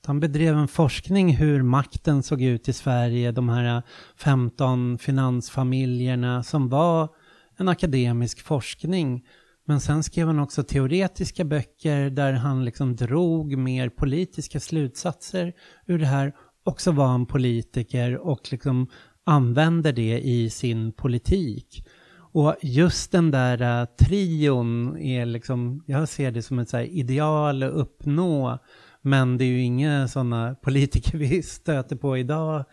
Han 0.06 0.20
bedrev 0.20 0.56
en 0.56 0.68
forskning 0.68 1.36
hur 1.36 1.62
makten 1.62 2.22
såg 2.22 2.42
ut 2.42 2.68
i 2.68 2.72
Sverige, 2.72 3.32
de 3.32 3.48
här 3.48 3.82
15 4.16 4.98
finansfamiljerna 4.98 6.42
som 6.42 6.68
var 6.68 7.08
en 7.56 7.68
akademisk 7.68 8.40
forskning. 8.40 9.26
Men 9.66 9.80
sen 9.80 10.02
skrev 10.02 10.26
han 10.26 10.38
också 10.38 10.62
teoretiska 10.62 11.44
böcker 11.44 12.10
där 12.10 12.32
han 12.32 12.64
liksom 12.64 12.96
drog 12.96 13.56
mer 13.56 13.88
politiska 13.88 14.60
slutsatser 14.60 15.52
ur 15.86 15.98
det 15.98 16.06
här. 16.06 16.32
Och 16.64 16.80
så 16.80 16.92
var 16.92 17.06
han 17.06 17.26
politiker 17.26 18.18
och 18.18 18.52
liksom 18.52 18.86
använder 19.24 19.92
det 19.92 20.20
i 20.20 20.50
sin 20.50 20.92
politik. 20.92 21.86
Och 22.34 22.56
just 22.62 23.12
den 23.12 23.30
där 23.30 23.82
uh, 23.82 23.88
trion 24.06 24.96
är 24.98 25.26
liksom, 25.26 25.84
jag 25.86 26.08
ser 26.08 26.30
det 26.30 26.42
som 26.42 26.58
ett 26.58 26.68
så 26.68 26.80
ideal 26.80 27.62
att 27.62 27.72
uppnå. 27.72 28.58
Men 29.02 29.38
det 29.38 29.44
är 29.44 29.48
ju 29.48 29.60
inga 29.62 30.08
sådana 30.08 30.54
politiker 30.54 31.18
vi 31.18 31.42
stöter 31.42 31.96
på 31.96 32.18
idag 32.18 32.64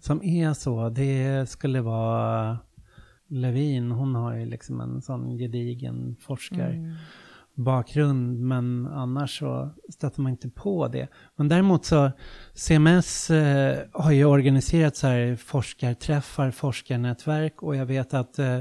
som 0.00 0.22
är 0.24 0.52
så. 0.52 0.88
Det 0.88 1.48
skulle 1.48 1.80
vara 1.80 2.58
Levin, 3.28 3.90
hon 3.90 4.14
har 4.14 4.34
ju 4.34 4.46
liksom 4.46 4.80
en 4.80 5.02
sån 5.02 5.38
gedigen 5.38 6.16
forskare. 6.20 6.72
mm 6.72 6.94
men 7.54 8.86
annars 8.86 9.38
så 9.38 9.70
stöter 9.88 10.20
man 10.20 10.32
inte 10.32 10.48
på 10.48 10.88
det. 10.88 11.08
Men 11.36 11.48
däremot 11.48 11.84
så, 11.84 12.10
CMS 12.54 13.30
eh, 13.30 13.78
har 13.92 14.12
ju 14.12 14.24
organiserat 14.24 14.96
så 14.96 15.06
här 15.06 15.36
forskarträffar, 15.36 16.50
forskarnätverk 16.50 17.62
och 17.62 17.76
jag 17.76 17.86
vet 17.86 18.14
att 18.14 18.38
eh, 18.38 18.60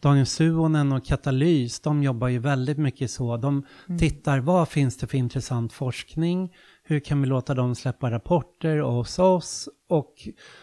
Daniel 0.00 0.26
Suonen 0.26 0.92
och 0.92 1.04
Katalys, 1.04 1.80
de 1.80 2.02
jobbar 2.02 2.28
ju 2.28 2.38
väldigt 2.38 2.78
mycket 2.78 3.10
så. 3.10 3.36
De 3.36 3.64
mm. 3.88 3.98
tittar, 3.98 4.40
vad 4.40 4.68
finns 4.68 4.96
det 4.96 5.06
för 5.06 5.18
intressant 5.18 5.72
forskning? 5.72 6.52
Hur 6.84 7.00
kan 7.00 7.20
vi 7.20 7.26
låta 7.26 7.54
dem 7.54 7.74
släppa 7.74 8.10
rapporter 8.10 8.78
hos 8.78 9.18
oss? 9.18 9.68
Och 9.88 10.14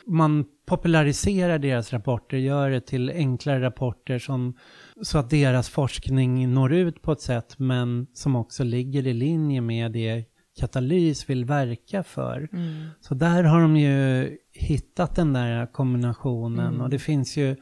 man 0.05 0.45
populariserar 0.65 1.59
deras 1.59 1.93
rapporter, 1.93 2.37
gör 2.37 2.69
det 2.69 2.81
till 2.81 3.09
enklare 3.09 3.61
rapporter 3.61 4.19
som, 4.19 4.57
så 5.01 5.17
att 5.17 5.29
deras 5.29 5.69
forskning 5.69 6.53
når 6.53 6.73
ut 6.73 7.01
på 7.01 7.11
ett 7.11 7.21
sätt 7.21 7.59
men 7.59 8.07
som 8.13 8.35
också 8.35 8.63
ligger 8.63 9.07
i 9.07 9.13
linje 9.13 9.61
med 9.61 9.91
det 9.91 10.25
Katalys 10.59 11.29
vill 11.29 11.45
verka 11.45 12.03
för. 12.03 12.49
Mm. 12.53 12.87
Så 13.01 13.15
där 13.15 13.43
har 13.43 13.61
de 13.61 13.77
ju 13.77 14.37
hittat 14.53 15.15
den 15.15 15.33
där 15.33 15.65
kombinationen 15.73 16.67
mm. 16.67 16.81
och 16.81 16.89
det 16.89 16.99
finns 16.99 17.37
ju 17.37 17.55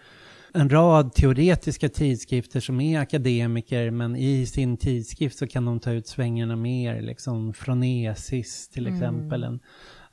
en 0.53 0.69
rad 0.69 1.13
teoretiska 1.13 1.89
tidskrifter 1.89 2.59
som 2.59 2.81
är 2.81 2.99
akademiker 2.99 3.91
men 3.91 4.15
i 4.15 4.45
sin 4.45 4.77
tidskrift 4.77 5.37
så 5.37 5.47
kan 5.47 5.65
de 5.65 5.79
ta 5.79 5.91
ut 5.91 6.07
svängarna 6.07 6.55
mer, 6.55 7.01
liksom 7.01 7.53
Fronesis 7.53 8.69
till 8.69 8.87
mm. 8.87 8.95
exempel, 8.95 9.43
en, 9.43 9.59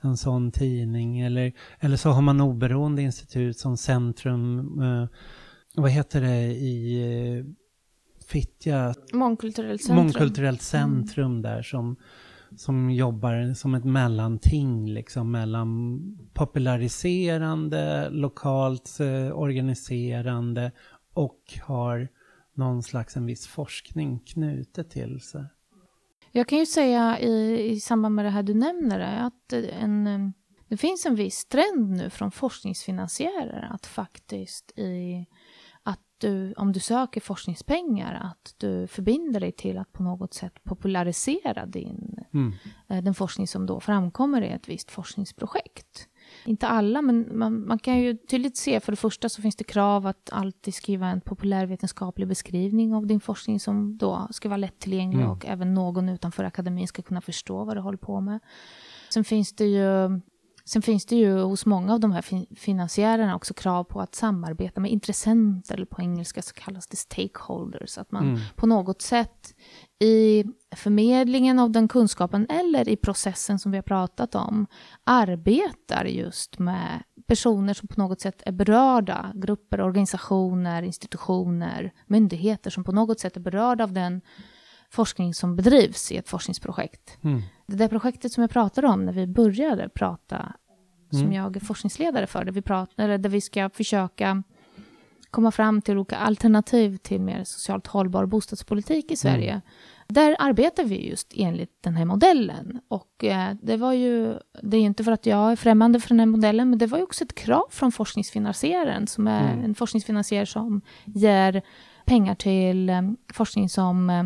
en 0.01 0.17
sån 0.17 0.53
tidning. 0.53 1.21
Eller, 1.21 1.53
eller 1.81 1.97
så 1.97 2.11
har 2.11 2.23
man 2.23 2.41
oberoende 2.41 3.03
institut 3.03 3.59
som 3.59 3.77
Centrum, 3.77 4.59
eh, 4.83 5.09
vad 5.75 5.91
heter 5.91 6.21
det 6.21 6.43
i 6.47 7.03
eh, 7.39 7.45
Fittja? 8.27 8.95
Mångkulturellt 9.13 9.83
centrum. 9.83 10.05
Mångkulturellt 10.05 10.63
centrum 10.63 11.31
mm. 11.31 11.43
där 11.43 11.63
som 11.63 11.97
som 12.57 12.91
jobbar 12.91 13.55
som 13.55 13.75
ett 13.75 13.85
mellanting 13.85 14.89
liksom 14.89 15.31
mellan 15.31 16.01
populariserande, 16.35 18.11
lokalt 18.11 19.01
eh, 19.01 19.39
organiserande 19.39 20.73
och 21.15 21.59
har 21.63 22.09
någon 22.55 22.83
slags 22.83 23.17
en 23.17 23.27
viss 23.27 23.47
forskning 23.47 24.19
knutet 24.19 24.91
till 24.91 25.21
sig. 25.21 25.45
Jag 26.33 26.49
kan 26.49 26.59
ju 26.59 26.67
säga 26.67 27.19
i, 27.21 27.59
i 27.71 27.81
samband 27.81 28.15
med 28.15 28.25
det 28.25 28.31
här 28.31 28.43
du 28.43 28.55
nämner 28.55 28.99
det, 28.99 29.21
att 29.21 29.53
en, 29.53 30.33
det 30.69 30.77
finns 30.77 31.07
en 31.07 31.15
viss 31.15 31.47
trend 31.47 31.91
nu 31.91 32.11
från 32.11 32.31
forskningsfinansiärer 32.31 33.69
att 33.73 33.87
faktiskt 33.87 34.79
i 34.79 35.27
du, 36.25 36.55
om 36.57 36.73
du 36.73 36.81
söker 36.81 37.21
forskningspengar, 37.21 38.21
att 38.23 38.55
du 38.59 38.87
förbinder 38.87 39.41
dig 39.41 39.53
till 39.53 39.79
att 39.79 39.93
på 39.93 40.03
något 40.03 40.35
sätt 40.35 40.65
popularisera 40.65 41.67
din, 41.67 42.25
mm. 42.33 42.53
Eh, 42.89 43.03
den 43.03 43.15
forskning 43.15 43.47
som 43.47 43.67
då 43.67 43.81
framkommer 43.81 44.43
i 44.43 44.49
ett 44.49 44.69
visst 44.69 44.91
forskningsprojekt. 44.91 46.09
Inte 46.45 46.69
alla, 46.69 47.03
men 47.03 47.39
man, 47.39 47.67
man, 47.67 47.79
kan 47.79 47.99
ju 47.99 48.17
tydligt 48.17 48.57
se, 48.57 48.81
för 48.81 48.93
det 48.93 48.97
första 48.97 49.29
så 49.29 49.43
finns 49.43 49.57
det 49.57 49.65
krav 49.65 50.07
att 50.07 50.31
alltid 50.33 50.75
skriva 50.75 51.07
en 51.07 51.21
populärvetenskaplig 51.21 52.29
beskrivning 52.29 52.95
av 52.95 53.07
din 53.07 53.21
forskning 53.21 53.61
som 53.61 53.97
då 53.97 54.29
ska 54.31 54.49
vara 54.49 54.57
lättillgänglig 54.57 55.21
mm. 55.21 55.31
och 55.31 55.47
även 55.47 55.75
någon 55.75 56.09
utanför 56.09 56.45
akademin 56.45 56.89
ska 56.89 57.03
kunna 57.03 57.21
förstå 57.21 57.65
vad 57.65 57.77
du 57.77 57.81
håller 57.81 57.99
på 57.99 58.21
med. 58.21 58.41
Sen 59.11 59.25
finns 59.25 59.53
det 59.53 59.67
ju 59.67 60.21
Sen 60.67 60.83
finns 60.83 61.07
det 61.07 61.17
ju 61.17 61.41
hos 61.41 61.67
många 61.67 61.95
av 61.95 62.01
de 62.01 62.13
här 62.13 62.55
finansiärerna 62.57 63.37
också 63.37 63.55
krav 63.55 63.85
på 63.85 64.01
att 64.01 64.15
samarbeta 64.15 64.81
med 64.81 64.91
intressenter, 64.91 65.75
eller 65.75 65.87
på 65.87 66.03
engelska 66.03 66.43
så 66.43 66.55
kallas 66.55 66.87
det 66.87 66.97
stakeholders, 66.97 67.99
att 67.99 68.13
man 68.13 68.29
mm. 68.29 68.41
på 68.57 68.67
något 68.67 69.03
sätt 69.03 69.55
i 69.99 70.45
förmedlingen 70.77 71.59
av 71.59 71.71
den 71.71 71.89
kunskapen 71.89 72.47
eller 72.49 72.89
i 72.89 72.97
processen 72.97 73.59
som 73.59 73.71
vi 73.71 73.79
har 73.79 73.83
pratat 73.83 74.35
om 74.35 74.67
arbetar 75.05 76.05
just 76.05 76.59
med 76.59 77.03
personer 77.27 77.75
som 77.75 77.89
på 77.89 78.01
något 78.01 78.21
sätt 78.21 78.43
är 78.47 78.53
berörda, 78.53 79.33
grupper, 79.35 79.81
organisationer, 79.81 80.83
institutioner, 80.83 81.93
myndigheter 82.07 82.71
som 82.71 82.85
på 82.85 82.93
något 82.93 83.21
sätt 83.21 83.37
är 83.37 83.41
berörda 83.41 83.85
av 83.85 83.93
den 83.93 84.21
forskning 84.95 85.35
som 85.35 85.57
bedrivs 85.57 86.13
i 86.13 86.17
ett 86.17 86.29
forskningsprojekt. 86.29 87.19
Mm. 87.25 87.43
Det 87.67 87.77
där 87.77 87.89
projektet 87.89 88.33
som 88.33 88.41
jag 88.41 88.51
pratade 88.51 88.87
om 88.87 89.05
när 89.05 89.13
vi 89.13 89.27
började 89.27 89.89
prata, 89.89 90.37
mm. 90.37 91.25
som 91.25 91.33
jag 91.33 91.57
är 91.57 91.61
forskningsledare 91.61 92.27
för, 92.27 92.45
där 92.45 92.53
vi, 92.53 92.63
pratar, 92.63 93.19
där 93.19 93.31
vi 93.31 93.41
ska 93.41 93.71
försöka 93.71 94.43
komma 95.31 95.51
fram 95.51 95.83
till 95.83 95.99
olika 95.99 96.17
alternativ 96.17 96.97
till 96.97 97.21
mer 97.21 97.45
socialt 97.45 97.87
hållbar 97.87 98.27
bostadspolitik 98.27 99.11
i 99.11 99.17
Sverige. 99.17 99.51
Mm. 99.51 99.63
Där 100.09 100.37
arbetar 100.39 100.85
vi 100.85 101.09
just 101.09 101.33
enligt 101.37 101.83
den 101.83 101.97
här 101.97 102.05
modellen. 102.05 102.81
Och 102.89 103.25
eh, 103.25 103.55
det 103.63 103.77
var 103.77 103.93
ju, 103.93 104.35
det 104.63 104.77
är 104.77 104.81
inte 104.81 105.05
för 105.05 105.13
att 105.13 105.27
jag 105.27 105.53
är 105.53 105.57
främmande 105.57 106.01
för 106.01 106.09
den 106.09 106.19
här 106.19 106.27
modellen, 106.27 106.71
men 106.71 106.79
det 106.79 106.87
var 106.87 106.99
ju 106.99 107.05
också 107.05 107.25
ett 107.25 107.35
krav 107.35 107.67
från 107.71 107.93
forskningsfinansiären, 107.93 109.07
som 109.07 109.27
är 109.27 109.53
mm. 109.53 109.65
en 109.65 109.75
forskningsfinansiär 109.75 110.45
som 110.45 110.81
ger 111.05 111.63
pengar 112.05 112.35
till 112.35 112.91
eh, 112.91 113.03
forskning 113.33 113.69
som 113.69 114.11
eh, 114.11 114.25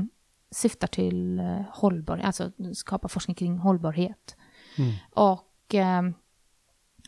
syftar 0.51 0.89
till 0.89 1.39
eh, 1.39 1.61
hållbar, 1.73 2.19
alltså 2.19 2.51
skapa 2.75 3.09
forskning 3.09 3.35
kring 3.35 3.59
hållbarhet. 3.59 4.37
Mm. 4.79 4.93
Och 5.11 5.75
eh, 5.75 6.03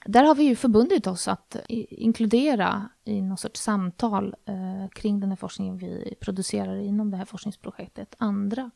där 0.04 0.24
har 0.24 0.34
vi 0.34 0.44
ju 0.44 0.56
förbundit 0.56 1.06
oss 1.06 1.28
att 1.28 1.56
inkludera 1.68 2.88
i 3.04 3.22
någon 3.22 3.36
sorts 3.36 3.60
samtal 3.60 4.34
eh, 4.44 4.88
kring 4.88 5.20
den 5.20 5.28
här 5.28 5.36
forskningen 5.36 5.78
vi 5.78 6.14
producerar 6.20 6.76
inom 6.76 7.10
det 7.10 7.16
här 7.16 7.24
forskningsprojektet 7.24 8.14
andra 8.18 8.70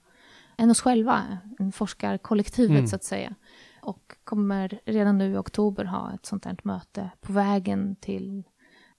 än 0.57 0.71
oss 0.71 0.81
själva, 0.81 1.39
en 1.59 1.73
forskarkollektivet 1.73 2.71
mm. 2.71 2.87
så 2.87 2.97
att 2.97 3.05
säga. 3.05 3.35
Och 3.83 4.17
kommer 4.25 4.81
redan 4.85 5.19
nu 5.19 5.33
i 5.33 5.37
oktober 5.37 5.85
ha 5.85 6.15
ett 6.15 6.27
sånt 6.27 6.45
här 6.45 6.57
möte 6.63 7.11
på 7.21 7.33
vägen 7.33 7.97
till 7.97 8.45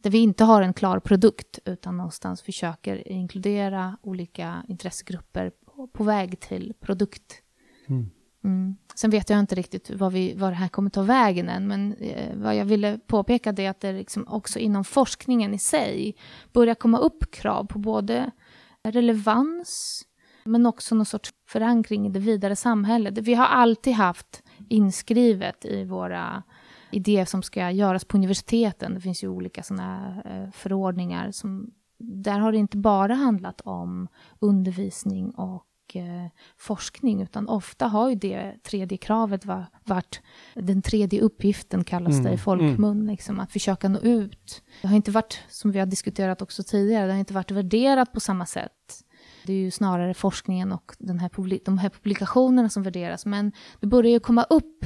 där 0.05 0.11
vi 0.11 0.17
inte 0.17 0.43
har 0.43 0.61
en 0.61 0.73
klar 0.73 0.99
produkt 0.99 1.59
utan 1.65 1.97
någonstans 1.97 2.41
försöker 2.41 3.07
inkludera 3.07 3.97
olika 4.01 4.63
intressegrupper 4.67 5.51
på, 5.65 5.87
på 5.87 6.03
väg 6.03 6.39
till 6.39 6.73
produkt. 6.79 7.41
Mm. 7.87 8.09
Mm. 8.43 8.75
Sen 8.95 9.09
vet 9.09 9.29
jag 9.29 9.39
inte 9.39 9.55
riktigt 9.55 9.89
vad, 9.89 10.13
vi, 10.13 10.33
vad 10.33 10.51
det 10.51 10.55
här 10.55 10.67
kommer 10.67 10.89
ta 10.89 11.01
vägen 11.01 11.49
än, 11.49 11.67
men 11.67 11.93
eh, 11.93 12.35
vad 12.35 12.55
jag 12.55 12.65
ville 12.65 12.99
påpeka 13.07 13.49
är 13.49 13.69
att 13.69 13.79
det 13.79 13.91
liksom 13.91 14.27
också 14.27 14.59
inom 14.59 14.83
forskningen 14.83 15.53
i 15.53 15.59
sig 15.59 16.15
börjar 16.53 16.75
komma 16.75 16.97
upp 16.97 17.31
krav 17.31 17.65
på 17.65 17.79
både 17.79 18.31
relevans, 18.83 20.01
men 20.43 20.65
också 20.65 20.95
någon 20.95 21.05
sorts 21.05 21.33
förankring 21.47 22.07
i 22.07 22.09
det 22.09 22.19
vidare 22.19 22.55
samhället. 22.55 23.17
Vi 23.17 23.33
har 23.33 23.45
alltid 23.45 23.93
haft 23.93 24.43
inskrivet 24.69 25.65
i 25.65 25.83
våra 25.83 26.43
idéer 26.95 27.25
som 27.25 27.43
ska 27.43 27.71
göras 27.71 28.05
på 28.05 28.17
universiteten. 28.17 28.93
Det 28.93 29.01
finns 29.01 29.23
ju 29.23 29.27
olika 29.27 29.63
sådana 29.63 30.21
eh, 30.25 30.51
förordningar 30.51 31.31
som 31.31 31.71
där 31.97 32.39
har 32.39 32.51
det 32.51 32.57
inte 32.57 32.77
bara 32.77 33.13
handlat 33.13 33.61
om 33.61 34.07
undervisning 34.39 35.31
och 35.31 35.95
eh, 35.95 36.31
forskning, 36.57 37.21
utan 37.21 37.49
ofta 37.49 37.87
har 37.87 38.09
ju 38.09 38.15
det 38.15 38.63
tredje 38.63 38.97
kravet 38.97 39.45
var, 39.45 39.65
varit 39.83 40.21
den 40.53 40.81
tredje 40.81 41.21
uppgiften, 41.21 41.83
kallas 41.83 42.11
mm, 42.11 42.23
det 42.23 42.29
i 42.29 42.33
mm. 42.33 42.43
folkmun, 42.43 42.97
mm. 42.97 43.07
liksom, 43.07 43.39
att 43.39 43.51
försöka 43.51 43.89
nå 43.89 43.99
ut. 43.99 44.63
Det 44.81 44.87
har 44.87 44.95
inte 44.95 45.11
varit, 45.11 45.43
som 45.49 45.71
vi 45.71 45.79
har 45.79 45.85
diskuterat 45.85 46.41
också 46.41 46.63
tidigare, 46.63 47.05
det 47.05 47.11
har 47.11 47.19
inte 47.19 47.33
varit 47.33 47.51
värderat 47.51 48.11
på 48.11 48.19
samma 48.19 48.45
sätt. 48.45 49.01
Det 49.45 49.53
är 49.53 49.57
ju 49.57 49.71
snarare 49.71 50.13
forskningen 50.13 50.71
och 50.71 50.95
den 50.99 51.19
här 51.19 51.31
de 51.65 51.77
här 51.77 51.89
publikationerna 51.89 52.69
som 52.69 52.83
värderas, 52.83 53.25
men 53.25 53.51
det 53.79 53.87
börjar 53.87 54.11
ju 54.11 54.19
komma 54.19 54.43
upp 54.43 54.85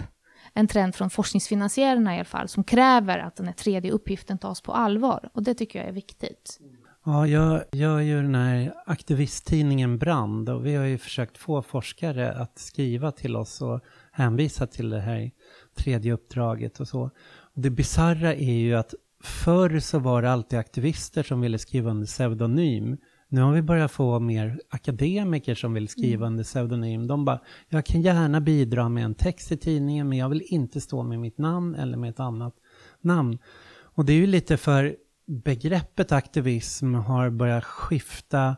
en 0.53 0.67
trend 0.67 0.95
från 0.95 1.09
forskningsfinansiärerna 1.09 2.15
i 2.15 2.17
alla 2.17 2.25
fall, 2.25 2.47
som 2.47 2.63
kräver 2.63 3.19
att 3.19 3.35
den 3.35 3.45
här 3.45 3.53
tredje 3.53 3.91
uppgiften 3.91 4.37
tas 4.37 4.61
på 4.61 4.73
allvar. 4.73 5.29
Och 5.33 5.43
det 5.43 5.53
tycker 5.53 5.79
jag 5.79 5.87
är 5.87 5.93
viktigt. 5.93 6.59
Ja, 7.05 7.27
jag 7.27 7.63
gör 7.71 7.99
ju 7.99 8.21
den 8.21 8.35
här 8.35 8.73
aktivisttidningen 8.85 9.97
Brand 9.97 10.49
och 10.49 10.65
vi 10.65 10.75
har 10.75 10.85
ju 10.85 10.97
försökt 10.97 11.37
få 11.37 11.61
forskare 11.61 12.33
att 12.33 12.59
skriva 12.59 13.11
till 13.11 13.35
oss 13.35 13.61
och 13.61 13.81
hänvisa 14.11 14.67
till 14.67 14.89
det 14.89 14.99
här 14.99 15.31
tredje 15.77 16.13
uppdraget 16.13 16.79
och 16.79 16.87
så. 16.87 17.11
Det 17.53 17.69
bizarra 17.69 18.33
är 18.33 18.53
ju 18.53 18.75
att 18.75 18.93
förr 19.23 19.79
så 19.79 19.99
var 19.99 20.21
det 20.21 20.31
alltid 20.31 20.59
aktivister 20.59 21.23
som 21.23 21.41
ville 21.41 21.59
skriva 21.59 21.91
under 21.91 22.07
pseudonym 22.07 22.97
nu 23.31 23.41
har 23.41 23.53
vi 23.53 23.61
börjat 23.61 23.91
få 23.91 24.19
mer 24.19 24.59
akademiker 24.69 25.55
som 25.55 25.73
vill 25.73 25.87
skriva 25.87 26.25
mm. 26.25 26.33
under 26.33 26.43
pseudonym. 26.43 27.07
De 27.07 27.25
bara, 27.25 27.39
jag 27.69 27.85
kan 27.85 28.01
gärna 28.01 28.41
bidra 28.41 28.89
med 28.89 29.05
en 29.05 29.15
text 29.15 29.51
i 29.51 29.57
tidningen 29.57 30.09
men 30.09 30.17
jag 30.17 30.29
vill 30.29 30.43
inte 30.45 30.81
stå 30.81 31.03
med 31.03 31.19
mitt 31.19 31.37
namn 31.37 31.75
eller 31.75 31.97
med 31.97 32.09
ett 32.09 32.19
annat 32.19 32.55
namn. 33.01 33.37
Och 33.81 34.05
det 34.05 34.13
är 34.13 34.17
ju 34.17 34.27
lite 34.27 34.57
för 34.57 34.95
begreppet 35.25 36.11
aktivism 36.11 36.93
har 36.93 37.29
börjat 37.29 37.65
skifta 37.65 38.55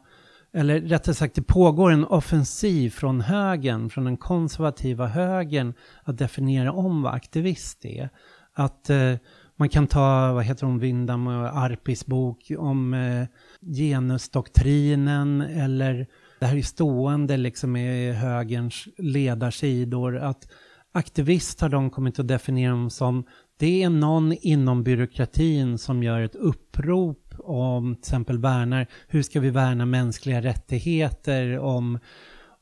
eller 0.54 0.82
rättare 0.82 1.16
sagt 1.16 1.36
det 1.36 1.42
pågår 1.42 1.92
en 1.92 2.06
offensiv 2.06 2.90
från 2.90 3.22
högern, 3.22 3.90
från 3.90 4.06
den 4.06 4.18
konservativa 4.18 5.08
högern 5.08 5.74
att 6.04 6.18
definiera 6.18 6.72
om 6.72 7.02
vad 7.02 7.14
aktivist 7.14 7.86
är. 7.86 8.10
Att 8.54 8.90
eh, 8.90 9.14
man 9.62 9.70
kan 9.70 9.88
ta, 9.88 10.34
vad 10.34 10.43
heter 10.43 10.66
hon, 10.66 10.80
Vindam 10.80 11.28
och 11.28 11.57
Arpis 11.57 12.05
bok 12.05 12.51
om 12.57 12.93
eh, 12.93 13.28
genusdoktrinen 13.76 15.41
eller 15.41 16.07
det 16.39 16.45
här 16.45 16.57
är 16.57 16.62
stående 16.62 17.38
liksom 17.38 17.76
i 17.76 18.12
högerns 18.12 18.88
ledarsidor 18.97 20.18
att 20.18 20.47
aktivist 20.91 21.62
har 21.62 21.70
de 21.70 21.89
kommit 21.89 22.20
att 22.20 22.28
definiera 22.28 22.72
dem 22.72 22.89
som 22.89 23.24
det 23.57 23.84
är 23.84 23.89
någon 23.89 24.34
inom 24.34 24.84
byråkratin 24.84 25.78
som 25.78 26.03
gör 26.03 26.22
ett 26.22 26.36
upprop 26.36 27.34
om 27.39 27.95
till 27.95 28.01
exempel 28.01 28.39
värnar, 28.39 28.88
hur 29.07 29.22
ska 29.22 29.39
vi 29.39 29.49
värna 29.49 29.86
mänskliga 29.86 30.41
rättigheter 30.41 31.59
om 31.59 31.99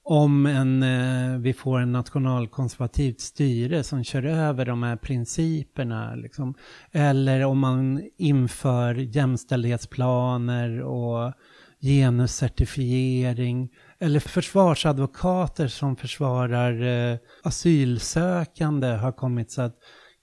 om 0.09 0.45
en, 0.45 0.83
eh, 0.83 1.37
vi 1.39 1.53
får 1.53 1.79
en 1.79 1.91
nationalkonservativt 1.91 3.19
styre 3.19 3.83
som 3.83 4.03
kör 4.03 4.25
över 4.25 4.65
de 4.65 4.83
här 4.83 4.95
principerna. 4.95 6.15
Liksom. 6.15 6.53
Eller 6.91 7.45
om 7.45 7.59
man 7.59 8.09
inför 8.17 8.95
jämställdhetsplaner 8.95 10.81
och 10.81 11.33
genuscertifiering. 11.81 13.69
Eller 13.99 14.19
försvarsadvokater 14.19 15.67
som 15.67 15.95
försvarar 15.95 16.81
eh, 17.11 17.17
asylsökande 17.43 18.87
har 18.87 19.11
kommit 19.11 19.51
så 19.51 19.61
att 19.61 19.75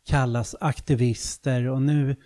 kallas 0.08 0.56
aktivister. 0.60 1.68
Och 1.68 1.82
nu, 1.82 2.16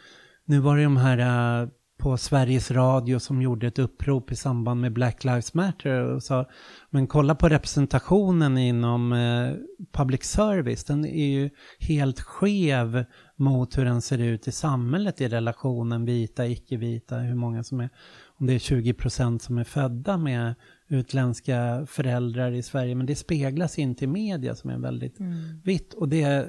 nu 0.45 0.59
var 0.59 0.77
det 0.77 0.83
de 0.83 0.97
här 0.97 1.19
eh, 1.63 1.69
på 2.01 2.17
Sveriges 2.17 2.71
Radio 2.71 3.19
som 3.19 3.43
gjorde 3.43 3.67
ett 3.67 3.79
upprop 3.79 4.33
i 4.33 4.37
samband 4.37 4.81
med 4.81 4.93
Black 4.93 5.25
Lives 5.25 5.55
Matter 5.55 6.03
och 6.03 6.23
sa 6.23 6.47
men 6.91 7.07
kolla 7.07 7.35
på 7.35 7.49
representationen 7.49 8.59
inom 8.59 9.13
eh, 9.13 9.53
public 9.93 10.25
service, 10.25 10.85
den 10.85 11.05
är 11.05 11.27
ju 11.27 11.51
helt 11.79 12.21
skev 12.21 13.05
mot 13.37 13.79
hur 13.79 13.85
den 13.85 14.03
ser 14.03 14.19
ut 14.19 14.49
i 14.49 14.53
samhället 14.53 15.21
i 15.21 15.29
relationen 15.29 16.05
vita, 16.05 16.47
icke-vita, 16.47 17.17
hur 17.17 17.35
många 17.35 17.65
som 17.65 17.81
är, 17.81 17.91
om 18.27 18.47
det 18.47 18.55
är 18.55 18.59
20 18.59 18.95
procent 18.95 19.43
som 19.43 19.59
är 19.59 19.65
födda 19.65 20.17
med 20.17 20.55
utländska 20.89 21.87
föräldrar 21.87 22.53
i 22.53 22.63
Sverige, 22.63 22.95
men 22.95 23.07
det 23.07 23.15
speglas 23.15 23.79
inte 23.79 24.05
i 24.05 24.09
media 24.09 24.55
som 24.55 24.71
är 24.71 24.79
väldigt 24.79 25.21
mm. 25.21 25.61
vitt. 25.65 25.95
Och 25.95 26.09
det, 26.09 26.49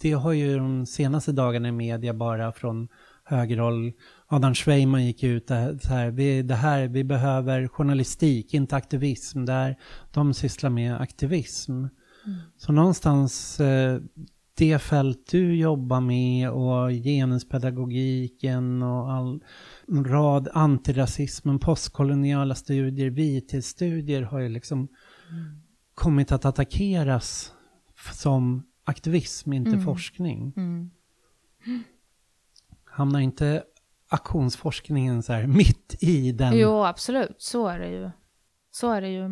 det 0.00 0.12
har 0.12 0.32
ju 0.32 0.58
de 0.58 0.86
senaste 0.86 1.32
dagarna 1.32 1.68
i 1.68 1.72
media 1.72 2.14
bara 2.14 2.52
från 2.52 2.88
högerhåll 3.24 3.92
Adam 4.32 4.54
Schweiman 4.54 5.06
gick 5.06 5.22
ut 5.22 5.48
så 5.48 5.54
här, 5.88 6.10
vi, 6.10 6.42
det 6.42 6.54
här, 6.54 6.88
vi 6.88 7.04
behöver 7.04 7.68
journalistik, 7.68 8.54
inte 8.54 8.76
aktivism. 8.76 9.44
Där 9.44 9.76
de 10.12 10.34
sysslar 10.34 10.70
med 10.70 11.00
aktivism. 11.00 11.72
Mm. 11.72 11.90
Så 12.56 12.72
någonstans 12.72 13.60
eh, 13.60 14.00
det 14.54 14.78
fält 14.78 15.26
du 15.30 15.56
jobbar 15.56 16.00
med 16.00 16.50
och 16.50 16.90
genuspedagogiken 16.90 18.82
och 18.82 19.12
all, 19.12 19.44
en 19.88 20.04
rad 20.04 20.48
antirasismen, 20.52 21.58
postkoloniala 21.58 22.54
studier, 22.54 23.10
vithetsstudier 23.10 24.22
har 24.22 24.40
ju 24.40 24.48
liksom 24.48 24.78
mm. 24.78 25.60
kommit 25.94 26.32
att 26.32 26.44
attackeras 26.44 27.52
som 28.12 28.62
aktivism, 28.84 29.52
inte 29.52 29.70
mm. 29.70 29.84
forskning. 29.84 30.52
Mm. 30.56 30.90
Hamnar 32.84 33.20
inte 33.20 33.62
aktionsforskningen 34.10 35.22
så 35.22 35.32
här 35.32 35.46
mitt 35.46 35.96
i 36.00 36.32
den? 36.32 36.58
Jo, 36.58 36.84
absolut. 36.84 37.42
Så 37.42 37.66
är 37.66 37.78
det 37.78 37.88
ju. 37.88 38.10
Så 38.70 38.90
är 38.90 39.00
det 39.00 39.08
ju. 39.08 39.22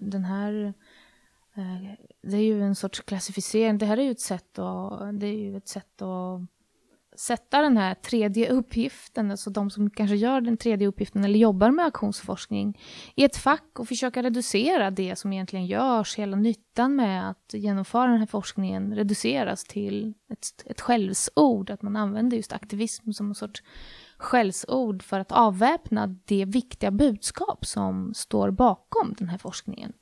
Den 0.00 0.24
här... 0.24 0.74
Eh, 1.56 1.94
det 2.22 2.36
är 2.36 2.42
ju 2.42 2.62
en 2.62 2.74
sorts 2.74 3.00
klassificering. 3.00 3.78
Det 3.78 3.86
här 3.86 3.96
är 3.96 4.02
ju 4.02 4.10
ett 4.10 4.20
sätt 4.20 4.58
att... 4.58 5.20
Det 5.20 5.26
är 5.26 5.38
ju 5.38 5.56
ett 5.56 5.68
sätt 5.68 6.02
att 6.02 6.40
sätta 7.16 7.62
den 7.62 7.76
här 7.76 7.94
tredje 7.94 8.48
uppgiften, 8.48 9.30
alltså 9.30 9.50
de 9.50 9.70
som 9.70 9.90
kanske 9.90 10.16
gör 10.16 10.40
den 10.40 10.56
tredje 10.56 10.88
uppgiften 10.88 11.24
eller 11.24 11.38
jobbar 11.38 11.70
med 11.70 11.86
aktionsforskning, 11.86 12.78
i 13.14 13.24
ett 13.24 13.36
fack 13.36 13.78
och 13.78 13.88
försöka 13.88 14.22
reducera 14.22 14.90
det 14.90 15.16
som 15.16 15.32
egentligen 15.32 15.66
görs, 15.66 16.18
hela 16.18 16.36
nyttan 16.36 16.96
med 16.96 17.30
att 17.30 17.54
genomföra 17.54 18.10
den 18.10 18.18
här 18.18 18.26
forskningen 18.26 18.94
reduceras 18.94 19.64
till 19.64 20.14
ett, 20.32 20.46
ett 20.66 20.80
skällsord, 20.80 21.70
att 21.70 21.82
man 21.82 21.96
använder 21.96 22.36
just 22.36 22.52
aktivism 22.52 23.12
som 23.12 23.28
en 23.28 23.34
sorts 23.34 23.62
skällsord 24.22 25.02
för 25.02 25.20
att 25.20 25.32
avväpna 25.32 26.06
det 26.24 26.44
viktiga 26.44 26.90
budskap 26.90 27.66
som 27.66 28.14
står 28.14 28.50
bakom 28.50 29.14
den 29.18 29.28
här 29.28 29.38
forskningen. 29.38 29.92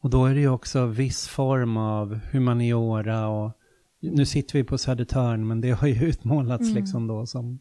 Och 0.00 0.10
då 0.10 0.26
är 0.26 0.34
det 0.34 0.40
ju 0.40 0.48
också 0.48 0.86
viss 0.86 1.28
form 1.28 1.76
av 1.76 2.20
humaniora 2.32 3.28
och 3.28 3.52
nu 4.00 4.26
sitter 4.26 4.58
vi 4.58 4.64
på 4.64 4.78
Södertörn 4.78 5.48
men 5.48 5.60
det 5.60 5.70
har 5.70 5.88
ju 5.88 6.04
utmålats 6.08 6.62
mm. 6.62 6.74
liksom 6.74 7.06
då 7.06 7.26
som 7.26 7.58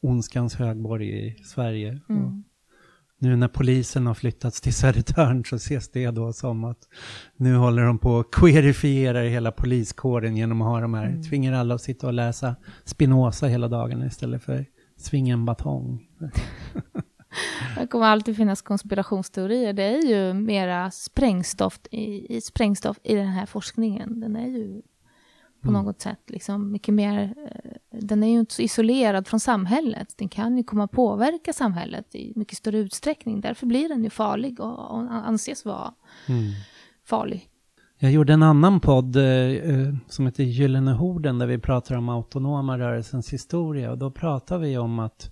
ondskans 0.00 0.54
högborg 0.54 1.26
i 1.26 1.42
Sverige. 1.44 2.00
Mm. 2.08 2.44
nu 3.18 3.36
när 3.36 3.48
polisen 3.48 4.06
har 4.06 4.14
flyttats 4.14 4.60
till 4.60 4.74
Södertörn 4.74 5.44
så 5.44 5.56
ses 5.56 5.90
det 5.90 6.10
då 6.10 6.32
som 6.32 6.64
att 6.64 6.88
nu 7.36 7.54
håller 7.54 7.82
de 7.82 7.98
på 7.98 8.18
att 8.18 8.30
queerifiera 8.30 9.20
hela 9.20 9.52
poliskåren 9.52 10.36
genom 10.36 10.62
att 10.62 10.68
ha 10.68 10.80
de 10.80 10.94
här, 10.94 11.06
mm. 11.06 11.22
tvingar 11.22 11.52
alla 11.52 11.74
att 11.74 11.82
sitta 11.82 12.06
och 12.06 12.12
läsa 12.12 12.56
Spinoza 12.84 13.46
hela 13.46 13.68
dagen 13.68 14.02
istället 14.02 14.42
för 14.42 14.66
svinga 14.98 15.32
en 15.32 15.44
batong. 15.44 16.08
Det 17.76 17.86
kommer 17.86 18.06
alltid 18.06 18.36
finnas 18.36 18.62
konspirationsteorier. 18.62 19.72
Det 19.72 19.82
är 19.82 20.02
ju 20.02 20.34
mera 20.34 20.90
sprängstoff 20.90 21.80
i, 21.90 22.36
i, 22.36 22.40
sprängstoff 22.40 22.98
i 23.02 23.14
den 23.14 23.26
här 23.26 23.46
forskningen. 23.46 24.20
Den 24.20 24.36
är 24.36 24.46
ju 24.46 24.82
på 25.60 25.68
mm. 25.68 25.84
något 25.84 26.00
sätt 26.00 26.20
liksom 26.26 26.72
mycket 26.72 26.94
mer... 26.94 27.34
Eh, 27.36 28.00
den 28.00 28.22
är 28.22 28.28
ju 28.28 28.40
inte 28.40 28.54
så 28.54 28.62
isolerad 28.62 29.26
från 29.26 29.40
samhället. 29.40 30.14
Den 30.16 30.28
kan 30.28 30.56
ju 30.56 30.64
komma 30.64 30.84
att 30.84 30.90
påverka 30.90 31.52
samhället 31.52 32.14
i 32.14 32.32
mycket 32.36 32.58
större 32.58 32.78
utsträckning. 32.78 33.40
Därför 33.40 33.66
blir 33.66 33.88
den 33.88 34.04
ju 34.04 34.10
farlig 34.10 34.60
och, 34.60 34.90
och 34.90 35.12
anses 35.12 35.64
vara 35.64 35.94
mm. 36.28 36.52
farlig. 37.04 37.48
Jag 38.00 38.12
gjorde 38.12 38.32
en 38.32 38.42
annan 38.42 38.80
podd 38.80 39.16
eh, 39.16 39.24
eh, 39.24 39.94
som 40.08 40.26
heter 40.26 40.44
Gyllene 40.44 40.92
Horden 40.92 41.38
där 41.38 41.46
vi 41.46 41.58
pratar 41.58 41.96
om 41.96 42.08
autonoma 42.08 42.78
rörelsens 42.78 43.32
historia 43.32 43.90
och 43.90 43.98
då 43.98 44.10
pratar 44.10 44.58
vi 44.58 44.78
om 44.78 44.98
att 44.98 45.30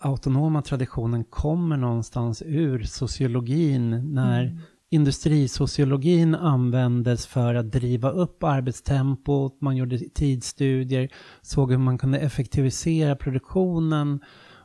autonoma 0.00 0.62
traditionen 0.62 1.24
kommer 1.24 1.76
någonstans 1.76 2.42
ur 2.46 2.82
sociologin 2.82 4.14
när 4.14 4.44
mm. 4.44 4.58
industrisociologin 4.90 6.34
användes 6.34 7.26
för 7.26 7.54
att 7.54 7.72
driva 7.72 8.10
upp 8.10 8.42
arbetstempot, 8.44 9.60
man 9.60 9.76
gjorde 9.76 9.98
tidsstudier, 9.98 11.08
såg 11.42 11.70
hur 11.70 11.78
man 11.78 11.98
kunde 11.98 12.18
effektivisera 12.18 13.16
produktionen 13.16 14.20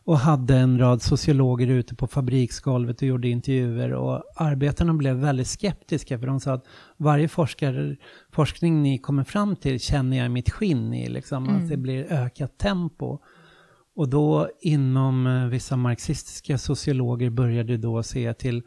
och 0.05 0.17
hade 0.17 0.57
en 0.57 0.79
rad 0.79 1.01
sociologer 1.01 1.67
ute 1.67 1.95
på 1.95 2.07
fabriksgolvet 2.07 3.01
och 3.01 3.07
gjorde 3.07 3.27
intervjuer 3.27 3.93
och 3.93 4.23
arbetarna 4.35 4.93
blev 4.93 5.15
väldigt 5.15 5.47
skeptiska 5.47 6.19
för 6.19 6.27
de 6.27 6.39
sa 6.39 6.53
att 6.53 6.65
varje 6.97 7.27
forskare, 7.27 7.95
forskning 8.31 8.81
ni 8.81 8.97
kommer 8.97 9.23
fram 9.23 9.55
till 9.55 9.79
känner 9.79 10.17
jag 10.17 10.25
i 10.25 10.29
mitt 10.29 10.49
skinn 10.49 10.93
i, 10.93 11.09
liksom, 11.09 11.49
mm. 11.49 11.63
att 11.63 11.69
det 11.69 11.77
blir 11.77 12.05
ökat 12.11 12.57
tempo. 12.57 13.19
Och 13.95 14.09
då 14.09 14.49
inom 14.61 15.27
eh, 15.27 15.47
vissa 15.47 15.75
marxistiska 15.75 16.57
sociologer 16.57 17.29
började 17.29 17.77
då 17.77 18.03
se 18.03 18.33
till 18.33 18.63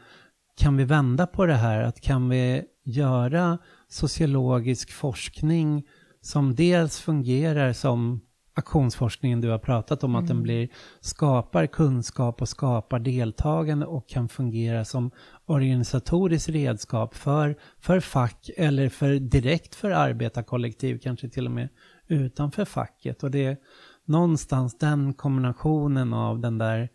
kan 0.56 0.76
vi 0.76 0.84
vända 0.84 1.26
på 1.26 1.46
det 1.46 1.54
här? 1.54 1.80
Att 1.82 2.00
kan 2.00 2.28
vi 2.28 2.62
göra 2.84 3.58
sociologisk 3.88 4.92
forskning 4.92 5.86
som 6.20 6.54
dels 6.54 7.00
fungerar 7.00 7.72
som 7.72 8.20
aktionsforskningen 8.56 9.40
du 9.40 9.48
har 9.48 9.58
pratat 9.58 10.04
om, 10.04 10.10
mm. 10.10 10.22
att 10.22 10.28
den 10.28 10.36
mm. 10.36 10.42
blir, 10.42 10.68
skapar 11.00 11.66
kunskap 11.66 12.42
och 12.42 12.48
skapar 12.48 12.98
deltagande 12.98 13.86
och 13.86 14.08
kan 14.08 14.28
fungera 14.28 14.84
som 14.84 15.10
organisatoriskt 15.46 16.48
redskap 16.48 17.14
för, 17.14 17.56
för 17.80 18.00
fack 18.00 18.50
eller 18.56 18.88
för 18.88 19.14
direkt 19.14 19.74
för 19.74 19.90
arbetarkollektiv, 19.90 20.98
kanske 20.98 21.28
till 21.28 21.46
och 21.46 21.52
med 21.52 21.68
utanför 22.08 22.64
facket. 22.64 23.22
Och 23.22 23.30
det 23.30 23.44
är 23.44 23.56
någonstans 24.04 24.78
den 24.78 25.14
kombinationen 25.14 26.12
av 26.12 26.40
den 26.40 26.58
där 26.58 26.88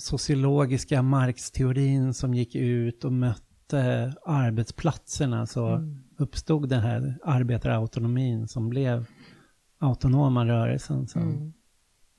sociologiska 0.00 1.02
marksteorin 1.02 2.14
som 2.14 2.34
gick 2.34 2.54
ut 2.54 3.04
och 3.04 3.12
mötte 3.12 4.14
arbetsplatserna 4.26 5.46
så 5.46 5.68
mm. 5.68 5.98
uppstod 6.16 6.68
den 6.68 6.80
här 6.80 7.18
arbetarautonomin 7.24 8.48
som 8.48 8.68
blev 8.68 9.06
autonoma 9.78 10.44
rörelsen. 10.46 11.08
Så. 11.08 11.18
Mm. 11.18 11.52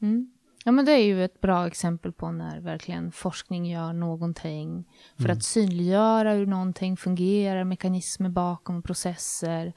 Mm. 0.02 0.32
Ja, 0.66 0.72
men 0.72 0.86
det 0.86 0.92
är 0.92 1.06
ju 1.06 1.24
ett 1.26 1.42
bra 1.42 1.68
exempel 1.68 2.12
på 2.14 2.32
när 2.32 2.60
verkligen 2.60 3.12
forskning 3.12 3.66
gör 3.66 3.94
någonting 3.94 4.88
för 5.16 5.24
Mm. 5.26 5.38
att 5.38 5.44
synliggöra 5.44 6.34
hur 6.34 6.46
någonting 6.46 6.98
fungerar, 6.98 7.64
mekanismer 7.64 8.30
bakom 8.30 8.82
processer 8.84 9.74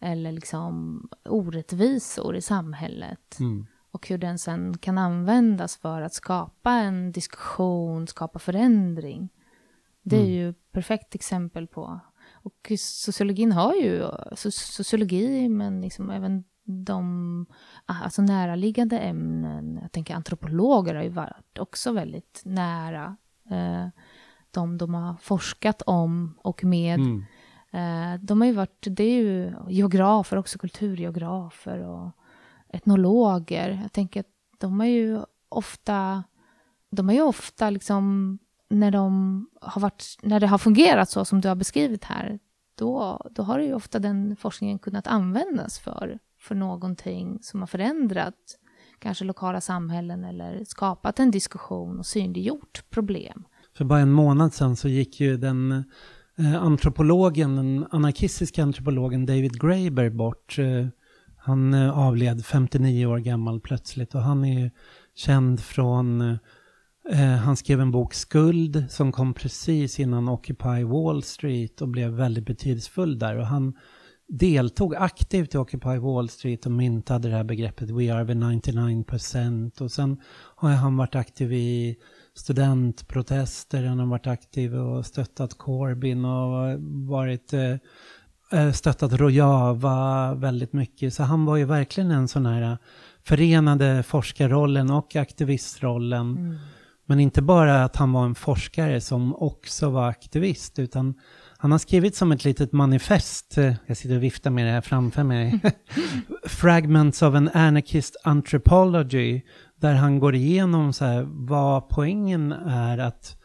eller 0.00 0.32
liksom 0.32 1.02
orättvisor 1.28 2.36
i 2.36 2.42
samhället. 2.42 3.36
Mm. 3.40 3.66
Och 3.90 4.08
hur 4.08 4.18
den 4.18 4.38
sen 4.38 4.78
kan 4.78 4.98
användas 4.98 5.76
för 5.76 6.02
att 6.02 6.12
skapa 6.14 6.70
en 6.72 7.12
diskussion, 7.12 8.06
skapa 8.06 8.38
förändring. 8.38 9.28
Det 10.02 10.16
är 10.16 10.20
Mm. 10.20 10.32
ju 10.32 10.50
ett 10.50 10.72
perfekt 10.72 11.14
exempel 11.14 11.66
på. 11.66 12.00
Och 12.32 12.72
sociologin 12.78 13.52
har 13.52 13.74
ju 13.74 14.02
so- 14.30 14.50
sociologi, 14.50 15.48
men 15.48 15.80
liksom 15.80 16.10
även 16.10 16.44
de 16.66 17.46
alltså 17.86 18.22
näraliggande 18.22 18.98
ämnen. 18.98 19.78
Jag 19.82 19.92
tänker 19.92 20.14
antropologer 20.14 20.94
har 20.94 21.02
ju 21.02 21.08
varit 21.08 21.58
också 21.58 21.92
väldigt 21.92 22.42
nära. 22.44 23.16
Eh, 23.50 23.88
de 24.50 24.78
de 24.78 24.94
har 24.94 25.14
forskat 25.20 25.82
om 25.82 26.38
och 26.42 26.64
med. 26.64 27.00
Mm. 27.00 27.24
Eh, 27.70 28.20
de 28.20 28.40
har 28.40 28.48
ju 28.48 28.54
varit, 28.54 28.86
det 28.90 29.04
är 29.04 29.22
ju 29.22 29.52
geografer, 29.68 30.36
också 30.36 30.58
kulturgeografer 30.58 31.78
och 31.78 32.10
etnologer. 32.68 33.80
Jag 33.82 33.92
tänker 33.92 34.20
att 34.20 34.26
de 34.58 34.80
är 34.80 34.86
ju 34.86 35.20
ofta, 35.48 36.24
de 36.90 37.10
är 37.10 37.14
ju 37.14 37.22
ofta 37.22 37.70
liksom, 37.70 38.38
när 38.68 38.90
de 38.90 39.46
har 39.60 39.80
varit, 39.80 40.04
när 40.22 40.40
det 40.40 40.46
har 40.46 40.58
fungerat 40.58 41.10
så 41.10 41.24
som 41.24 41.40
du 41.40 41.48
har 41.48 41.54
beskrivit 41.54 42.04
här, 42.04 42.38
då, 42.74 43.20
då 43.30 43.42
har 43.42 43.58
ju 43.58 43.74
ofta 43.74 43.98
den 43.98 44.36
forskningen 44.36 44.78
kunnat 44.78 45.06
användas 45.06 45.78
för, 45.78 46.18
för 46.46 46.54
någonting 46.54 47.38
som 47.42 47.60
har 47.60 47.66
förändrat 47.66 48.34
kanske 48.98 49.24
lokala 49.24 49.60
samhällen 49.60 50.24
eller 50.24 50.64
skapat 50.64 51.18
en 51.18 51.30
diskussion 51.30 51.98
och 51.98 52.06
synliggjort 52.06 52.84
problem. 52.90 53.44
För 53.76 53.84
bara 53.84 54.00
en 54.00 54.12
månad 54.12 54.54
sedan 54.54 54.76
så 54.76 54.88
gick 54.88 55.20
ju 55.20 55.36
den 55.36 55.72
eh, 56.38 56.62
antropologen, 56.62 57.56
den 57.56 57.86
anarkistiska 57.90 58.62
antropologen 58.62 59.26
David 59.26 59.60
Graeber 59.60 60.10
bort. 60.10 60.58
Eh, 60.58 60.86
han 61.36 61.74
eh, 61.74 61.98
avled 61.98 62.44
59 62.44 63.06
år 63.06 63.18
gammal 63.18 63.60
plötsligt 63.60 64.14
och 64.14 64.22
han 64.22 64.44
är 64.44 64.60
ju 64.60 64.70
känd 65.14 65.60
från, 65.60 66.20
eh, 67.10 67.36
han 67.44 67.56
skrev 67.56 67.80
en 67.80 67.90
bok 67.90 68.14
Skuld 68.14 68.84
som 68.88 69.12
kom 69.12 69.34
precis 69.34 70.00
innan 70.00 70.28
Occupy 70.28 70.84
Wall 70.84 71.22
Street 71.22 71.80
och 71.80 71.88
blev 71.88 72.10
väldigt 72.10 72.46
betydelsefull 72.46 73.18
där 73.18 73.38
och 73.38 73.46
han 73.46 73.74
deltog 74.28 74.94
aktivt 74.94 75.54
i 75.54 75.58
Occupy 75.58 75.98
Wall 75.98 76.28
Street 76.28 76.66
och 76.66 76.72
myntade 76.72 77.28
det 77.28 77.36
här 77.36 77.44
begreppet 77.44 77.90
We 77.90 78.14
are 78.14 78.26
the 78.26 78.32
99% 78.32 79.82
och 79.82 79.92
sen 79.92 80.20
har 80.56 80.70
han 80.70 80.96
varit 80.96 81.14
aktiv 81.14 81.52
i 81.52 81.96
studentprotester, 82.34 83.84
han 83.84 83.98
har 83.98 84.06
varit 84.06 84.26
aktiv 84.26 84.74
och 84.74 85.06
stöttat 85.06 85.58
Corbyn 85.58 86.24
och 86.24 86.80
varit 87.08 87.52
eh, 87.52 87.74
eh, 88.52 88.72
stöttat 88.72 89.12
Rojava 89.12 90.34
väldigt 90.34 90.72
mycket. 90.72 91.14
Så 91.14 91.22
han 91.22 91.44
var 91.44 91.56
ju 91.56 91.64
verkligen 91.64 92.10
en 92.10 92.28
sån 92.28 92.46
här 92.46 92.78
förenade 93.24 94.02
forskarrollen 94.02 94.90
och 94.90 95.16
aktivistrollen. 95.16 96.58
Men 97.06 97.20
inte 97.20 97.42
bara 97.42 97.84
att 97.84 97.96
han 97.96 98.12
var 98.12 98.24
en 98.24 98.34
forskare 98.34 99.00
som 99.00 99.34
också 99.34 99.90
var 99.90 100.08
aktivist, 100.08 100.78
utan 100.78 101.14
han 101.66 101.70
har 101.72 101.78
skrivit 101.78 102.16
som 102.16 102.32
ett 102.32 102.44
litet 102.44 102.72
manifest, 102.72 103.58
eh, 103.58 103.74
jag 103.86 103.96
sitter 103.96 104.16
och 104.16 104.22
viftar 104.22 104.50
med 104.50 104.66
det 104.66 104.70
här 104.70 104.80
framför 104.80 105.22
mig, 105.22 105.60
Fragments 106.46 107.22
of 107.22 107.34
an 107.34 107.50
Anarchist 107.54 108.16
Anthropology, 108.24 109.42
där 109.80 109.94
han 109.94 110.18
går 110.18 110.34
igenom 110.34 110.92
så 110.92 111.04
här, 111.04 111.26
vad 111.28 111.88
poängen 111.88 112.52
är 112.52 112.98
att 112.98 113.36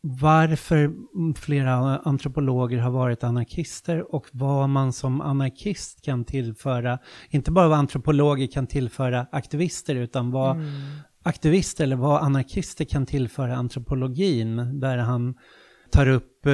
varför 0.00 0.92
flera 1.34 1.98
antropologer 1.98 2.78
har 2.78 2.90
varit 2.90 3.24
anarkister 3.24 4.14
och 4.14 4.26
vad 4.32 4.68
man 4.68 4.92
som 4.92 5.20
anarkist 5.20 6.04
kan 6.04 6.24
tillföra, 6.24 6.98
inte 7.30 7.50
bara 7.50 7.68
vad 7.68 7.78
antropologer 7.78 8.46
kan 8.46 8.66
tillföra 8.66 9.26
aktivister, 9.32 9.94
utan 9.94 10.30
vad 10.30 10.56
aktivister 11.22 11.84
eller 11.84 11.96
vad 11.96 12.22
anarkister 12.22 12.84
kan 12.84 13.06
tillföra 13.06 13.56
antropologin, 13.56 14.80
där 14.80 14.96
han 14.96 15.34
tar 15.90 16.08
upp 16.08 16.46
eh, 16.46 16.52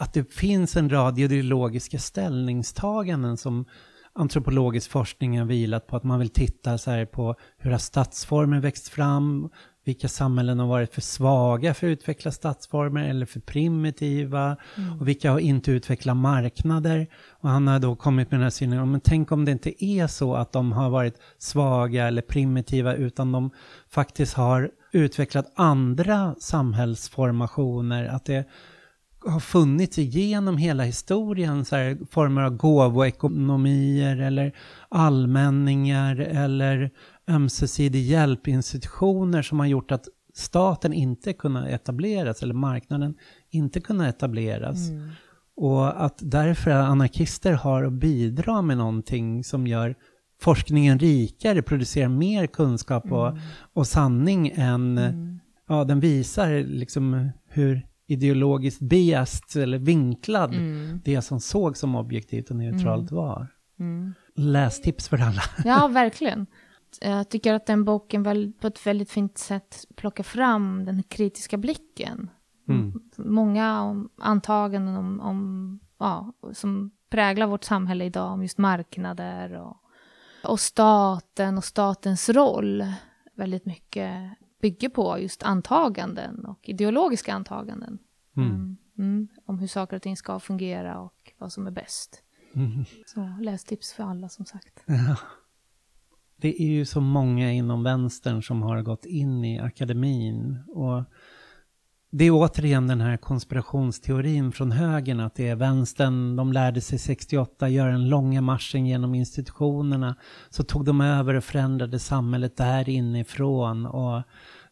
att 0.00 0.12
det 0.12 0.32
finns 0.32 0.76
en 0.76 0.90
rad 0.90 1.18
ideologiska 1.18 1.98
ställningstaganden 1.98 3.36
som 3.36 3.64
antropologisk 4.12 4.90
forskning 4.90 5.38
har 5.38 5.46
vilat 5.46 5.86
på, 5.86 5.96
att 5.96 6.04
man 6.04 6.18
vill 6.18 6.28
titta 6.28 6.78
så 6.78 6.90
här 6.90 7.06
på 7.06 7.34
hur 7.58 7.70
har 7.70 7.78
stadsformer 7.78 8.60
växt 8.60 8.88
fram, 8.88 9.50
vilka 9.84 10.08
samhällen 10.08 10.58
har 10.58 10.66
varit 10.66 10.94
för 10.94 11.00
svaga 11.00 11.74
för 11.74 11.86
att 11.86 11.90
utveckla 11.90 12.30
stadsformer 12.30 13.08
eller 13.08 13.26
för 13.26 13.40
primitiva 13.40 14.56
och 15.00 15.08
vilka 15.08 15.30
har 15.30 15.38
inte 15.38 15.70
utvecklat 15.70 16.16
marknader. 16.16 17.06
Och 17.30 17.48
han 17.48 17.66
har 17.66 17.78
då 17.78 17.96
kommit 17.96 18.30
med 18.30 18.40
den 18.40 18.44
här 18.44 18.50
synen, 18.50 18.90
men 18.90 19.00
tänk 19.00 19.32
om 19.32 19.44
det 19.44 19.52
inte 19.52 19.84
är 19.84 20.06
så 20.06 20.34
att 20.34 20.52
de 20.52 20.72
har 20.72 20.90
varit 20.90 21.14
svaga 21.38 22.06
eller 22.06 22.22
primitiva 22.22 22.94
utan 22.94 23.32
de 23.32 23.50
faktiskt 23.88 24.34
har 24.34 24.70
utvecklat 24.92 25.52
andra 25.54 26.34
samhällsformationer, 26.38 28.04
att 28.04 28.24
det 28.24 28.44
har 29.26 29.40
funnits 29.40 29.98
igenom 29.98 30.56
hela 30.56 30.82
historien 30.82 31.64
så 31.64 31.76
här, 31.76 31.98
former 32.10 32.42
av 32.42 32.56
gåvoekonomier 32.56 34.16
eller 34.16 34.52
allmänningar 34.88 36.16
eller 36.16 36.90
ömsesidig 37.28 38.02
hjälpinstitutioner 38.02 39.42
som 39.42 39.60
har 39.60 39.66
gjort 39.66 39.92
att 39.92 40.08
staten 40.34 40.92
inte 40.92 41.32
kunnat 41.32 41.68
etableras 41.68 42.42
eller 42.42 42.54
marknaden 42.54 43.14
inte 43.50 43.80
kunnat 43.80 44.14
etableras. 44.14 44.88
Mm. 44.88 45.10
Och 45.56 46.04
att 46.04 46.18
därför 46.22 46.70
anarkister 46.70 47.52
har 47.52 47.84
att 47.84 47.92
bidra 47.92 48.62
med 48.62 48.76
någonting 48.76 49.44
som 49.44 49.66
gör 49.66 49.94
forskningen 50.40 50.98
rikare, 50.98 51.62
producerar 51.62 52.08
mer 52.08 52.46
kunskap 52.46 53.12
och, 53.12 53.38
och 53.72 53.86
sanning 53.86 54.52
än, 54.54 55.00
ja 55.68 55.84
den 55.84 56.00
visar 56.00 56.64
liksom 56.64 57.30
hur 57.48 57.86
ideologiskt 58.10 58.80
biased 58.80 59.62
eller 59.62 59.78
vinklad 59.78 60.54
Mm. 60.54 61.00
det 61.04 61.22
som 61.22 61.40
såg 61.40 61.76
som 61.76 61.94
objektivt 61.94 62.50
och 62.50 62.56
neutralt 62.56 63.10
var. 63.10 63.46
Mm. 63.78 64.14
Lästips 64.36 65.08
för 65.08 65.18
alla. 65.18 65.42
Ja, 65.64 65.88
verkligen. 65.88 66.46
Jag 67.00 67.28
tycker 67.28 67.54
att 67.54 67.66
den 67.66 67.84
boken 67.84 68.22
väl 68.22 68.52
på 68.60 68.66
ett 68.66 68.86
väldigt 68.86 69.10
fint 69.10 69.38
sätt 69.38 69.84
plockar 69.96 70.24
fram 70.24 70.84
den 70.84 71.02
kritiska 71.02 71.56
blicken. 71.56 72.30
Mm. 72.68 73.00
Många 73.16 73.82
om, 73.82 74.08
antaganden 74.18 74.96
om, 74.96 75.20
om, 75.20 75.80
ja, 75.98 76.32
som 76.52 76.90
präglar 77.10 77.46
vårt 77.46 77.64
samhälle 77.64 78.04
idag, 78.04 78.32
om 78.32 78.42
just 78.42 78.58
marknader 78.58 79.52
och, 79.52 79.76
och 80.44 80.60
staten 80.60 81.58
och 81.58 81.64
statens 81.64 82.28
roll. 82.28 82.84
Väldigt 83.36 83.66
mycket 83.66 84.12
bygger 84.60 84.88
på 84.88 85.18
just 85.18 85.42
antaganden 85.42 86.44
och 86.44 86.68
ideologiska 86.68 87.34
antaganden. 87.34 87.98
Mm. 88.36 88.50
Mm. 88.50 88.76
Mm. 88.98 89.28
Om 89.44 89.58
hur 89.58 89.66
saker 89.66 89.96
och 89.96 90.02
ting 90.02 90.16
ska 90.16 90.40
fungera 90.40 91.00
och 91.00 91.32
vad 91.38 91.52
som 91.52 91.66
är 91.66 91.70
bäst. 91.70 92.22
Mm. 92.54 92.84
Så 93.06 93.34
lästips 93.40 93.92
för 93.92 94.02
alla 94.02 94.28
som 94.28 94.44
sagt. 94.44 94.82
Ja. 94.86 95.16
Det 96.36 96.62
är 96.62 96.68
ju 96.68 96.84
så 96.84 97.00
många 97.00 97.52
inom 97.52 97.82
vänstern 97.82 98.42
som 98.42 98.62
har 98.62 98.82
gått 98.82 99.06
in 99.06 99.44
i 99.44 99.58
akademin. 99.58 100.58
Och 100.68 101.04
det 102.12 102.24
är 102.24 102.30
återigen 102.30 102.86
den 102.86 103.00
här 103.00 103.16
konspirationsteorin 103.16 104.52
från 104.52 104.72
högern 104.72 105.20
att 105.20 105.34
det 105.34 105.48
är 105.48 105.56
vänstern, 105.56 106.36
de 106.36 106.52
lärde 106.52 106.80
sig 106.80 106.98
68 106.98 107.68
göra 107.68 107.90
den 107.90 108.08
långa 108.08 108.40
marschen 108.40 108.86
genom 108.86 109.14
institutionerna. 109.14 110.16
Så 110.50 110.62
tog 110.62 110.84
de 110.84 111.00
över 111.00 111.34
och 111.34 111.44
förändrade 111.44 111.98
samhället 111.98 112.56
där 112.56 112.88
inifrån 112.88 113.86
och 113.86 114.22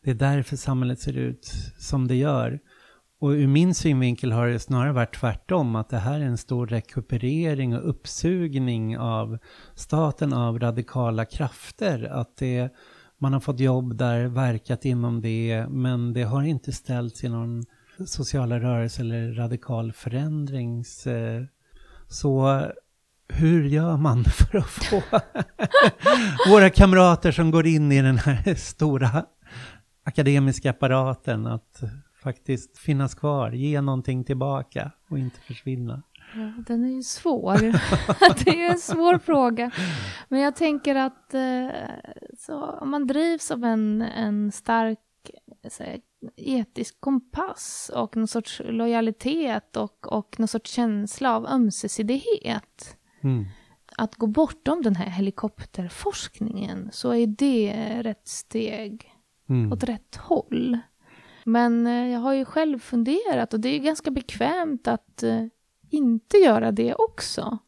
det 0.05 0.11
är 0.11 0.14
därför 0.14 0.57
samhället 0.57 1.01
ser 1.01 1.16
ut 1.16 1.53
som 1.78 2.09
det 2.09 2.14
gör. 2.14 2.61
Och 3.20 3.28
ur 3.30 3.47
min 3.47 3.74
synvinkel 3.74 4.32
har 4.32 4.47
det 4.49 4.59
snarare 4.59 4.93
varit 4.93 5.14
tvärtom, 5.14 5.76
att 5.76 5.89
det 5.89 5.99
här 5.99 6.20
är 6.20 6.24
en 6.24 6.39
stor 6.39 6.66
rekuperering 6.66 7.76
och 7.76 7.89
uppsugning 7.89 8.99
av 8.99 9.39
staten 9.74 10.32
av 10.32 10.59
radikala 10.59 11.24
krafter. 11.24 12.05
Att 12.05 12.36
det, 12.36 12.72
man 13.19 13.33
har 13.33 13.41
fått 13.41 13.61
jobb 13.61 13.97
där, 13.97 14.27
verkat 14.27 14.85
inom 14.85 15.21
det, 15.21 15.66
men 15.69 16.12
det 16.12 16.23
har 16.23 16.43
inte 16.43 16.73
ställts 16.73 17.25
i 17.25 17.29
någon 17.29 17.64
sociala 18.07 18.61
rörelse 18.61 19.01
eller 19.03 19.33
radikal 19.33 19.93
förändrings... 19.93 21.07
eh, 21.07 21.43
Så 22.09 22.62
hur 23.29 23.64
gör 23.64 23.97
man 23.97 24.25
för 24.39 24.59
att 24.59 24.66
få 24.66 25.03
våra 26.51 26.71
kamrater 26.71 27.33
som 27.33 27.51
går 27.51 27.66
in 27.66 27.93
i 27.93 28.03
den 28.03 28.19
här 28.19 28.55
stora 28.55 29.25
akademiska 30.05 30.71
apparaten 30.71 31.47
att 31.47 31.81
faktiskt 32.23 32.79
finnas 32.79 33.14
kvar, 33.14 33.51
ge 33.51 33.81
någonting 33.81 34.25
tillbaka 34.25 34.93
och 35.11 35.19
inte 35.19 35.41
försvinna? 35.41 36.03
Ja, 36.35 36.53
den 36.66 36.85
är 36.85 36.89
ju 36.89 37.03
svår. 37.03 37.59
det 38.45 38.62
är 38.62 38.70
en 38.70 38.79
svår 38.79 39.18
fråga. 39.18 39.70
Men 40.29 40.41
jag 40.41 40.57
tänker 40.57 40.95
att 40.95 41.35
eh, 41.35 41.68
så, 42.39 42.64
om 42.64 42.91
man 42.91 43.07
drivs 43.07 43.51
av 43.51 43.64
en, 43.64 44.03
en 44.03 44.53
stark 44.53 44.99
så, 45.70 45.85
etisk 46.37 47.01
kompass 47.01 47.91
och 47.95 48.16
någon 48.16 48.29
sorts 48.29 48.62
lojalitet 48.64 49.76
och, 49.76 50.12
och 50.12 50.35
någon 50.39 50.49
sorts 50.49 50.70
känsla 50.70 51.37
av 51.37 51.47
ömsesidighet. 51.47 52.97
Mm. 53.20 53.45
Att 53.97 54.14
gå 54.14 54.26
bortom 54.26 54.83
den 54.83 54.97
här 54.97 55.11
helikopterforskningen 55.11 56.89
så 56.93 57.14
är 57.14 57.26
det 57.26 58.03
rätt 58.03 58.29
steg 58.29 59.14
mm. 59.49 59.72
åt 59.72 59.85
rätt 59.85 60.16
håll. 60.16 60.79
Men 61.45 61.87
eh, 61.87 62.09
jag 62.09 62.20
har 62.20 62.33
ju 62.33 62.45
själv 62.45 62.79
funderat 62.79 63.55
och 63.55 63.61
det 63.61 63.68
är 63.68 63.79
ganska 63.79 64.11
bekvämt 64.11 64.89
att 64.89 65.22
eh, 65.22 65.45
inte 65.91 66.36
göra 66.36 66.72
det 66.72 66.95
också. 66.95 67.59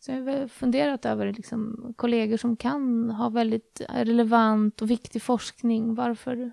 Så 0.00 0.12
jag 0.12 0.24
har 0.24 0.48
funderat 0.48 1.06
över 1.06 1.32
liksom, 1.32 1.92
kollegor 1.96 2.36
som 2.36 2.56
kan 2.56 3.10
ha 3.10 3.28
väldigt 3.28 3.80
relevant 3.88 4.82
och 4.82 4.90
viktig 4.90 5.22
forskning. 5.22 5.94
Varför, 5.94 6.52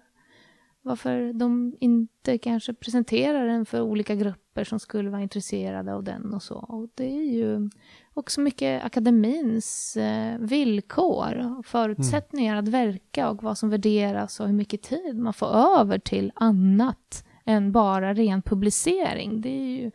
varför 0.81 1.33
de 1.33 1.75
inte 1.79 2.37
kanske 2.37 2.73
presenterar 2.73 3.47
den 3.47 3.65
för 3.65 3.81
olika 3.81 4.15
grupper 4.15 4.63
som 4.63 4.79
skulle 4.79 5.09
vara 5.09 5.21
intresserade 5.21 5.93
av 5.93 6.03
den 6.03 6.33
och 6.33 6.43
så. 6.43 6.55
Och 6.55 6.89
det 6.95 7.17
är 7.17 7.33
ju 7.33 7.69
också 8.13 8.41
mycket 8.41 8.85
akademins 8.85 9.97
eh, 9.97 10.39
villkor 10.39 11.55
och 11.57 11.65
förutsättningar 11.65 12.53
mm. 12.53 12.63
att 12.63 12.69
verka 12.69 13.29
och 13.29 13.43
vad 13.43 13.57
som 13.57 13.69
värderas 13.69 14.39
och 14.39 14.47
hur 14.47 14.53
mycket 14.53 14.81
tid 14.81 15.17
man 15.17 15.33
får 15.33 15.47
över 15.79 15.99
till 15.99 16.31
annat 16.35 17.25
än 17.45 17.71
bara 17.71 18.13
ren 18.13 18.41
publicering. 18.41 19.41
Det 19.41 19.49
är 19.49 19.77
ju 19.77 19.91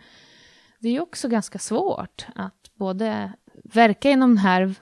det 0.83 0.97
är 0.97 1.01
också 1.01 1.29
ganska 1.29 1.59
svårt 1.59 2.27
att 2.35 2.71
både 2.75 3.33
verka 3.65 4.11
inom, 4.11 4.37
här, 4.37 4.75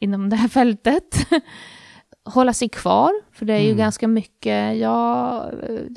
inom 0.00 0.30
det 0.30 0.36
här 0.36 0.48
fältet, 0.48 1.26
hålla 2.24 2.52
sig 2.52 2.68
kvar, 2.68 3.12
för 3.32 3.46
det 3.46 3.54
är 3.54 3.60
ju 3.60 3.66
mm. 3.66 3.78
ganska 3.78 4.08
mycket, 4.08 4.78
ja, 4.78 5.50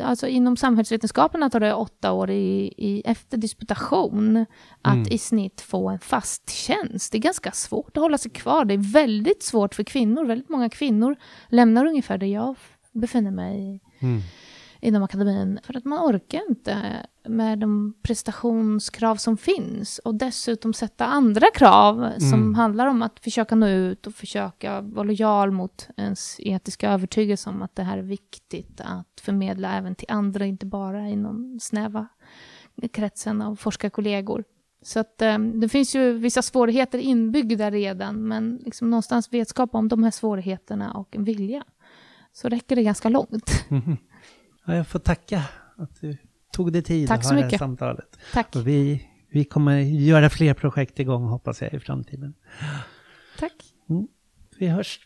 alltså 0.04 0.28
inom 0.28 0.58
samhällsvetenskaperna 0.58 1.50
tar 1.50 1.60
det 1.60 1.74
åtta 1.74 2.12
år 2.12 2.30
i, 2.32 2.74
i 2.78 3.02
efter 3.06 3.38
disputation 3.38 4.46
att 4.82 4.94
mm. 4.94 5.08
i 5.12 5.18
snitt 5.18 5.62
få 5.62 5.90
en 5.90 6.00
fast 6.00 6.50
tjänst. 6.50 7.12
Det 7.12 7.18
är 7.18 7.22
ganska 7.22 7.52
svårt 7.52 7.98
att 7.98 8.04
hålla 8.04 8.18
sig 8.18 8.32
kvar. 8.32 8.66
Det 8.66 8.74
är 8.74 8.94
väldigt 8.94 9.44
svårt 9.44 9.76
för 9.76 9.84
kvinnor. 9.84 10.26
Väldigt 10.26 10.50
många 10.50 10.70
kvinnor 10.70 11.16
lämnar 11.50 11.86
ungefär 11.86 12.18
där 12.18 12.28
jag 12.28 12.56
befinner 12.92 13.32
mig. 13.32 13.82
Mm 14.00 14.22
inom 14.82 15.04
akademin. 15.04 15.60
För 15.64 15.78
att 15.78 15.86
man 15.86 16.00
orkar 16.00 16.42
inte 16.50 17.06
med 17.28 17.60
de 17.60 17.94
prestationskrav 18.02 19.16
som 19.16 19.38
finns. 19.38 20.00
Och 20.00 20.16
dessutom 20.16 20.74
sätta 20.74 21.06
andra 21.06 21.48
krav 21.54 22.04
mm. 22.04 22.20
som 22.20 22.56
handlar 22.56 22.88
om 22.88 23.02
att 23.02 23.20
försöka 23.20 23.56
nå 23.56 23.68
ut 23.68 24.08
och 24.08 24.14
försöka 24.14 24.82
vara 24.82 25.04
lojal 25.04 25.52
mot 25.52 25.88
ens 25.98 26.36
etiska 26.40 26.92
övertygelse 26.92 27.50
om 27.50 27.62
att 27.62 27.76
det 27.76 27.84
här 27.84 27.98
är 27.98 28.02
viktigt 28.02 28.82
att 28.82 29.22
förmedla 29.22 29.78
även 29.78 29.96
till 29.96 30.12
andra, 30.12 30.46
inte 30.46 30.66
bara 30.66 31.08
inom 31.08 31.60
snäva 31.62 32.08
kretsen 32.92 33.42
av 33.42 33.56
forskarkollegor. 33.56 34.44
Så 34.82 35.00
att 35.00 35.22
eh, 35.22 35.40
det 35.40 35.70
finns 35.70 35.96
ju 35.96 36.14
vissa 36.14 36.42
svårigheter 36.42 37.00
inbyggda 37.00 37.72
redan, 37.72 38.28
men 38.28 38.60
liksom 38.66 38.90
någonstans 38.90 39.34
vetskap 39.34 39.76
om 39.76 39.88
de 39.88 40.04
här 40.04 40.12
svårigheterna 40.12 40.94
och 40.94 41.16
en 41.16 41.24
vilja, 41.24 41.64
så 42.34 42.50
räcker 42.50 42.76
det 42.76 42.84
ganska 42.84 43.10
långt. 43.10 43.66
Mm. 43.70 43.98
Ja, 44.66 44.76
jag 44.76 44.88
får 44.88 45.00
tacka 45.00 45.44
att 45.78 46.02
du 46.02 46.18
tog 46.52 46.74
dig 46.74 46.82
tid 46.82 47.08
Tack 47.08 47.20
att 47.20 47.26
ha 47.26 47.36
det 47.36 47.42
här 47.42 47.58
samtalet. 47.58 48.20
Tack. 48.34 48.56
Och 48.56 48.68
vi, 48.68 49.10
vi 49.30 49.44
kommer 49.44 49.80
göra 49.80 50.30
fler 50.30 50.54
projekt 50.54 51.00
igång 51.00 51.24
hoppas 51.24 51.62
jag 51.62 51.74
i 51.74 51.80
framtiden. 51.80 52.34
Tack. 53.40 53.54
Mm. 53.90 54.08
Vi 54.58 54.68
hörs. 54.68 55.00